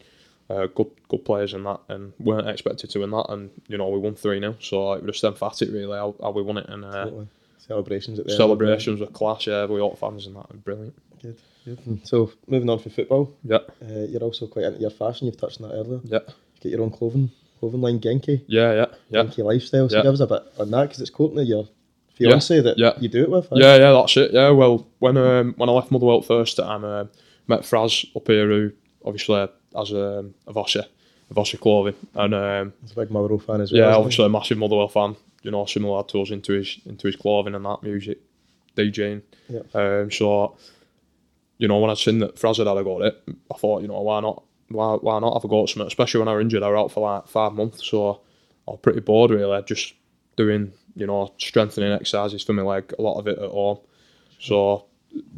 Uh, 0.51 0.67
good 0.67 0.91
good 1.09 1.25
players 1.25 1.55
in 1.55 1.65
that, 1.65 1.81
and 1.89 2.13
weren't 2.19 2.49
expected 2.49 2.91
to 2.91 3.01
win 3.01 3.11
that, 3.11 3.27
and 3.31 3.51
you 3.67 3.79
know 3.79 3.89
we 3.89 3.99
won 3.99 4.15
three 4.15 4.39
0 4.39 4.57
So 4.61 4.93
it 4.93 5.03
was 5.03 5.13
just 5.21 5.25
emphatic 5.25 5.71
really 5.73 5.97
how, 5.97 6.15
how 6.23 6.31
we 6.33 6.43
won 6.43 6.59
it, 6.59 6.69
and 6.69 6.85
uh, 6.85 7.05
Totally. 7.05 7.29
Celebrations 7.67 8.19
at 8.19 8.27
the 8.27 8.33
celebrations 8.37 9.01
were 9.01 9.07
class. 9.07 9.47
Yeah, 9.47 9.65
we 9.65 9.81
all 9.81 9.97
fans 9.97 10.27
and 10.27 10.37
that 10.37 10.51
were 10.53 10.59
brilliant. 10.59 10.95
Good. 11.23 11.39
Good. 11.65 12.07
So 12.07 12.31
moving 12.47 12.69
on 12.69 12.79
from 12.79 12.93
football, 12.93 13.33
Yeah, 13.43 13.57
uh, 13.83 14.01
you're 14.11 14.21
also 14.23 14.47
quite 14.47 14.67
into 14.67 14.81
your 14.81 14.91
fashion. 14.91 15.27
You've 15.27 15.39
touched 15.39 15.63
on 15.63 15.71
that 15.71 15.75
earlier. 15.77 16.01
yeah, 16.05 16.19
get 16.65 16.73
your 16.77 16.83
own 16.83 16.91
clothing 16.91 17.31
clothing 17.61 17.81
line, 17.81 18.01
Genki. 18.01 18.43
yeah, 18.47 18.73
yeah, 18.75 18.87
yeah. 19.11 19.23
Genki 19.23 19.39
lifestyle. 19.45 19.89
So 19.89 19.97
Yeah. 19.97 20.03
give 20.03 20.13
us 20.15 20.21
a 20.21 20.27
bit 20.27 20.43
on 20.59 20.71
that 20.73 20.83
because 20.83 21.01
it's 21.01 21.11
Courtney, 21.11 21.45
your 21.45 21.69
fiance 22.15 22.61
that 22.61 22.79
yeah. 22.79 22.93
you 23.01 23.09
do 23.09 23.23
it 23.23 23.31
with. 23.31 23.47
eh? 23.53 23.57
Yeah, 23.57 23.77
yeah, 23.77 23.93
that's 23.93 24.17
it. 24.17 24.33
Yeah, 24.33 24.51
well, 24.51 24.87
when 24.99 25.17
um, 25.17 25.55
when 25.57 25.69
I 25.69 25.73
left 25.73 25.91
Motherwell 25.91 26.21
first 26.23 26.57
time, 26.57 26.85
uh, 26.85 27.05
met 27.47 27.61
Fraz 27.63 28.05
up 28.17 28.27
here 28.27 28.49
who 28.49 28.73
obviously 29.05 29.49
has 29.75 29.93
um, 29.93 30.35
a 30.47 30.53
Vossi, 30.53 30.85
a 31.31 31.35
Vossi 31.35 31.59
clothing, 31.59 31.95
and 32.15 32.35
um, 32.35 32.73
He's 32.83 32.93
a 32.93 32.97
big 32.97 33.11
Motherwell 33.11 33.39
fan 33.39 33.61
as 33.61 33.73
well. 33.73 33.81
yeah, 33.81 33.97
obviously 33.97 34.25
a 34.27 34.29
massive 34.29 34.59
Motherwell 34.59 34.89
fan. 34.89 35.17
You 35.43 35.51
know, 35.51 35.65
similar 35.67 36.03
to 36.05 36.23
us 36.23 36.31
into 36.31 36.53
his 36.55 36.79
into 36.87 37.07
his 37.07 37.17
clothing 37.17 37.55
and 37.55 37.65
that 37.67 37.83
music, 37.83 38.19
DJing. 38.77 39.21
Yeah. 39.49 39.61
Um, 39.75 40.11
so, 40.11 40.57
you 41.59 41.69
know, 41.69 41.79
when 41.79 41.91
I 41.91 41.95
seen 41.95 42.19
that 42.21 42.37
Fraz 42.37 42.57
had 42.59 42.67
had 42.67 42.77
a 42.79 42.83
go 42.85 43.03
at 43.03 43.09
it, 43.09 43.23
I 43.53 43.59
thought, 43.59 43.83
you 43.83 43.89
know, 43.89 44.01
why 44.01 44.21
not? 44.21 44.43
Why, 44.75 44.95
why 44.95 45.19
not 45.21 45.35
have 45.35 45.45
a 45.45 45.49
go 45.49 45.63
at 45.63 45.69
something? 45.69 45.87
Especially 45.87 46.19
when 46.19 46.29
I 46.29 46.33
were 46.33 46.41
injured, 46.41 46.63
I 46.63 46.69
were 46.69 46.77
out 46.77 46.93
for 46.93 47.01
like 47.01 47.29
five 47.29 47.53
months, 47.53 47.87
so 47.87 48.21
I 48.67 48.73
was 48.73 48.81
pretty 48.83 49.01
bored 49.01 49.31
really, 49.31 49.63
just 49.63 49.95
doing, 50.37 50.73
you 50.95 51.07
know, 51.07 51.33
strengthening 51.39 51.93
exercises 51.93 52.43
for 52.43 52.53
my 52.53 52.63
leg, 52.63 52.93
a 52.99 53.03
lot 53.03 53.19
of 53.19 53.29
it 53.29 53.39
at 53.39 53.51
home. 53.51 53.79
So 54.41 54.87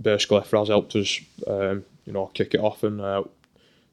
basically, 0.01 0.41
Fraz 0.41 0.69
helped 0.69 0.97
us, 0.97 1.21
um, 1.47 1.85
you 2.05 2.13
know, 2.13 2.27
kick 2.27 2.55
it 2.55 2.61
off. 2.61 2.83
And 2.83 3.01
uh, 3.01 3.25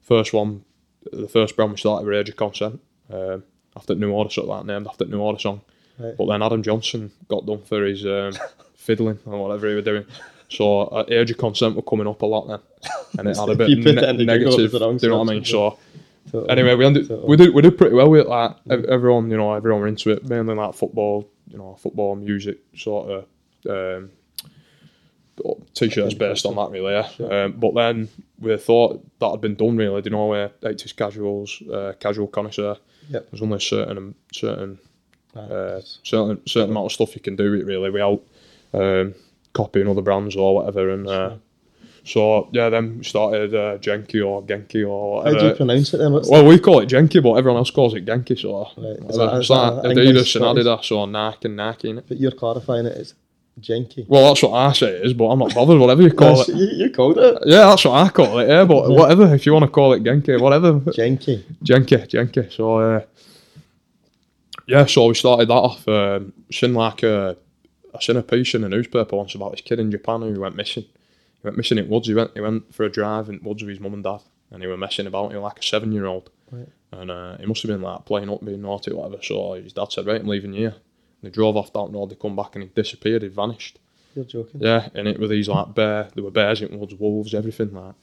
first 0.00 0.32
one, 0.32 0.64
the 1.12 1.28
first 1.28 1.56
brand 1.56 1.72
we 1.72 1.76
started 1.76 2.06
with 2.06 2.16
Age 2.16 2.30
of 2.30 2.36
Consent, 2.36 2.80
um, 3.10 3.44
after 3.76 3.94
New 3.94 4.12
Order, 4.12 4.30
sort 4.30 4.48
of 4.48 4.66
that 4.66 4.72
named 4.72 4.86
after 4.86 5.04
New 5.04 5.20
Order 5.20 5.38
song. 5.38 5.60
Right. 5.98 6.16
But 6.16 6.26
then 6.26 6.42
Adam 6.42 6.62
Johnson 6.62 7.12
got 7.28 7.46
done 7.46 7.62
for 7.62 7.84
his 7.84 8.04
um, 8.04 8.32
fiddling 8.76 9.18
or 9.26 9.38
whatever 9.38 9.68
he 9.68 9.74
was 9.74 9.84
doing. 9.84 10.06
So 10.48 10.82
uh, 10.82 11.04
Age 11.08 11.30
of 11.32 11.38
Consent 11.38 11.74
were 11.76 11.82
coming 11.82 12.06
up 12.06 12.22
a 12.22 12.26
lot 12.26 12.46
then, 12.48 12.60
and 13.18 13.28
it 13.28 13.36
had 13.36 13.48
a 13.48 13.54
bit 13.56 13.70
ne- 13.70 13.90
it 13.90 14.02
in 14.04 14.16
the 14.18 14.24
Google, 14.24 14.26
negative. 14.26 14.60
it's 14.64 14.72
the 14.72 14.80
wrong 14.80 14.96
Do 14.98 15.06
you 15.06 15.10
know 15.12 15.18
what 15.18 15.30
I 15.30 15.34
mean? 15.34 15.44
So 15.44 15.78
Totally. 16.30 16.50
anyway, 16.50 16.74
we 16.74 16.86
ended, 16.86 17.08
Totally. 17.08 17.28
we 17.28 17.36
did 17.36 17.54
we 17.54 17.62
did 17.62 17.76
pretty 17.78 17.94
well 17.94 18.10
with 18.10 18.22
it. 18.22 18.28
Like 18.28 18.56
ev- 18.70 18.84
everyone, 18.84 19.30
you 19.30 19.36
know, 19.36 19.54
everyone 19.54 19.80
were 19.80 19.88
into 19.88 20.10
it. 20.10 20.24
Mainly 20.28 20.54
like 20.54 20.74
football, 20.74 21.28
you 21.48 21.58
know, 21.58 21.74
football, 21.76 22.16
music, 22.16 22.58
sort 22.76 23.10
of. 23.10 23.26
Um, 23.68 24.10
t-shirts 25.74 26.14
based 26.14 26.46
on 26.46 26.54
that 26.56 26.70
really. 26.70 26.92
Yeah. 26.92 27.26
Um, 27.44 27.52
but 27.52 27.74
then 27.74 28.08
we 28.38 28.56
thought 28.56 29.04
that 29.18 29.30
had 29.30 29.40
been 29.40 29.56
done 29.56 29.76
really. 29.76 30.00
Do 30.02 30.08
you 30.10 30.16
know 30.16 30.26
where 30.26 30.50
80s 30.62 30.94
casuals, 30.94 31.60
uh, 31.72 31.92
casual 31.98 32.28
connoisseur. 32.28 32.76
Yep. 33.08 33.30
There's 33.30 33.42
only 33.42 33.56
a 33.56 33.60
certain 33.60 34.14
certain 34.32 34.78
uh, 35.34 35.80
certain 36.04 36.40
certain 36.46 36.70
amount 36.70 36.86
of 36.86 36.92
stuff 36.92 37.14
you 37.14 37.20
can 37.20 37.36
do 37.36 37.52
it 37.54 37.64
really 37.66 37.90
without 37.90 38.22
um, 38.72 39.14
copying 39.54 39.88
other 39.88 40.02
brands 40.02 40.36
or 40.36 40.54
whatever. 40.56 40.90
And 40.90 41.08
uh, 41.08 41.36
so 42.04 42.48
yeah, 42.52 42.68
then 42.68 43.02
started 43.02 43.54
uh, 43.54 43.78
Genki 43.78 44.24
or 44.26 44.42
Genki 44.42 44.86
or 44.86 45.16
whatever. 45.16 45.36
How 45.36 45.42
do 45.42 45.48
you 45.48 45.54
pronounce 45.54 45.94
it 45.94 45.96
then? 45.98 46.12
What's 46.12 46.28
Well, 46.28 46.44
we 46.44 46.58
call 46.58 46.80
it 46.80 46.88
Genki, 46.90 47.22
but 47.22 47.32
everyone 47.34 47.58
else 47.58 47.70
calls 47.70 47.94
it 47.94 48.04
Genki. 48.04 48.38
So 48.38 48.68
Right. 48.76 49.10
Is 49.10 49.16
that- 49.16 49.34
is 49.40 49.48
that 49.48 49.84
English, 49.90 50.34
Adidas 50.34 50.36
and 50.36 50.58
Adidas 50.58 50.92
or 50.96 51.06
Nike 51.06 51.48
and 51.48 51.56
Nike. 51.56 51.92
Innit? 51.92 52.04
But 52.06 52.20
you're 52.20 52.30
clarifying 52.32 52.84
it. 52.86 52.96
It's 52.98 53.14
Jenky. 53.60 54.04
Well, 54.08 54.26
that's 54.26 54.42
what 54.42 54.52
I 54.52 54.72
say 54.72 54.88
it 54.88 55.06
is, 55.06 55.12
but 55.14 55.26
I'm 55.26 55.38
not 55.38 55.54
bothered. 55.54 55.78
Whatever 55.78 56.02
you 56.02 56.10
call 56.10 56.40
it. 56.40 56.48
you, 56.48 56.66
you 56.86 56.90
called 56.90 57.16
it 57.18 57.38
Yeah, 57.46 57.66
that's 57.68 57.84
what 57.84 57.94
I 57.94 58.08
call 58.08 58.40
it. 58.40 58.48
Yeah, 58.48 58.64
but 58.64 58.90
whatever. 58.90 59.32
If 59.32 59.46
you 59.46 59.52
want 59.52 59.64
to 59.64 59.70
call 59.70 59.92
it 59.92 60.02
Genki, 60.02 60.40
whatever. 60.40 60.80
Jenky. 60.92 61.44
Genki, 61.62 62.04
Genki. 62.10 62.52
So 62.52 62.78
uh, 62.78 63.00
yeah, 64.66 64.86
so 64.86 65.06
we 65.06 65.14
started 65.14 65.48
that 65.48 65.54
off. 65.54 65.86
Um, 65.86 66.32
seen 66.50 66.74
like 66.74 67.02
a, 67.04 67.36
I 67.94 68.00
seen 68.00 68.16
a 68.16 68.22
piece 68.22 68.54
in 68.54 68.62
the 68.62 68.68
newspaper 68.68 69.16
once 69.16 69.34
about 69.34 69.52
this 69.52 69.60
kid 69.60 69.78
in 69.80 69.90
Japan 69.90 70.22
who 70.22 70.40
went 70.40 70.56
missing. 70.56 70.84
He 70.84 71.40
went 71.44 71.56
missing 71.56 71.78
in 71.78 71.88
Woods. 71.88 72.08
He 72.08 72.14
went 72.14 72.32
he 72.34 72.40
went 72.40 72.74
for 72.74 72.84
a 72.84 72.90
drive 72.90 73.28
in 73.28 73.40
Woods 73.42 73.62
with 73.62 73.70
his 73.70 73.80
mum 73.80 73.94
and 73.94 74.02
dad, 74.04 74.20
and 74.50 74.62
he 74.62 74.66
were 74.68 74.76
messing 74.76 75.06
about. 75.06 75.30
He 75.30 75.36
was 75.36 75.42
like 75.44 75.58
a 75.60 75.62
seven 75.62 75.92
year 75.92 76.06
old, 76.06 76.30
Right. 76.50 76.68
and 76.92 77.10
uh, 77.10 77.36
he 77.38 77.46
must 77.46 77.62
have 77.62 77.68
been 77.70 77.82
like 77.82 78.04
playing 78.04 78.30
up, 78.30 78.44
being 78.44 78.62
naughty, 78.62 78.90
or 78.90 78.96
whatever. 79.02 79.22
So 79.22 79.52
his 79.54 79.72
dad 79.72 79.92
said, 79.92 80.06
"Right, 80.06 80.20
I'm 80.20 80.26
leaving 80.28 80.54
you." 80.54 80.68
And 80.68 80.74
they 81.22 81.30
drove 81.30 81.56
off 81.56 81.72
down 81.72 81.92
road. 81.92 82.10
They 82.10 82.16
come 82.16 82.36
back 82.36 82.54
and 82.54 82.62
he 82.64 82.70
disappeared. 82.74 83.22
He 83.22 83.28
vanished. 83.28 83.78
You're 84.14 84.24
joking. 84.24 84.60
Yeah, 84.60 84.88
and 84.94 85.06
it 85.08 85.18
were 85.20 85.28
these 85.28 85.48
like 85.48 85.74
bear. 85.74 86.08
There 86.14 86.24
were 86.24 86.30
bears 86.30 86.62
in 86.62 86.78
woods, 86.78 86.94
wolves, 86.94 87.34
everything 87.34 87.72
like. 87.74 87.94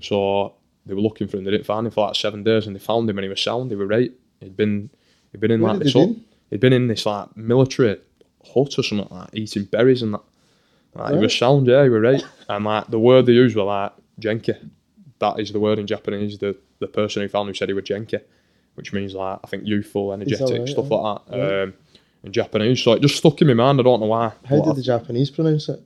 So 0.00 0.54
they 0.86 0.94
were 0.94 1.00
looking 1.00 1.28
for 1.28 1.36
him. 1.36 1.44
They 1.44 1.50
didn't 1.52 1.66
find 1.66 1.86
him 1.86 1.92
for 1.92 2.06
like 2.06 2.16
seven 2.16 2.42
days, 2.42 2.66
and 2.66 2.74
they 2.74 2.80
found 2.80 3.08
him, 3.08 3.18
and 3.18 3.24
he 3.24 3.28
was 3.28 3.40
sound. 3.42 3.70
They 3.70 3.76
were 3.76 3.86
right. 3.86 4.12
He'd 4.40 4.56
been 4.56 4.90
he'd 5.32 5.40
been 5.40 5.50
in 5.50 5.60
Where 5.60 5.74
like 5.74 5.82
this. 5.84 5.94
He'd 6.50 6.60
been 6.60 6.72
in 6.72 6.88
this 6.88 7.04
like 7.06 7.36
military 7.36 8.00
hut 8.44 8.78
or 8.78 8.82
something 8.82 9.08
like 9.10 9.28
eating 9.32 9.64
berries 9.64 10.02
and 10.02 10.14
that. 10.14 10.20
Like, 10.94 11.14
He 11.14 11.20
was 11.20 11.36
sound. 11.36 11.66
Yeah, 11.66 11.82
he 11.84 11.88
were 11.88 12.00
right. 12.00 12.22
and 12.48 12.64
like 12.64 12.86
the 12.88 12.98
word 12.98 13.26
they 13.26 13.32
used 13.32 13.56
were 13.56 13.62
like 13.64 13.92
genki. 14.20 14.56
That 15.20 15.38
is 15.40 15.52
the 15.52 15.60
word 15.60 15.78
in 15.78 15.86
Japanese. 15.86 16.38
The 16.38 16.56
the 16.80 16.86
person 16.86 17.22
who 17.22 17.28
found 17.28 17.48
him 17.48 17.54
said 17.54 17.68
he 17.68 17.74
was 17.74 17.84
genki, 17.84 18.20
which 18.74 18.92
means 18.92 19.14
like 19.14 19.38
I 19.44 19.46
think 19.48 19.64
youthful, 19.66 20.12
energetic, 20.12 20.58
right? 20.60 20.68
stuff 20.68 20.86
Yeah. 20.90 20.96
like 20.96 21.26
that. 21.26 21.62
Um, 21.64 21.74
in 22.24 22.32
Japanese, 22.32 22.82
so 22.82 22.92
it 22.94 23.02
just 23.02 23.16
stuck 23.16 23.40
in 23.42 23.46
my 23.48 23.54
mind. 23.54 23.78
I 23.80 23.84
don't 23.84 24.00
know 24.00 24.06
why. 24.06 24.32
How 24.44 24.56
did 24.56 24.70
I- 24.70 24.74
the 24.74 24.82
Japanese 24.82 25.30
pronounce 25.30 25.68
it? 25.68 25.80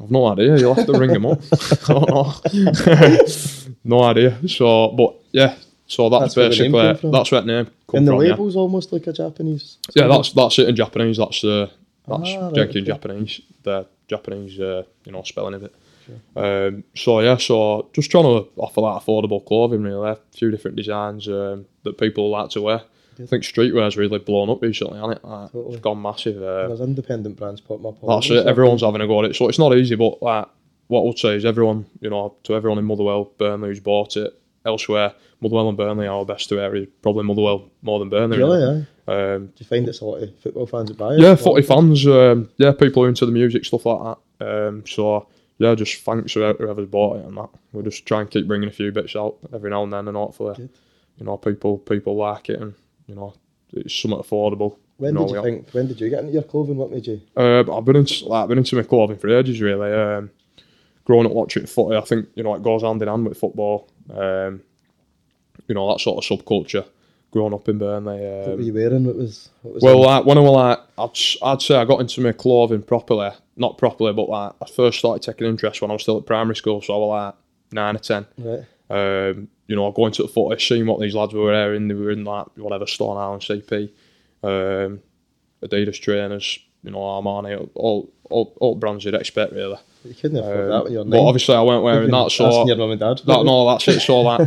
I've 0.00 0.10
no 0.10 0.26
idea. 0.26 0.56
You'll 0.56 0.74
have 0.74 0.86
to 0.86 0.92
ring 0.98 1.10
him 1.10 1.26
up. 1.26 1.40
I 1.88 1.92
don't 1.92 2.08
know. 2.08 2.32
no 3.84 4.02
idea. 4.02 4.38
So, 4.48 4.88
but 4.92 5.14
yeah. 5.32 5.56
So 5.86 6.08
that's, 6.10 6.34
That's 6.34 6.36
where 6.36 6.48
the 6.50 6.56
name 6.62 6.72
basically 6.72 7.00
from? 7.00 7.10
that's 7.12 7.32
where 7.32 7.40
the 7.40 7.46
name 7.46 7.64
come 7.64 7.98
and 7.98 8.06
the 8.08 8.12
from. 8.12 8.48
Yeah. 8.50 8.56
almost 8.60 8.92
like 8.92 9.06
a 9.06 9.12
Japanese. 9.12 9.78
yeah, 9.96 10.06
that's 10.06 10.32
that's 10.32 10.58
it 10.58 10.68
in 10.68 10.76
Japanese. 10.76 11.16
That's 11.16 11.42
uh, 11.42 11.70
that's 12.08 12.30
Ah, 12.34 12.48
right, 12.48 12.58
okay. 12.58 12.80
Japanese. 12.82 13.40
The 13.62 13.86
Japanese, 14.08 14.58
uh, 14.60 14.84
you 15.04 15.12
know, 15.12 15.22
spelling 15.22 15.54
of 15.54 15.62
it. 15.64 15.74
Um, 16.36 16.84
so 16.94 17.20
yeah, 17.20 17.36
so 17.36 17.90
just 17.92 18.10
trying 18.10 18.24
to 18.24 18.48
offer 18.56 18.80
that 18.80 19.02
affordable 19.04 19.44
clothing 19.44 19.82
really, 19.82 20.08
a 20.10 20.18
few 20.34 20.50
different 20.50 20.76
designs 20.76 21.28
um, 21.28 21.66
that 21.82 21.98
people 21.98 22.30
like 22.30 22.48
to 22.50 22.62
wear. 22.62 22.82
I 23.20 23.26
think 23.26 23.42
streetwear's 23.42 23.96
really 23.96 24.18
blown 24.20 24.48
up 24.48 24.62
recently, 24.62 24.98
hasn't 24.98 25.18
it? 25.18 25.24
Like, 25.24 25.50
Totally. 25.52 25.74
It's 25.74 25.82
gone 25.82 26.00
massive. 26.00 26.36
Uh, 26.40 26.68
There's 26.68 26.80
independent 26.80 27.36
brands 27.36 27.60
popping 27.60 27.84
up. 27.86 28.02
all 28.02 28.20
that's 28.20 28.30
it. 28.30 28.46
Everyone's 28.46 28.80
having 28.82 29.00
a 29.00 29.06
go 29.08 29.18
at 29.22 29.30
it, 29.30 29.36
so 29.36 29.48
it's 29.48 29.58
not 29.58 29.76
easy. 29.76 29.96
But 29.96 30.22
like, 30.22 30.46
what 30.86 31.00
I 31.00 31.04
would 31.04 31.18
say 31.18 31.34
is, 31.34 31.44
everyone, 31.44 31.84
you 32.00 32.08
know, 32.10 32.36
to 32.44 32.54
everyone 32.54 32.78
in 32.78 32.84
Motherwell, 32.84 33.32
Burnley 33.36 33.68
who's 33.70 33.80
bought 33.80 34.16
it 34.16 34.40
elsewhere, 34.68 35.14
Motherwell 35.40 35.68
and 35.68 35.76
Burnley 35.76 36.06
are 36.06 36.18
our 36.18 36.24
best 36.24 36.48
two 36.48 36.60
areas. 36.60 36.88
Probably 37.02 37.24
Motherwell 37.24 37.70
more 37.82 37.98
than 37.98 38.08
Burnley. 38.08 38.38
Really, 38.38 38.60
yeah. 38.60 38.84
Um, 39.12 39.46
Do 39.46 39.52
you 39.56 39.66
find 39.66 39.88
it's 39.88 40.00
a 40.00 40.04
lot 40.04 40.22
of 40.22 40.38
football 40.38 40.66
fans 40.66 40.90
at 40.90 40.96
buy 40.98 41.16
yeah, 41.16 41.32
of- 41.32 41.66
fans. 41.66 42.06
Um, 42.06 42.50
yeah, 42.58 42.72
people 42.72 43.02
who 43.02 43.06
are 43.06 43.08
into 43.08 43.26
the 43.26 43.32
music 43.32 43.64
stuff 43.64 43.86
like 43.86 44.16
that. 44.38 44.68
Um, 44.68 44.84
so 44.86 45.26
yeah, 45.58 45.74
just 45.74 46.02
thanks 46.02 46.34
to 46.34 46.52
whoever's 46.58 46.88
bought 46.88 47.16
it 47.18 47.24
and 47.24 47.36
that. 47.36 47.48
We'll 47.72 47.84
just 47.84 48.06
try 48.06 48.20
and 48.20 48.30
keep 48.30 48.46
bringing 48.46 48.68
a 48.68 48.72
few 48.72 48.92
bits 48.92 49.16
out 49.16 49.38
every 49.52 49.70
now 49.70 49.82
and 49.82 49.92
then, 49.92 50.08
and 50.08 50.16
hopefully, 50.16 50.54
Good. 50.56 50.70
you 51.16 51.26
know, 51.26 51.36
people 51.36 51.78
people 51.78 52.16
like 52.16 52.48
it 52.50 52.60
and 52.60 52.74
you 53.06 53.14
know, 53.14 53.34
it's 53.72 53.94
somewhat 53.94 54.24
affordable. 54.26 54.76
When 54.98 55.14
know, 55.14 55.26
did 55.26 55.34
you 55.36 55.42
think? 55.42 55.70
When 55.70 55.86
did 55.88 56.00
you 56.00 56.10
get 56.10 56.20
into 56.20 56.32
your 56.32 56.42
clothing? 56.42 56.76
What 56.76 56.90
made 56.90 57.06
you? 57.06 57.20
Uh, 57.36 57.60
I've 57.72 57.84
been 57.84 57.96
into 57.96 58.26
like 58.26 58.42
I've 58.42 58.48
been 58.48 58.58
into 58.58 58.76
my 58.76 58.82
clothing 58.82 59.16
for 59.18 59.28
ages 59.28 59.60
really. 59.60 59.92
Um, 59.92 60.30
growing 61.04 61.24
up 61.26 61.32
watching 61.32 61.66
footy, 61.66 61.96
I 61.96 62.02
think 62.02 62.28
you 62.34 62.42
know 62.42 62.54
it 62.54 62.62
goes 62.62 62.82
hand 62.82 63.00
in 63.00 63.08
hand 63.08 63.26
with 63.26 63.38
football. 63.38 63.88
Um, 64.14 64.62
you 65.66 65.74
know 65.74 65.90
that 65.92 66.00
sort 66.00 66.24
of 66.24 66.38
subculture. 66.38 66.86
Growing 67.30 67.52
up 67.52 67.68
in 67.68 67.76
Burnley. 67.76 68.18
What 68.20 68.46
were 68.48 68.52
Um, 68.54 68.60
you 68.62 68.72
wearing? 68.72 69.04
What 69.04 69.16
was? 69.16 69.50
What 69.62 69.74
was 69.74 69.82
well, 69.82 70.00
like 70.00 70.24
when 70.24 70.38
I 70.38 70.40
was 70.40 70.50
like, 70.52 70.80
I'd, 71.42 71.46
I'd 71.52 71.60
say 71.62 71.76
I 71.76 71.84
got 71.84 72.00
into 72.00 72.22
my 72.22 72.32
clothing 72.32 72.80
properly. 72.82 73.30
Not 73.56 73.76
properly, 73.76 74.12
but 74.14 74.30
like 74.30 74.52
I 74.62 74.66
first 74.66 74.98
started 75.00 75.22
taking 75.22 75.46
interest 75.46 75.82
when 75.82 75.90
I 75.90 75.94
was 75.94 76.02
still 76.02 76.16
at 76.16 76.24
primary 76.24 76.56
school. 76.56 76.80
So 76.80 76.94
I 76.94 76.96
was 76.96 77.08
like 77.08 77.34
nine 77.72 77.96
or 77.96 77.98
ten. 77.98 78.26
right. 78.38 78.64
Um, 78.90 79.48
you 79.66 79.76
know, 79.76 79.92
going 79.92 80.12
to 80.12 80.22
the 80.22 80.28
footy, 80.28 80.58
seeing 80.58 80.86
what 80.86 81.00
these 81.00 81.14
lads 81.14 81.34
were 81.34 81.44
wearing. 81.44 81.88
They 81.88 81.94
were 81.94 82.10
in 82.10 82.24
like 82.24 82.46
whatever 82.56 82.86
Stone 82.86 83.18
Island 83.18 83.42
CP, 83.42 83.90
um, 84.42 85.00
Adidas 85.62 86.00
trainers. 86.00 86.58
You 86.82 86.92
know, 86.92 86.98
Armani, 87.00 87.68
all 87.74 88.10
all, 88.30 88.56
all 88.60 88.74
brands 88.76 89.04
you'd 89.04 89.14
expect 89.14 89.52
really. 89.52 89.76
You 90.04 90.14
couldn't 90.14 90.38
afford 90.38 90.58
Um, 90.60 90.68
that 90.68 90.84
when 90.84 90.92
you 90.92 90.98
were 90.98 91.04
but 91.04 91.20
obviously, 91.26 91.54
I 91.54 91.62
weren't 91.62 91.82
wearing 91.82 92.10
that. 92.10 92.30
So 92.30 92.66
your 92.66 92.76
mum 92.76 92.90
and 92.92 93.00
dad. 93.00 93.18
that 93.18 93.44
no, 93.44 93.66
that's 93.66 93.88
it. 93.88 94.00
So 94.00 94.20
like, 94.22 94.40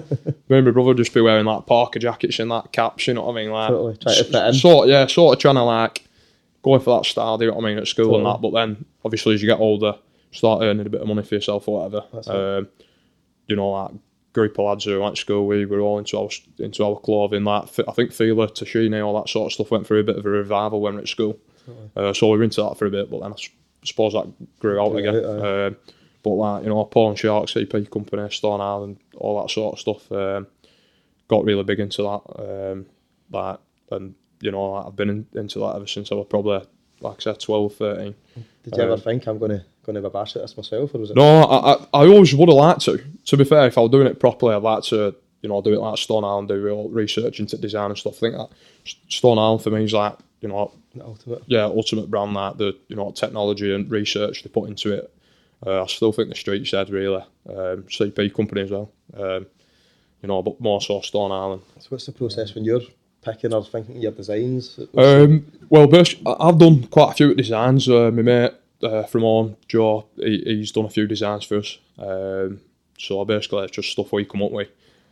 me 0.49 0.57
and 0.57 0.65
my 0.65 0.71
brother 0.71 0.93
just 0.93 1.13
be 1.13 1.21
wearing 1.21 1.45
like 1.45 1.65
Parker 1.65 1.99
jackets 1.99 2.39
and 2.39 2.49
that 2.51 2.71
caps. 2.71 3.07
You 3.07 3.13
know 3.15 3.25
what 3.25 3.33
I 3.33 3.35
mean? 3.43 3.51
Like, 3.51 3.69
Totally, 3.69 3.97
try 3.97 4.15
to 4.15 4.23
fit 4.23 4.45
in. 4.47 4.53
Sort 4.53 4.87
yeah, 4.87 5.07
sort 5.07 5.35
of 5.35 5.41
trying 5.41 5.55
to 5.55 5.63
like 5.63 6.05
going 6.63 6.79
for 6.81 6.97
that 6.97 7.05
style. 7.05 7.37
Do 7.37 7.45
you 7.45 7.51
know 7.51 7.57
what 7.57 7.65
I 7.65 7.69
mean 7.69 7.77
at 7.77 7.87
school 7.87 8.15
and 8.17 8.25
that. 8.25 8.41
But 8.41 8.51
then 8.51 8.85
obviously 9.03 9.33
as 9.35 9.41
you 9.41 9.47
get 9.47 9.59
older, 9.59 9.95
start 10.31 10.61
earning 10.63 10.85
a 10.85 10.89
bit 10.89 11.01
of 11.01 11.07
money 11.07 11.23
for 11.23 11.35
yourself 11.35 11.67
or 11.67 11.79
whatever. 11.79 12.05
That's 12.13 12.27
it. 12.27 12.35
Um, 12.35 12.67
you 13.47 13.55
know, 13.55 13.69
like 13.71 13.91
group 14.33 14.57
of 14.57 14.65
lads 14.65 14.85
who 14.85 14.99
went 15.01 15.15
to 15.15 15.21
school, 15.21 15.45
we 15.45 15.65
were 15.65 15.81
all 15.81 15.97
into 15.99 16.17
our 16.17 16.29
into 16.59 16.85
our 16.85 16.97
clothing. 16.99 17.43
Like 17.43 17.63
I 17.87 17.91
think 17.91 18.13
Fila, 18.13 18.47
Tacchini, 18.47 19.05
all 19.05 19.19
that 19.21 19.29
sort 19.29 19.47
of 19.47 19.53
stuff 19.53 19.71
went 19.71 19.85
through 19.85 19.99
a 19.99 20.03
bit 20.03 20.17
of 20.17 20.25
a 20.25 20.29
revival 20.29 20.79
when 20.81 20.93
we 20.93 20.97
were 20.97 21.01
at 21.03 21.09
school. 21.09 21.37
Uh, 21.95 22.13
so 22.13 22.29
we 22.29 22.37
were 22.37 22.43
into 22.43 22.61
that 22.61 22.77
for 22.77 22.85
a 22.85 22.89
bit, 22.89 23.09
but 23.11 23.21
then 23.21 23.33
I 23.33 23.35
suppose 23.83 24.13
that 24.13 24.31
grew 24.59 24.81
out 24.81 24.89
Grew 24.89 24.99
again. 24.99 25.15
aye. 25.15 25.65
Um, 25.67 25.77
but 26.23 26.29
like 26.31 26.63
you 26.63 26.69
know, 26.69 26.83
Paul 26.85 27.09
and 27.09 27.19
Shark, 27.19 27.47
CP 27.47 27.89
Company, 27.89 28.29
Stone 28.29 28.61
Island, 28.61 28.99
all 29.17 29.41
that 29.41 29.49
sort 29.49 29.73
of 29.73 29.79
stuff. 29.79 30.11
Um, 30.11 30.47
got 31.27 31.45
really 31.45 31.63
big 31.63 31.79
into 31.79 32.03
that. 32.03 32.71
Um, 32.71 32.85
like 33.31 33.59
and 33.91 34.15
you 34.41 34.51
know, 34.51 34.71
like, 34.71 34.87
I've 34.87 34.95
been 34.95 35.09
in, 35.09 35.27
into 35.33 35.59
that 35.59 35.75
ever 35.75 35.87
since 35.87 36.11
I 36.11 36.15
was 36.15 36.27
probably 36.29 36.61
like 37.01 37.17
I 37.17 37.19
said, 37.19 37.39
12, 37.39 37.75
13. 37.75 38.15
Did 38.63 38.77
you 38.77 38.83
ever 38.83 38.93
um, 38.93 38.99
think 38.99 39.27
I'm 39.27 39.39
gonna 39.39 39.65
gonna 39.83 39.97
have 39.97 40.05
a 40.05 40.09
bash 40.09 40.35
at 40.35 40.43
this 40.43 40.55
myself, 40.55 40.93
or 40.93 40.99
was 40.99 41.09
it? 41.09 41.15
No, 41.15 41.41
I, 41.43 41.73
I, 41.73 42.03
I 42.03 42.07
always 42.07 42.33
would 42.35 42.49
have 42.49 42.55
liked 42.55 42.81
to. 42.81 43.03
To 43.25 43.37
be 43.37 43.43
fair, 43.43 43.65
if 43.67 43.77
I 43.77 43.81
was 43.81 43.91
doing 43.91 44.07
it 44.07 44.19
properly, 44.19 44.55
I'd 44.55 44.61
like 44.61 44.83
to, 44.85 45.15
you 45.41 45.49
know, 45.49 45.61
do 45.61 45.73
it 45.73 45.79
like 45.79 45.97
Stone 45.97 46.23
Island, 46.23 46.47
do 46.47 46.61
real 46.61 46.89
research 46.89 47.39
into 47.39 47.57
design 47.57 47.89
and 47.89 47.97
stuff. 47.97 48.17
I 48.17 48.19
think 48.19 48.35
that 48.35 48.49
Stone 49.09 49.39
Island 49.39 49.63
for 49.63 49.71
me 49.71 49.83
is 49.83 49.93
like, 49.93 50.15
you 50.41 50.49
know, 50.49 50.71
ultimate. 50.99 51.43
yeah, 51.45 51.63
ultimate 51.63 52.09
brand 52.09 52.33
like 52.33 52.57
the, 52.57 52.77
you 52.87 52.95
know, 52.95 53.11
technology 53.11 53.73
and 53.73 53.89
research 53.89 54.43
they 54.43 54.49
put 54.49 54.69
into 54.69 54.93
it. 54.93 55.13
Uh, 55.65 55.83
I 55.83 55.85
still 55.87 56.11
think 56.11 56.29
the 56.29 56.35
street 56.35 56.67
said 56.67 56.89
really, 56.89 57.23
um, 57.47 57.83
CP 57.83 58.33
company 58.33 58.61
as 58.61 58.71
well. 58.71 58.91
Um, 59.15 59.45
you 60.21 60.27
know, 60.27 60.41
but 60.41 60.59
more 60.59 60.81
so 60.81 61.01
Stone 61.01 61.31
Island. 61.31 61.61
So 61.79 61.87
what's 61.89 62.05
the 62.05 62.11
process 62.11 62.55
when 62.55 62.63
you're 62.63 62.81
picking 63.21 63.53
or 63.53 63.63
thinking 63.63 64.01
your 64.01 64.11
designs? 64.11 64.79
Um, 64.95 65.51
well, 65.69 65.89
I've 66.39 66.57
done 66.57 66.87
quite 66.87 67.11
a 67.11 67.15
few 67.15 67.35
designs. 67.35 67.87
Uh, 67.87 68.11
my 68.11 68.21
mate 68.21 68.53
uh, 68.83 69.03
from 69.03 69.21
home, 69.21 69.57
Joe, 69.67 70.05
he, 70.17 70.41
he's 70.45 70.71
done 70.71 70.85
a 70.85 70.89
few 70.89 71.07
designs 71.07 71.43
for 71.43 71.57
us. 71.57 71.77
Um, 71.97 72.61
so 72.97 73.23
basically, 73.25 73.63
it's 73.63 73.75
just 73.75 73.91
stuff 73.91 74.11
we 74.11 74.25
come 74.25 74.43
up 74.43 74.51
with, 74.51 74.69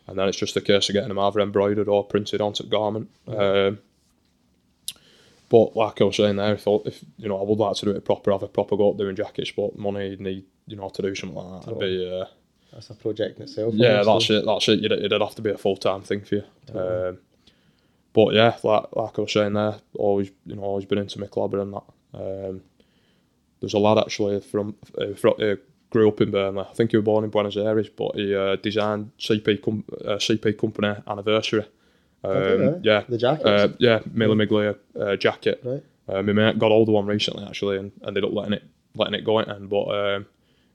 and 0.08 0.18
then 0.18 0.28
it's 0.28 0.38
just 0.38 0.56
a 0.58 0.62
case 0.62 0.90
of 0.90 0.94
getting 0.94 1.10
them 1.10 1.20
either 1.20 1.40
embroidered 1.40 1.88
or 1.88 2.04
printed 2.04 2.42
onto 2.42 2.64
the 2.64 2.70
garment. 2.70 3.10
Um, 3.28 3.80
but 5.50 5.76
like 5.76 6.00
I 6.00 6.04
was 6.06 6.16
saying 6.16 6.36
there, 6.38 6.54
if, 6.54 6.68
I- 6.68 6.80
if 6.86 7.04
you 7.18 7.28
know, 7.28 7.40
I 7.40 7.44
would 7.44 7.60
like 7.60 7.76
to 7.78 7.86
do 7.86 7.92
it 7.92 8.06
proper, 8.06 8.32
have 8.32 8.44
a 8.44 8.48
proper 8.48 8.78
go 8.78 8.92
at 8.92 8.98
doing 8.98 9.16
jackets, 9.16 9.52
but 9.52 9.78
money 9.78 10.16
need 10.20 10.46
you 10.68 10.76
know 10.76 10.90
to 10.90 11.02
do 11.02 11.16
something 11.16 11.38
like 11.38 11.62
that. 11.66 11.72
It'd 11.72 11.80
be 11.80 12.20
uh, 12.22 12.26
that's 12.72 12.90
a 12.92 12.96
project 12.96 13.38
in 13.38 13.44
itself. 13.44 13.74
yeah, 13.76 14.02
obviously. 14.06 14.36
that's 14.36 14.44
it. 14.44 14.46
That's 14.46 14.68
it. 14.70 14.80
You'd, 14.82 14.92
it'd 14.92 15.22
have 15.22 15.36
to 15.36 15.42
be 15.42 15.50
a 15.50 15.58
full 15.58 15.78
time 15.78 16.02
thing 16.02 16.22
for 16.22 16.36
you. 16.36 16.44
Um, 16.74 17.18
but 18.14 18.34
yeah, 18.34 18.58
like 18.64 18.86
like 18.96 19.18
I 19.18 19.22
was 19.22 19.34
saying 19.34 19.54
there, 19.54 19.76
always 19.96 20.32
you 20.46 20.56
know 20.56 20.62
always 20.64 20.86
been 20.86 20.98
into 21.00 21.20
my 21.20 21.28
club 21.28 21.54
and 21.56 21.74
that. 21.74 21.84
Um, 22.14 22.62
there's 23.60 23.74
a 23.74 23.80
lad 23.80 23.98
actually 23.98 24.40
from, 24.40 24.76
uh, 24.98 25.14
from 25.16 25.34
uh, 25.42 25.56
grew 25.90 26.08
up 26.08 26.22
in 26.22 26.32
Burnley. 26.32 26.62
I 26.70 26.74
think 26.74 26.92
he 26.92 26.98
was 26.98 27.04
born 27.04 27.26
in 27.26 27.30
Buenos 27.30 27.58
Aires, 27.58 27.90
but 27.90 28.16
he 28.16 28.34
uh, 28.34 28.56
designed 28.56 29.12
CP 29.20 29.62
com- 29.62 29.84
uh, 30.06 30.16
CP 30.16 30.58
company 30.58 30.96
anniversary. 31.08 31.66
Um, 32.24 32.34
right. 32.34 32.80
yeah, 32.84 33.04
The 33.08 33.18
jacket. 33.18 33.46
uh, 33.46 33.70
yeah, 33.80 34.00
Mille 34.12 34.36
Miglia 34.36 34.78
uh, 35.00 35.16
jacket. 35.16 35.62
right. 35.64 35.84
My 36.08 36.22
mate 36.24 36.58
got 36.60 36.72
older 36.72 36.92
one 36.92 37.06
recently 37.06 37.46
actually 37.46 37.78
and 37.78 37.92
ended 38.06 38.24
up 38.26 38.34
letting 38.34 38.54
it 38.54 38.64
letting 38.96 39.14
it 39.14 39.24
go 39.24 39.40
in. 39.40 39.68
But 39.68 39.84
um, 39.86 40.26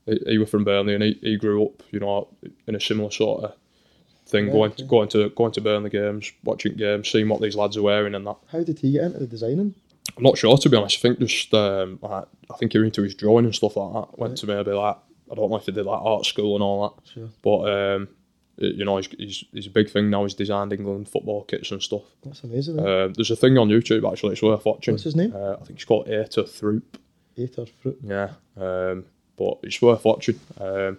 he, 0.07 0.20
he 0.26 0.38
was 0.38 0.49
from 0.49 0.62
Burnley 0.64 0.95
and 0.95 1.03
he, 1.03 1.18
he 1.20 1.36
grew 1.36 1.64
up, 1.66 1.82
you 1.90 1.99
know, 2.01 2.28
in 2.68 2.74
a 2.76 2.80
similar 2.80 3.11
sort 3.11 3.45
of 3.45 3.55
thing, 4.26 4.45
Right, 4.47 4.53
going 4.53 4.70
okay. 4.72 4.82
to 4.84 4.88
going 4.88 5.09
to 5.09 5.28
going 5.30 5.53
to 5.53 5.61
Burnley 5.61 5.90
games, 5.90 6.30
watching 6.45 6.74
games, 6.76 7.09
seeing 7.11 7.28
what 7.28 7.40
these 7.40 7.57
lads 7.57 7.76
are 7.76 7.82
wearing 7.82 8.14
and 8.14 8.26
that. 8.26 8.36
How 8.53 8.62
did 8.62 8.78
he 8.78 8.92
get 8.92 9.03
into 9.05 9.18
the 9.18 9.26
designing? 9.26 9.74
I'm 10.16 10.22
not 10.22 10.38
sure 10.38 10.57
to 10.57 10.68
be 10.70 10.76
honest. 10.76 10.99
I 10.99 11.01
think 11.03 11.18
just 11.18 11.53
um, 11.53 11.99
like, 12.01 12.24
I 12.51 12.57
think 12.57 12.72
he 12.72 12.78
was 12.78 12.86
into 12.86 13.03
his 13.03 13.14
drawing 13.16 13.45
and 13.45 13.55
stuff 13.55 13.76
like 13.76 13.92
that. 13.92 14.18
Went 14.18 14.30
Right. 14.30 14.38
to 14.38 14.47
maybe 14.47 14.70
like 14.70 14.97
I 15.30 15.34
don't 15.34 15.51
know 15.51 15.57
if 15.57 15.66
he 15.66 15.72
did 15.72 15.84
like 15.84 16.01
art 16.01 16.24
school 16.26 16.55
and 16.55 16.62
all 16.62 16.88
that, 16.88 17.12
Sure. 17.12 17.28
but 17.42 17.59
um, 17.97 18.09
you 18.57 18.84
know, 18.84 18.96
he's, 18.98 19.09
he's, 19.18 19.44
he's 19.52 19.66
a 19.66 19.70
big 19.70 19.90
thing 19.90 20.11
now. 20.11 20.22
He's 20.22 20.34
designed 20.34 20.72
England 20.72 21.09
football 21.09 21.44
kits 21.44 21.70
and 21.70 21.82
stuff. 21.82 22.02
That's 22.24 22.42
amazing. 22.44 22.78
eh? 22.78 22.82
Uh, 22.82 23.09
there's 23.14 23.30
a 23.30 23.36
thing 23.36 23.59
on 23.59 23.68
YouTube 23.68 24.11
actually. 24.11 24.32
It's 24.32 24.42
worth 24.42 24.64
watching. 24.64 24.94
What's 24.94 25.05
his 25.05 25.16
name? 25.16 25.32
Uh, 25.34 25.55
I 25.55 25.64
think 25.64 25.70
it's 25.70 25.84
called 25.84 26.07
Aitor 26.07 26.44
Throup. 26.44 26.82
Aitor 27.36 27.68
Throup. 27.82 27.96
Yeah, 28.02 28.30
um, 28.57 29.05
but 29.36 29.59
it's 29.62 29.80
worth 29.82 30.05
watching. 30.05 30.38
Um, 30.61 30.98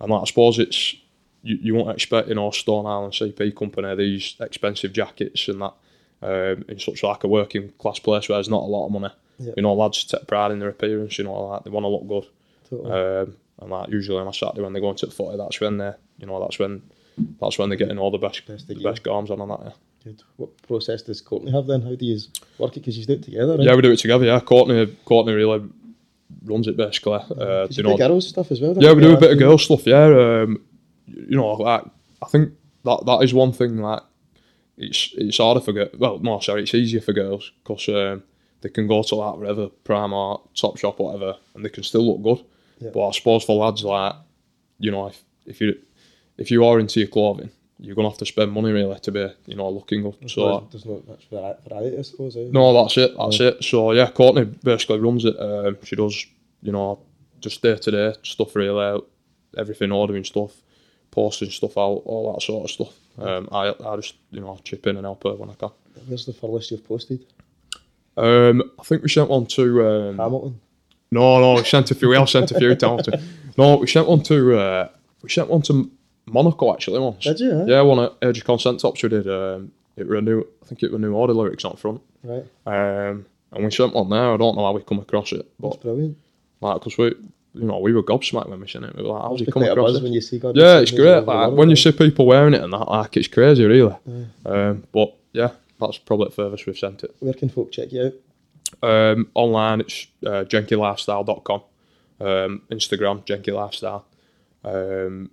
and 0.00 0.10
like, 0.10 0.22
I 0.22 0.24
suppose 0.24 0.58
it's 0.58 0.94
you, 1.42 1.58
you 1.60 1.74
won't 1.74 1.90
expect 1.90 2.28
you 2.28 2.34
know 2.34 2.50
Stone 2.50 2.86
Island 2.86 3.12
CP 3.12 3.54
company 3.56 3.94
these 3.94 4.36
expensive 4.40 4.92
jackets 4.92 5.48
and 5.48 5.60
that 5.60 5.74
um, 6.22 6.64
in 6.68 6.78
such 6.78 7.02
like 7.02 7.24
a 7.24 7.28
working 7.28 7.72
class 7.78 7.98
place 7.98 8.28
where 8.28 8.36
there's 8.36 8.48
not 8.48 8.62
a 8.62 8.66
lot 8.66 8.86
of 8.86 8.92
money. 8.92 9.14
Yeah. 9.38 9.52
You 9.56 9.62
know, 9.62 9.74
lads 9.74 10.02
take 10.04 10.26
pride 10.26 10.50
in 10.50 10.58
their 10.60 10.70
appearance. 10.70 11.18
You 11.18 11.24
know, 11.24 11.34
like 11.34 11.64
they 11.64 11.70
want 11.70 11.84
to 11.84 11.88
look 11.88 12.08
good. 12.08 12.30
Totally. 12.70 12.90
Um, 12.90 13.36
and 13.60 13.70
like 13.70 13.90
usually 13.90 14.18
on 14.18 14.28
a 14.28 14.32
Saturday 14.32 14.62
when 14.62 14.72
they 14.72 14.80
go 14.80 14.90
into 14.90 15.06
the 15.06 15.12
footy, 15.12 15.36
that's 15.36 15.60
when 15.60 15.78
they 15.78 15.92
you 16.18 16.26
know 16.26 16.40
that's 16.40 16.58
when 16.58 16.82
that's 17.40 17.58
when 17.58 17.68
they're 17.68 17.78
getting 17.78 17.98
all 17.98 18.10
the 18.10 18.18
best 18.18 18.46
Best 18.46 18.68
the 18.68 18.74
best 18.82 19.02
garms 19.02 19.30
on 19.30 19.40
and 19.40 19.50
that. 19.50 19.60
Yeah. 19.64 19.72
Good. 20.04 20.22
What 20.36 20.62
process 20.62 21.02
does 21.02 21.20
Courtney 21.20 21.50
have 21.50 21.66
then? 21.66 21.82
How 21.82 21.96
do 21.96 22.04
you 22.04 22.18
work 22.58 22.76
it? 22.76 22.80
Because 22.80 22.96
you 22.96 23.04
do 23.04 23.14
it 23.14 23.24
together. 23.24 23.56
yeah, 23.58 23.74
we 23.74 23.82
do 23.82 23.90
it 23.90 23.98
together. 23.98 24.24
Yeah, 24.24 24.38
Courtney 24.40 24.86
Courtney 25.04 25.32
really 25.32 25.68
runs 26.44 26.68
it 26.68 26.76
basically. 26.76 27.20
Uh, 27.36 27.66
you 27.70 27.82
know, 27.82 27.96
girls 27.96 28.28
stuff 28.28 28.50
as 28.52 28.60
well? 28.60 28.74
Yeah, 28.76 28.92
we 28.92 29.02
do 29.02 29.14
a 29.14 29.20
bit 29.20 29.32
of 29.32 29.38
girl 29.38 29.58
stuff. 29.58 29.86
Yeah, 29.86 30.04
um, 30.04 30.62
you 31.06 31.36
know, 31.36 31.54
like 31.54 31.84
I 32.22 32.26
think 32.26 32.52
that 32.84 33.04
that 33.06 33.22
is 33.22 33.34
one 33.34 33.52
thing 33.52 33.76
that 33.82 34.04
it's 34.76 35.10
it's 35.16 35.38
harder 35.38 35.60
for 35.60 35.72
girls. 35.72 35.94
Well, 35.98 36.18
no, 36.20 36.40
sorry, 36.40 36.62
it's 36.62 36.74
easier 36.74 37.00
for 37.00 37.12
girls 37.12 37.50
because 37.62 37.88
um, 37.88 38.22
they 38.60 38.68
can 38.68 38.86
go 38.86 39.02
to 39.02 39.14
like 39.14 39.36
whatever 39.36 39.68
Primark, 39.84 40.40
Top 40.54 40.76
Shop, 40.76 40.98
whatever, 40.98 41.36
and 41.54 41.64
they 41.64 41.68
can 41.68 41.82
still 41.82 42.06
look 42.06 42.22
good. 42.22 42.46
Yeah. 42.78 42.90
But 42.92 43.08
I 43.08 43.10
suppose 43.12 43.44
for 43.44 43.56
lads, 43.64 43.84
like 43.84 44.14
you 44.78 44.90
know, 44.90 45.06
if 45.08 45.22
if 45.46 45.60
you 45.60 45.74
if 46.38 46.50
you 46.50 46.64
are 46.66 46.78
into 46.78 47.00
your 47.00 47.08
clothing, 47.08 47.50
you're 47.78 47.94
gonna 47.96 48.08
have 48.10 48.18
to 48.18 48.26
spend 48.26 48.52
money 48.52 48.70
really 48.72 48.98
to 49.00 49.10
be 49.12 49.28
you 49.46 49.56
know 49.56 49.68
looking 49.70 50.02
good. 50.02 50.16
I 50.22 50.26
So. 50.26 50.68
There's 50.70 50.84
not 50.84 51.06
much 51.08 51.26
vari- 51.30 51.56
variety, 51.68 51.98
I 51.98 52.02
suppose. 52.02 52.36
eh? 52.36 52.48
No, 52.50 52.72
that's 52.74 52.96
it. 52.98 53.12
That's 53.16 53.40
it. 53.40 53.64
So 53.64 53.92
yeah, 53.92 54.10
Courtney 54.10 54.44
basically 54.44 54.98
runs 54.98 55.24
it. 55.24 55.38
Um, 55.40 55.78
she 55.84 55.96
does, 55.96 56.26
you 56.62 56.72
know, 56.72 56.98
just 57.40 57.62
day 57.62 57.76
to 57.76 57.90
day 57.90 58.14
stuff 58.22 58.54
really, 58.56 59.00
everything 59.56 59.92
ordering 59.92 60.24
stuff, 60.24 60.52
posting 61.10 61.50
stuff 61.50 61.78
out, 61.78 62.02
all 62.04 62.32
that 62.34 62.42
sort 62.42 62.64
of 62.64 62.70
stuff. 62.70 62.94
Um, 63.18 63.48
I 63.50 63.74
I 63.84 63.96
just 63.96 64.14
you 64.30 64.40
know 64.40 64.58
chip 64.64 64.86
in 64.86 64.96
and 64.96 65.06
help 65.06 65.24
her 65.24 65.34
when 65.34 65.48
I 65.50 65.54
can. 65.54 65.70
Where's 66.06 66.26
the 66.26 66.34
furthest 66.34 66.70
you've 66.70 66.84
posted? 66.86 67.24
Um, 68.18 68.70
I 68.78 68.82
think 68.82 69.02
we 69.02 69.08
sent 69.08 69.30
one 69.30 69.46
to 69.46 69.86
um, 69.86 70.18
Hamilton. 70.18 70.60
No 71.16 71.40
no 71.40 71.54
we 71.60 71.64
sent 71.64 71.90
a 71.90 71.94
few 71.94 72.08
we 72.10 72.16
have 72.16 72.28
sent 72.28 72.50
a 72.52 72.58
few 72.58 72.74
times. 72.74 73.02
To, 73.04 73.20
no, 73.58 73.76
we 73.76 73.86
sent 73.86 74.06
one 74.08 74.22
to 74.24 74.36
uh, 74.58 74.88
we 75.22 75.28
sent 75.30 75.48
one 75.48 75.62
to 75.62 75.90
Monaco 76.26 76.72
actually 76.74 77.00
once. 77.00 77.24
Did 77.24 77.40
you? 77.40 77.52
eh? 77.60 77.64
Yeah, 77.68 77.80
one 77.82 77.98
at 78.00 78.36
of 78.36 78.44
Consent 78.44 78.80
tops 78.80 79.02
we 79.02 79.08
did. 79.08 79.26
Um, 79.28 79.72
it 79.96 80.06
were 80.06 80.16
a 80.16 80.22
new 80.22 80.40
I 80.62 80.66
think 80.66 80.82
it 80.82 80.92
were 80.92 80.98
new 80.98 81.14
order 81.14 81.32
lyrics 81.32 81.64
on 81.64 81.76
front. 81.76 82.00
Right. 82.22 82.44
Um, 82.66 83.24
and 83.52 83.64
we 83.64 83.70
sent 83.70 83.94
one 83.94 84.10
there. 84.10 84.32
I 84.34 84.36
don't 84.36 84.56
know 84.56 84.64
how 84.66 84.72
we 84.72 84.82
come 84.82 84.98
across 84.98 85.32
it, 85.32 85.46
but 85.60 85.70
That's 85.70 85.82
brilliant. 85.82 86.16
like 86.60 86.80
because 86.80 86.98
we 86.98 87.06
you 87.54 87.64
know 87.68 87.78
we 87.78 87.92
were 87.94 88.02
gobsmacked 88.02 88.48
when 88.50 88.60
we 88.60 88.68
sent 88.68 88.84
it 88.84 88.94
we 88.96 89.02
were 89.02 89.08
like 89.14 89.22
how's 89.22 89.40
he 89.40 89.46
come 89.46 89.62
across 89.62 89.96
it 89.96 90.02
when 90.02 90.12
you 90.12 90.20
see 90.20 90.38
God. 90.38 90.54
yeah 90.56 90.78
it's 90.80 90.90
great 90.90 91.24
like 91.24 91.52
when 91.52 91.70
you 91.70 91.76
see 91.76 91.90
people 91.92 92.26
wearing 92.26 92.52
it 92.52 92.60
and 92.62 92.70
that 92.74 92.86
like 92.90 93.16
it's 93.16 93.28
crazy 93.28 93.64
really 93.64 93.96
um, 94.44 94.84
but 94.92 95.14
yeah 95.32 95.52
that's 95.80 95.96
probably 95.96 96.26
the 96.28 96.34
furthest 96.34 96.66
we've 96.66 96.76
sent 96.78 97.02
it 97.04 97.14
Where 97.20 97.32
can 97.32 97.48
folk 97.48 97.72
check 97.72 97.92
you 97.92 98.02
out? 98.06 98.12
Um, 98.82 99.28
online 99.34 99.80
it's 99.80 100.06
uh, 100.24 100.44
genkilifestyle.com 100.44 101.62
um, 102.20 102.62
Instagram 102.70 103.24
genki 103.26 103.52
lifestyle 103.54 104.04
um, 104.64 105.30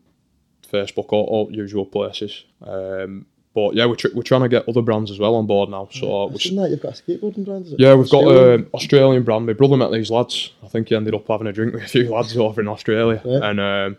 Facebook 0.72 1.08
all, 1.10 1.26
all 1.26 1.52
usual 1.52 1.86
places 1.86 2.44
um, 2.66 3.26
but 3.54 3.76
yeah 3.76 3.86
we're, 3.86 3.96
tr- 3.96 4.14
we're 4.16 4.24
trying 4.24 4.42
to 4.42 4.50
get 4.50 4.68
other 4.68 4.82
brands 4.82 5.12
as 5.12 5.20
well 5.20 5.36
on 5.36 5.46
board 5.48 5.70
now 5.70 5.88
so 5.92 6.28
we're, 6.28 6.38
seen 6.40 6.56
that 6.58 6.70
you've 6.70 6.82
got 6.82 7.00
a 7.00 7.02
skateboarding 7.04 7.46
brand. 7.46 7.66
Is 7.66 7.74
it? 7.74 7.80
Yeah, 7.80 7.94
we've 7.96 8.10
got 8.10 8.24
Australian? 8.24 8.60
um, 8.62 8.68
Australian 8.74 9.24
brand. 9.24 9.46
My 9.46 9.54
brother 9.54 9.78
met 9.78 9.92
these 9.92 10.10
lads. 10.12 10.52
I 10.64 10.68
think 10.68 10.90
he 10.90 10.96
ended 10.96 11.14
up 11.14 11.28
having 11.28 11.48
a 11.48 11.54
drink 11.54 11.74
with 11.74 11.84
a 11.84 11.88
few 11.88 12.10
lads 12.10 12.36
over 12.46 12.62
in 12.62 12.68
Australia, 12.68 13.22
Right. 13.24 13.44
and 13.44 13.60
um, 13.60 13.98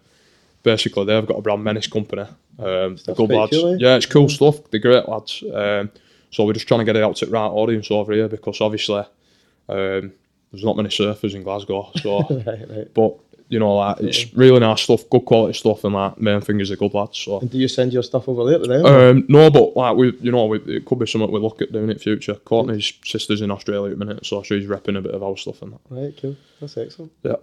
basically 0.64 1.04
they've 1.04 1.26
got 1.26 1.38
a 1.38 1.42
brand 1.42 1.62
Menace 1.62 1.86
company. 1.86 2.22
Um, 2.58 2.96
they're 3.04 3.14
good 3.14 3.30
lads. 3.30 3.52
cool, 3.52 3.74
eh? 3.74 3.76
Yeah, 3.78 3.96
it's 3.96 4.06
cool 4.06 4.28
stuff. 4.28 4.68
They're 4.70 4.80
great 4.80 5.08
lads. 5.08 5.42
Um, 5.52 5.90
so 6.30 6.44
we're 6.44 6.52
just 6.54 6.66
trying 6.66 6.80
to 6.80 6.84
get 6.84 6.96
it 6.96 7.02
out 7.04 7.14
to 7.16 7.26
the 7.26 7.30
right 7.32 7.46
audience 7.46 7.90
over 7.92 8.12
here 8.12 8.28
because 8.28 8.60
obviously 8.60 9.04
um, 9.68 10.12
there's 10.52 10.64
not 10.64 10.76
many 10.76 10.88
surfers 10.88 11.34
in 11.34 11.42
Glasgow. 11.42 11.90
So, 12.00 12.20
right, 12.46 12.70
right. 12.70 12.94
but 12.94 13.18
you 13.48 13.58
know, 13.58 13.76
like 13.76 14.00
it's 14.00 14.32
really 14.34 14.60
nice 14.60 14.82
stuff, 14.82 15.08
good 15.10 15.24
quality 15.24 15.56
stuff, 15.58 15.84
and 15.84 15.94
like 15.94 16.18
main 16.18 16.40
thing 16.40 16.60
is 16.60 16.68
they're 16.68 16.76
good 16.76 16.94
lads. 16.94 17.18
So. 17.18 17.40
And 17.40 17.50
do 17.50 17.58
you 17.58 17.68
send 17.68 17.92
your 17.92 18.02
stuff 18.02 18.28
over 18.28 18.48
there 18.48 18.58
to 18.58 18.66
them? 18.66 18.86
Um, 18.86 19.24
no, 19.28 19.50
but 19.50 19.76
like 19.76 19.96
we, 19.96 20.16
you 20.20 20.32
know, 20.32 20.46
we, 20.46 20.58
it 20.60 20.86
could 20.86 20.98
be 20.98 21.06
something 21.06 21.30
we 21.30 21.40
look 21.40 21.60
at 21.60 21.72
doing 21.72 21.90
in 21.90 21.94
the 21.94 21.98
future. 21.98 22.34
Courtney's 22.34 22.92
sister's 23.04 23.42
in 23.42 23.50
Australia 23.50 23.92
at 23.92 23.98
the 23.98 24.04
minute, 24.04 24.26
so 24.26 24.42
she's 24.42 24.66
repping 24.66 24.96
a 24.96 25.02
bit 25.02 25.14
of 25.14 25.22
our 25.22 25.36
stuff 25.36 25.62
and 25.62 25.72
that. 25.72 25.80
right, 25.90 26.18
cool. 26.20 26.36
That's 26.60 26.76
excellent. 26.76 27.12
Yeah. 27.22 27.36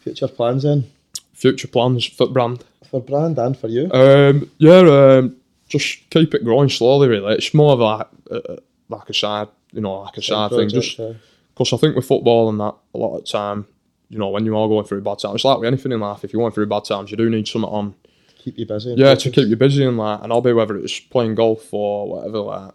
Future 0.00 0.28
plans 0.28 0.62
then 0.62 0.84
Future 1.32 1.68
plans 1.68 2.06
for 2.06 2.28
brand. 2.28 2.64
for 2.90 3.00
brand 3.00 3.38
and 3.38 3.56
for 3.56 3.68
you. 3.68 3.90
Um, 3.92 4.50
yeah, 4.58 4.78
um, 4.78 5.36
just 5.68 6.08
keep 6.10 6.34
it 6.34 6.44
growing 6.44 6.70
slowly. 6.70 7.08
Really, 7.08 7.34
it's 7.34 7.52
more 7.52 7.74
of 7.74 7.80
like 7.80 8.06
uh, 8.30 8.56
like 8.88 9.10
a 9.10 9.14
side, 9.14 9.48
you 9.72 9.82
know, 9.82 10.00
like 10.00 10.16
a 10.16 10.22
side 10.22 10.50
thing. 10.50 10.70
Just 10.70 10.98
uh, 10.98 11.12
because 11.56 11.72
I 11.72 11.78
think 11.78 11.96
with 11.96 12.06
football 12.06 12.50
and 12.50 12.60
that, 12.60 12.74
a 12.94 12.98
lot 12.98 13.16
of 13.16 13.24
time, 13.24 13.66
you 14.10 14.18
know, 14.18 14.28
when 14.28 14.44
you 14.44 14.54
are 14.56 14.68
going 14.68 14.84
through 14.84 15.00
bad 15.00 15.18
times, 15.18 15.36
it's 15.36 15.44
like 15.44 15.58
with 15.58 15.66
anything 15.66 15.90
in 15.90 16.00
life. 16.00 16.22
If 16.22 16.32
you're 16.32 16.42
going 16.42 16.52
through 16.52 16.66
bad 16.66 16.84
times, 16.84 17.10
you 17.10 17.16
do 17.16 17.30
need 17.30 17.48
something 17.48 17.70
on 17.70 17.94
keep 18.38 18.58
you 18.58 18.66
busy. 18.66 18.94
Yeah, 18.96 19.14
to 19.14 19.30
keep 19.30 19.48
you 19.48 19.56
busy 19.56 19.84
and 19.84 19.96
like, 19.96 20.22
and 20.22 20.32
I'll 20.32 20.42
be 20.42 20.52
whether 20.52 20.76
it's 20.76 21.00
playing 21.00 21.34
golf 21.34 21.72
or 21.72 22.08
whatever, 22.08 22.38
like 22.40 22.74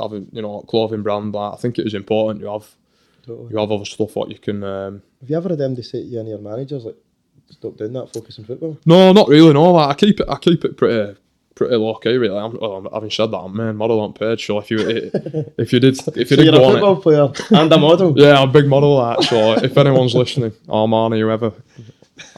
having 0.00 0.28
you 0.32 0.42
know 0.42 0.60
clothing 0.68 1.02
brand. 1.02 1.34
Like, 1.34 1.54
I 1.54 1.56
think 1.56 1.78
it 1.78 1.86
is 1.86 1.94
important 1.94 2.42
you 2.42 2.50
have 2.50 2.68
Totally. 3.26 3.50
you 3.52 3.58
have 3.58 3.72
other 3.72 3.84
stuff 3.84 4.14
what 4.14 4.28
you 4.30 4.38
can. 4.38 4.62
Um, 4.62 5.02
Have 5.20 5.30
you 5.30 5.36
ever 5.36 5.48
had 5.50 5.58
them 5.58 5.74
to 5.76 5.82
say 5.82 6.00
to 6.02 6.06
you 6.06 6.20
and 6.20 6.28
your 6.28 6.38
managers 6.38 6.84
like, 6.84 6.96
stop 7.50 7.76
doing 7.76 7.92
that, 7.94 8.12
focus 8.12 8.38
on 8.38 8.44
football? 8.44 8.78
no, 8.86 9.12
not 9.12 9.28
really. 9.28 9.52
No, 9.52 9.72
like 9.72 9.90
I 9.90 9.94
keep 9.98 10.20
it. 10.20 10.26
I 10.28 10.36
keep 10.36 10.64
it 10.64 10.76
pretty 10.76 11.18
pretty 11.58 11.76
low 11.76 11.94
key. 11.96 12.16
Really. 12.16 12.38
I'm, 12.38 12.56
well, 12.58 12.88
having 12.92 13.10
said 13.10 13.30
that, 13.32 13.38
I'm 13.38 13.56
main 13.56 13.76
model 13.76 14.00
on 14.00 14.12
page. 14.14 14.46
So 14.46 14.58
if 14.58 14.70
you 14.70 14.78
if 15.58 15.72
you 15.72 15.80
did 15.80 15.98
if 16.16 16.30
you 16.30 16.36
So 16.36 16.36
did 16.36 16.44
you're 16.46 16.52
go 16.54 16.64
a 16.64 16.86
on 16.86 16.96
it, 16.98 17.02
player 17.02 17.28
and 17.60 17.72
a 17.72 17.78
model. 17.78 18.14
yeah, 18.16 18.40
I'm 18.40 18.48
a 18.50 18.52
big 18.52 18.66
model. 18.68 19.22
So 19.22 19.54
if 19.54 19.76
anyone's 19.76 20.14
listening, 20.14 20.52
Armani, 20.68 21.18
whoever, 21.20 21.52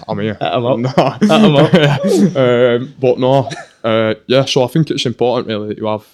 I'm 0.09 0.19
here. 0.19 0.35
Hit 0.41 0.43
'em 0.43 0.65
up. 0.67 0.79
No. 0.79 0.89
Hit 0.89 2.37
up. 2.37 2.37
um, 2.37 2.95
but 2.99 3.19
no, 3.19 3.49
uh, 3.85 4.15
yeah. 4.27 4.45
So 4.47 4.65
I 4.65 4.69
think 4.69 4.91
it's 4.91 5.07
important 5.07 5.49
really 5.49 5.69
that 5.69 5.79
you 5.79 5.87
have, 5.87 6.07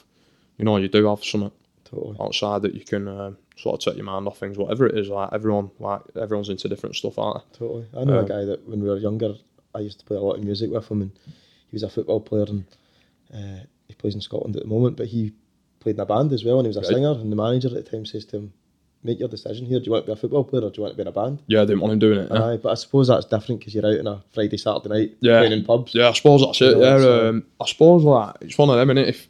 you 0.59 0.65
know, 0.65 0.77
you 0.77 0.89
do 0.89 1.07
have 1.09 1.25
something 1.25 1.53
Totally. 1.85 2.17
outside 2.21 2.63
that 2.63 2.75
you 2.75 2.85
can 2.85 3.07
um, 3.09 3.37
sort 3.57 3.75
of 3.75 3.81
take 3.85 3.97
your 3.97 4.05
mind 4.07 4.27
off 4.27 4.39
things, 4.39 4.59
whatever 4.59 4.87
it 4.87 4.99
is. 4.99 5.09
Like 5.09 5.31
everyone, 5.33 5.71
like 5.79 6.03
everyone's 6.21 6.49
into 6.49 6.69
different 6.69 6.97
stuff, 6.97 7.19
aren't 7.19 7.45
Totally. 7.53 7.87
I 7.97 8.05
know 8.05 8.19
Um, 8.19 8.25
a 8.25 8.29
guy 8.29 8.45
that 8.45 8.69
when 8.69 8.81
we 8.83 8.89
were 8.89 8.99
younger, 8.99 9.35
I 9.75 9.81
used 9.81 9.99
to 10.01 10.05
play 10.07 10.17
a 10.17 10.21
lot 10.21 10.39
of 10.39 10.45
music 10.45 10.71
with 10.71 10.89
him, 10.91 11.03
and 11.03 11.11
he 11.71 11.75
was 11.75 11.83
a 11.83 11.89
football 11.91 12.21
player, 12.21 12.47
and 12.49 12.65
uh, 13.35 13.61
he 13.89 13.95
plays 13.95 14.14
in 14.14 14.20
Scotland 14.20 14.57
at 14.57 14.62
the 14.62 14.68
moment. 14.68 14.97
But 14.97 15.07
he 15.09 15.33
played 15.81 15.97
in 15.97 16.01
a 16.01 16.07
band 16.07 16.33
as 16.33 16.45
well, 16.45 16.59
and 16.59 16.66
he 16.66 16.68
was 16.68 16.77
a 16.77 16.81
Right. 16.81 16.89
singer. 16.89 17.12
And 17.12 17.31
the 17.33 17.37
manager 17.37 17.68
at 17.68 17.74
the 17.74 17.83
time 17.83 18.05
says 18.07 18.24
to 18.27 18.37
him, 18.37 18.53
"Make 19.05 19.18
your 19.20 19.29
decision 19.29 19.66
here. 19.66 19.79
Do 19.79 19.87
you 19.87 19.93
want 19.93 20.05
to 20.05 20.11
be 20.11 20.12
a 20.12 20.16
football 20.16 20.45
player 20.45 20.64
or 20.64 20.70
do 20.70 20.79
you 20.79 20.83
want 20.83 20.93
to 20.95 20.97
be 20.97 21.03
in 21.03 21.09
a 21.09 21.12
band?" 21.12 21.43
Yeah, 21.47 21.62
I 21.62 21.64
didn't 21.64 21.81
want 21.81 21.93
him 21.93 21.99
doing 22.01 22.18
it. 22.18 22.29
Yeah, 22.33 22.45
Aye, 22.45 22.57
but 22.57 22.70
I 22.70 22.74
suppose 22.74 23.09
that's 23.09 23.27
different 23.27 23.61
because 23.61 23.74
you're 23.74 23.87
out 23.87 23.99
on 24.01 24.07
a 24.07 24.22
Friday, 24.33 24.57
Saturday 24.57 24.89
night 24.89 25.16
Yeah. 25.20 25.39
playing 25.39 25.53
in 25.53 25.64
pubs. 25.64 25.95
yeah 25.95 26.09
I 26.09 26.12
suppose 26.12 26.41
that's 26.41 26.61
it. 26.62 26.77
Yeah, 26.77 26.97
Yeah, 26.97 26.99
so- 27.03 27.29
um, 27.29 27.45
I 27.61 27.66
suppose 27.66 28.03
like 28.05 28.35
it's 28.41 28.59
one 28.59 28.70
of 28.70 28.77
them, 28.77 28.89
innit? 28.97 29.09
If 29.09 29.29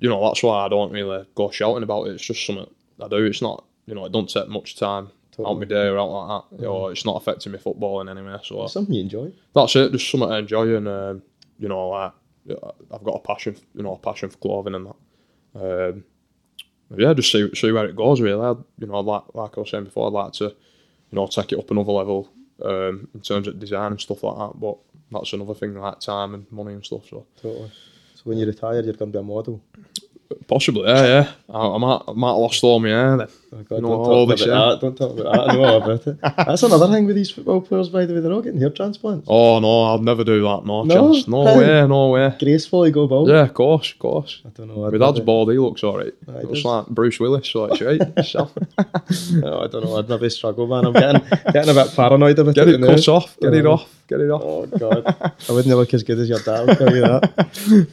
you 0.00 0.08
know, 0.08 0.22
that's 0.24 0.42
why 0.42 0.64
I 0.64 0.68
don't 0.68 0.90
really 0.92 1.24
go 1.34 1.50
shouting 1.50 1.82
about 1.82 2.08
it. 2.08 2.14
It's 2.14 2.24
just 2.24 2.44
something 2.44 2.66
I 3.00 3.08
do. 3.08 3.24
It's 3.24 3.42
not, 3.42 3.64
you 3.86 3.94
know, 3.94 4.04
it 4.06 4.12
don't 4.12 4.28
take 4.28 4.48
much 4.48 4.76
time 4.76 5.08
out 5.46 5.58
my 5.58 5.64
day 5.64 5.86
or 5.88 5.98
out 5.98 6.10
like 6.10 6.28
that. 6.50 6.56
You 6.58 6.64
know, 6.68 6.86
it's 6.88 7.04
not 7.04 7.16
affecting 7.16 7.52
me 7.52 7.58
football 7.58 8.00
in 8.00 8.08
any 8.08 8.22
way. 8.22 8.36
So 8.44 8.62
It's 8.64 8.72
something 8.74 8.94
you 8.94 9.02
enjoy. 9.02 9.32
that's 9.54 9.74
it. 9.76 9.92
Just 9.92 10.10
something 10.10 10.30
I 10.30 10.38
enjoy, 10.40 10.74
and 10.76 10.88
um, 10.88 11.22
you 11.58 11.68
know, 11.68 11.88
like 11.88 12.12
I've 12.48 13.04
got 13.04 13.16
a 13.16 13.20
passion, 13.20 13.56
you 13.74 13.82
know, 13.82 13.94
a 13.94 13.98
passion 13.98 14.30
for 14.30 14.38
clothing 14.38 14.74
and 14.74 14.86
that. 14.86 14.96
Um, 15.54 16.04
yeah, 16.96 17.14
just 17.14 17.32
see 17.32 17.54
see 17.54 17.72
where 17.72 17.86
it 17.86 17.96
goes. 17.96 18.20
Really, 18.20 18.44
I'd, 18.44 18.56
you 18.78 18.86
know, 18.86 19.00
like 19.00 19.22
like 19.34 19.56
I 19.56 19.60
was 19.60 19.70
saying 19.70 19.84
before, 19.84 20.08
I'd 20.08 20.12
like 20.12 20.32
to, 20.34 20.44
you 20.44 20.54
know, 21.12 21.26
take 21.26 21.52
it 21.52 21.58
up 21.58 21.70
another 21.70 21.92
level 21.92 22.30
um, 22.62 23.08
in 23.14 23.20
terms 23.20 23.48
of 23.48 23.58
design 23.58 23.92
and 23.92 24.00
stuff 24.00 24.22
like 24.22 24.36
that. 24.36 24.60
But 24.60 24.76
that's 25.10 25.32
another 25.32 25.54
thing, 25.54 25.74
like 25.74 26.00
time 26.00 26.34
and 26.34 26.50
money 26.52 26.74
and 26.74 26.84
stuff. 26.84 27.08
So, 27.08 27.26
Totally. 27.40 27.70
So 28.14 28.22
when 28.24 28.38
you 28.38 28.46
retire, 28.46 28.82
you're 28.82 28.94
going 28.94 29.12
to 29.12 29.18
be 29.18 29.18
a 29.18 29.22
model. 29.22 29.62
Possibly, 30.48 30.88
yeah, 30.88 31.04
yeah. 31.06 31.32
I, 31.48 31.66
I 31.74 31.78
might, 31.78 32.02
I 32.08 32.12
might 32.12 32.28
have 32.28 32.36
lost 32.38 32.62
all 32.64 32.80
my 32.80 32.88
hair 32.88 33.16
then. 33.16 33.28
Oh 33.54 33.56
God, 33.58 33.68
don't, 33.68 33.82
talk 33.82 34.24
about 34.24 34.38
that. 34.38 34.78
don't 34.80 34.96
talk 34.96 35.18
about 35.18 35.32
that. 35.32 35.50
I 35.50 35.54
know 35.54 35.64
all 35.64 35.82
about 35.82 36.06
it. 36.06 36.18
That's 36.46 36.62
another 36.62 36.88
thing 36.90 37.04
with 37.06 37.16
these 37.16 37.30
football 37.30 37.60
players, 37.60 37.90
by 37.90 38.06
the 38.06 38.14
way. 38.14 38.20
They're 38.20 38.32
all 38.32 38.40
getting 38.40 38.60
hair 38.60 38.70
transplants. 38.70 39.26
Oh 39.30 39.58
no, 39.58 39.84
I'll 39.84 39.98
never 39.98 40.24
do 40.24 40.40
that. 40.42 40.64
No, 40.64 40.84
No? 40.84 41.12
chance. 41.12 41.28
No 41.28 41.44
How? 41.44 41.58
way, 41.58 41.86
no 41.86 42.08
way. 42.08 42.34
Gracefully 42.38 42.90
go 42.90 43.06
bald. 43.06 43.28
Yeah, 43.28 43.42
of 43.42 43.52
course, 43.52 43.92
of 43.92 43.98
course. 43.98 44.40
I 44.46 44.48
don't 44.50 44.68
know. 44.68 44.86
I'd 44.86 44.92
My 44.92 44.98
dad's 45.06 45.20
bald. 45.20 45.50
He 45.52 45.58
looks 45.58 45.84
alright. 45.84 46.14
Aye, 46.28 46.40
Looks 46.42 46.64
like 46.64 46.86
Bruce 46.86 47.20
Willis. 47.20 47.46
So 47.48 47.66
it's 47.66 47.80
right. 47.82 48.00
No, 49.32 49.60
I 49.60 49.66
don't 49.66 49.84
know. 49.84 49.98
I'd 49.98 50.08
never 50.08 50.30
struggle, 50.30 50.66
man. 50.66 50.86
I'm 50.86 50.92
getting 50.94 51.22
getting 51.52 51.70
a 51.76 51.84
bit 51.84 51.94
paranoid 51.94 52.38
about 52.38 52.54
get 52.54 52.68
it 52.68 52.74
it 52.76 52.80
now. 52.80 52.94
cut 52.94 53.08
off. 53.08 53.38
Get 53.40 53.54
it 53.54 53.66
off. 53.66 53.88
Get 54.08 54.20
it 54.20 54.30
off. 54.30 54.42
Oh 54.44 54.66
God, 54.66 55.04
I 55.48 55.52
wouldn't 55.52 55.74
look 55.76 55.92
as 55.94 56.02
good 56.02 56.18
as 56.18 56.28
your 56.28 56.38
dad. 56.40 56.68
I'll 56.70 56.76
tell 56.76 56.94
you 56.94 57.00
that. 57.02 57.88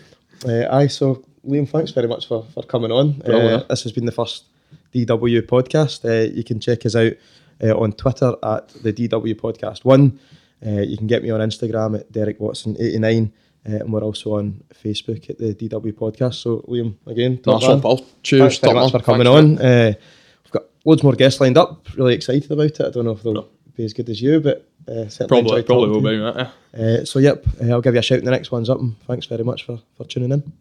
uh, 0.71 0.75
aye, 0.75 0.87
so 0.87 1.23
Liam, 1.47 1.67
thanks 1.67 1.91
very 1.91 2.07
much 2.07 2.27
for, 2.27 2.43
for 2.53 2.63
coming 2.63 2.91
on. 2.91 3.21
Uh, 3.23 3.63
this 3.69 3.83
has 3.83 3.91
been 3.91 4.05
the 4.05 4.11
first 4.11 4.45
DW 4.93 5.41
podcast. 5.43 6.03
Uh, 6.05 6.31
you 6.33 6.43
can 6.43 6.59
check 6.59 6.85
us 6.85 6.95
out 6.95 7.13
uh, 7.63 7.77
on 7.77 7.93
Twitter 7.93 8.33
at 8.43 8.69
the 8.83 8.91
DW 8.93 9.35
Podcast 9.35 9.85
One. 9.85 10.19
Uh, 10.65 10.81
you 10.81 10.97
can 10.97 11.07
get 11.07 11.23
me 11.23 11.29
on 11.29 11.39
Instagram 11.39 11.97
at 11.99 12.11
Derek 12.11 12.39
Watson 12.39 12.75
eighty 12.79 12.99
nine, 12.99 13.31
uh, 13.67 13.75
and 13.75 13.93
we're 13.93 14.03
also 14.03 14.35
on 14.35 14.61
Facebook 14.73 15.29
at 15.29 15.37
the 15.37 15.53
DW 15.55 15.93
Podcast. 15.93 16.35
So 16.35 16.57
Liam, 16.67 16.95
again, 17.05 17.37
top 17.37 17.61
Nice 17.61 17.81
one. 17.83 17.97
Cheers. 18.23 18.41
Thanks 18.41 18.57
very 18.59 18.73
much 18.73 18.91
for 18.91 18.99
coming 18.99 19.25
Thanks, 19.27 19.61
on. 19.61 19.65
Uh, 19.65 19.93
we've 20.43 20.51
got 20.51 20.63
loads 20.85 21.03
more 21.03 21.13
guests 21.13 21.39
lined 21.39 21.57
up. 21.57 21.87
Really 21.95 22.15
excited 22.15 22.51
about 22.51 22.65
it. 22.65 22.81
I 22.81 22.89
don't 22.89 23.05
know 23.05 23.11
if 23.11 23.23
they'll 23.23 23.33
No. 23.33 23.47
be 23.77 23.85
as 23.85 23.93
good 23.93 24.09
as 24.09 24.21
you, 24.21 24.39
but 24.41 24.67
uh, 24.87 25.05
Probably, 25.27 25.63
probably 25.63 25.89
will 25.89 26.01
be. 26.01 26.17
Right? 26.17 26.49
yeah. 26.73 26.83
Uh, 27.01 27.05
so 27.05 27.19
yep, 27.19 27.45
uh, 27.61 27.69
I'll 27.71 27.81
give 27.81 27.93
you 27.93 27.99
a 27.99 28.03
shout 28.03 28.17
when 28.17 28.25
the 28.25 28.31
next 28.31 28.51
one's 28.51 28.69
up. 28.69 28.79
And 28.79 28.99
thanks 29.03 29.25
very 29.27 29.43
much 29.43 29.63
for 29.65 29.79
for 29.95 30.03
tuning 30.03 30.31
in. 30.31 30.51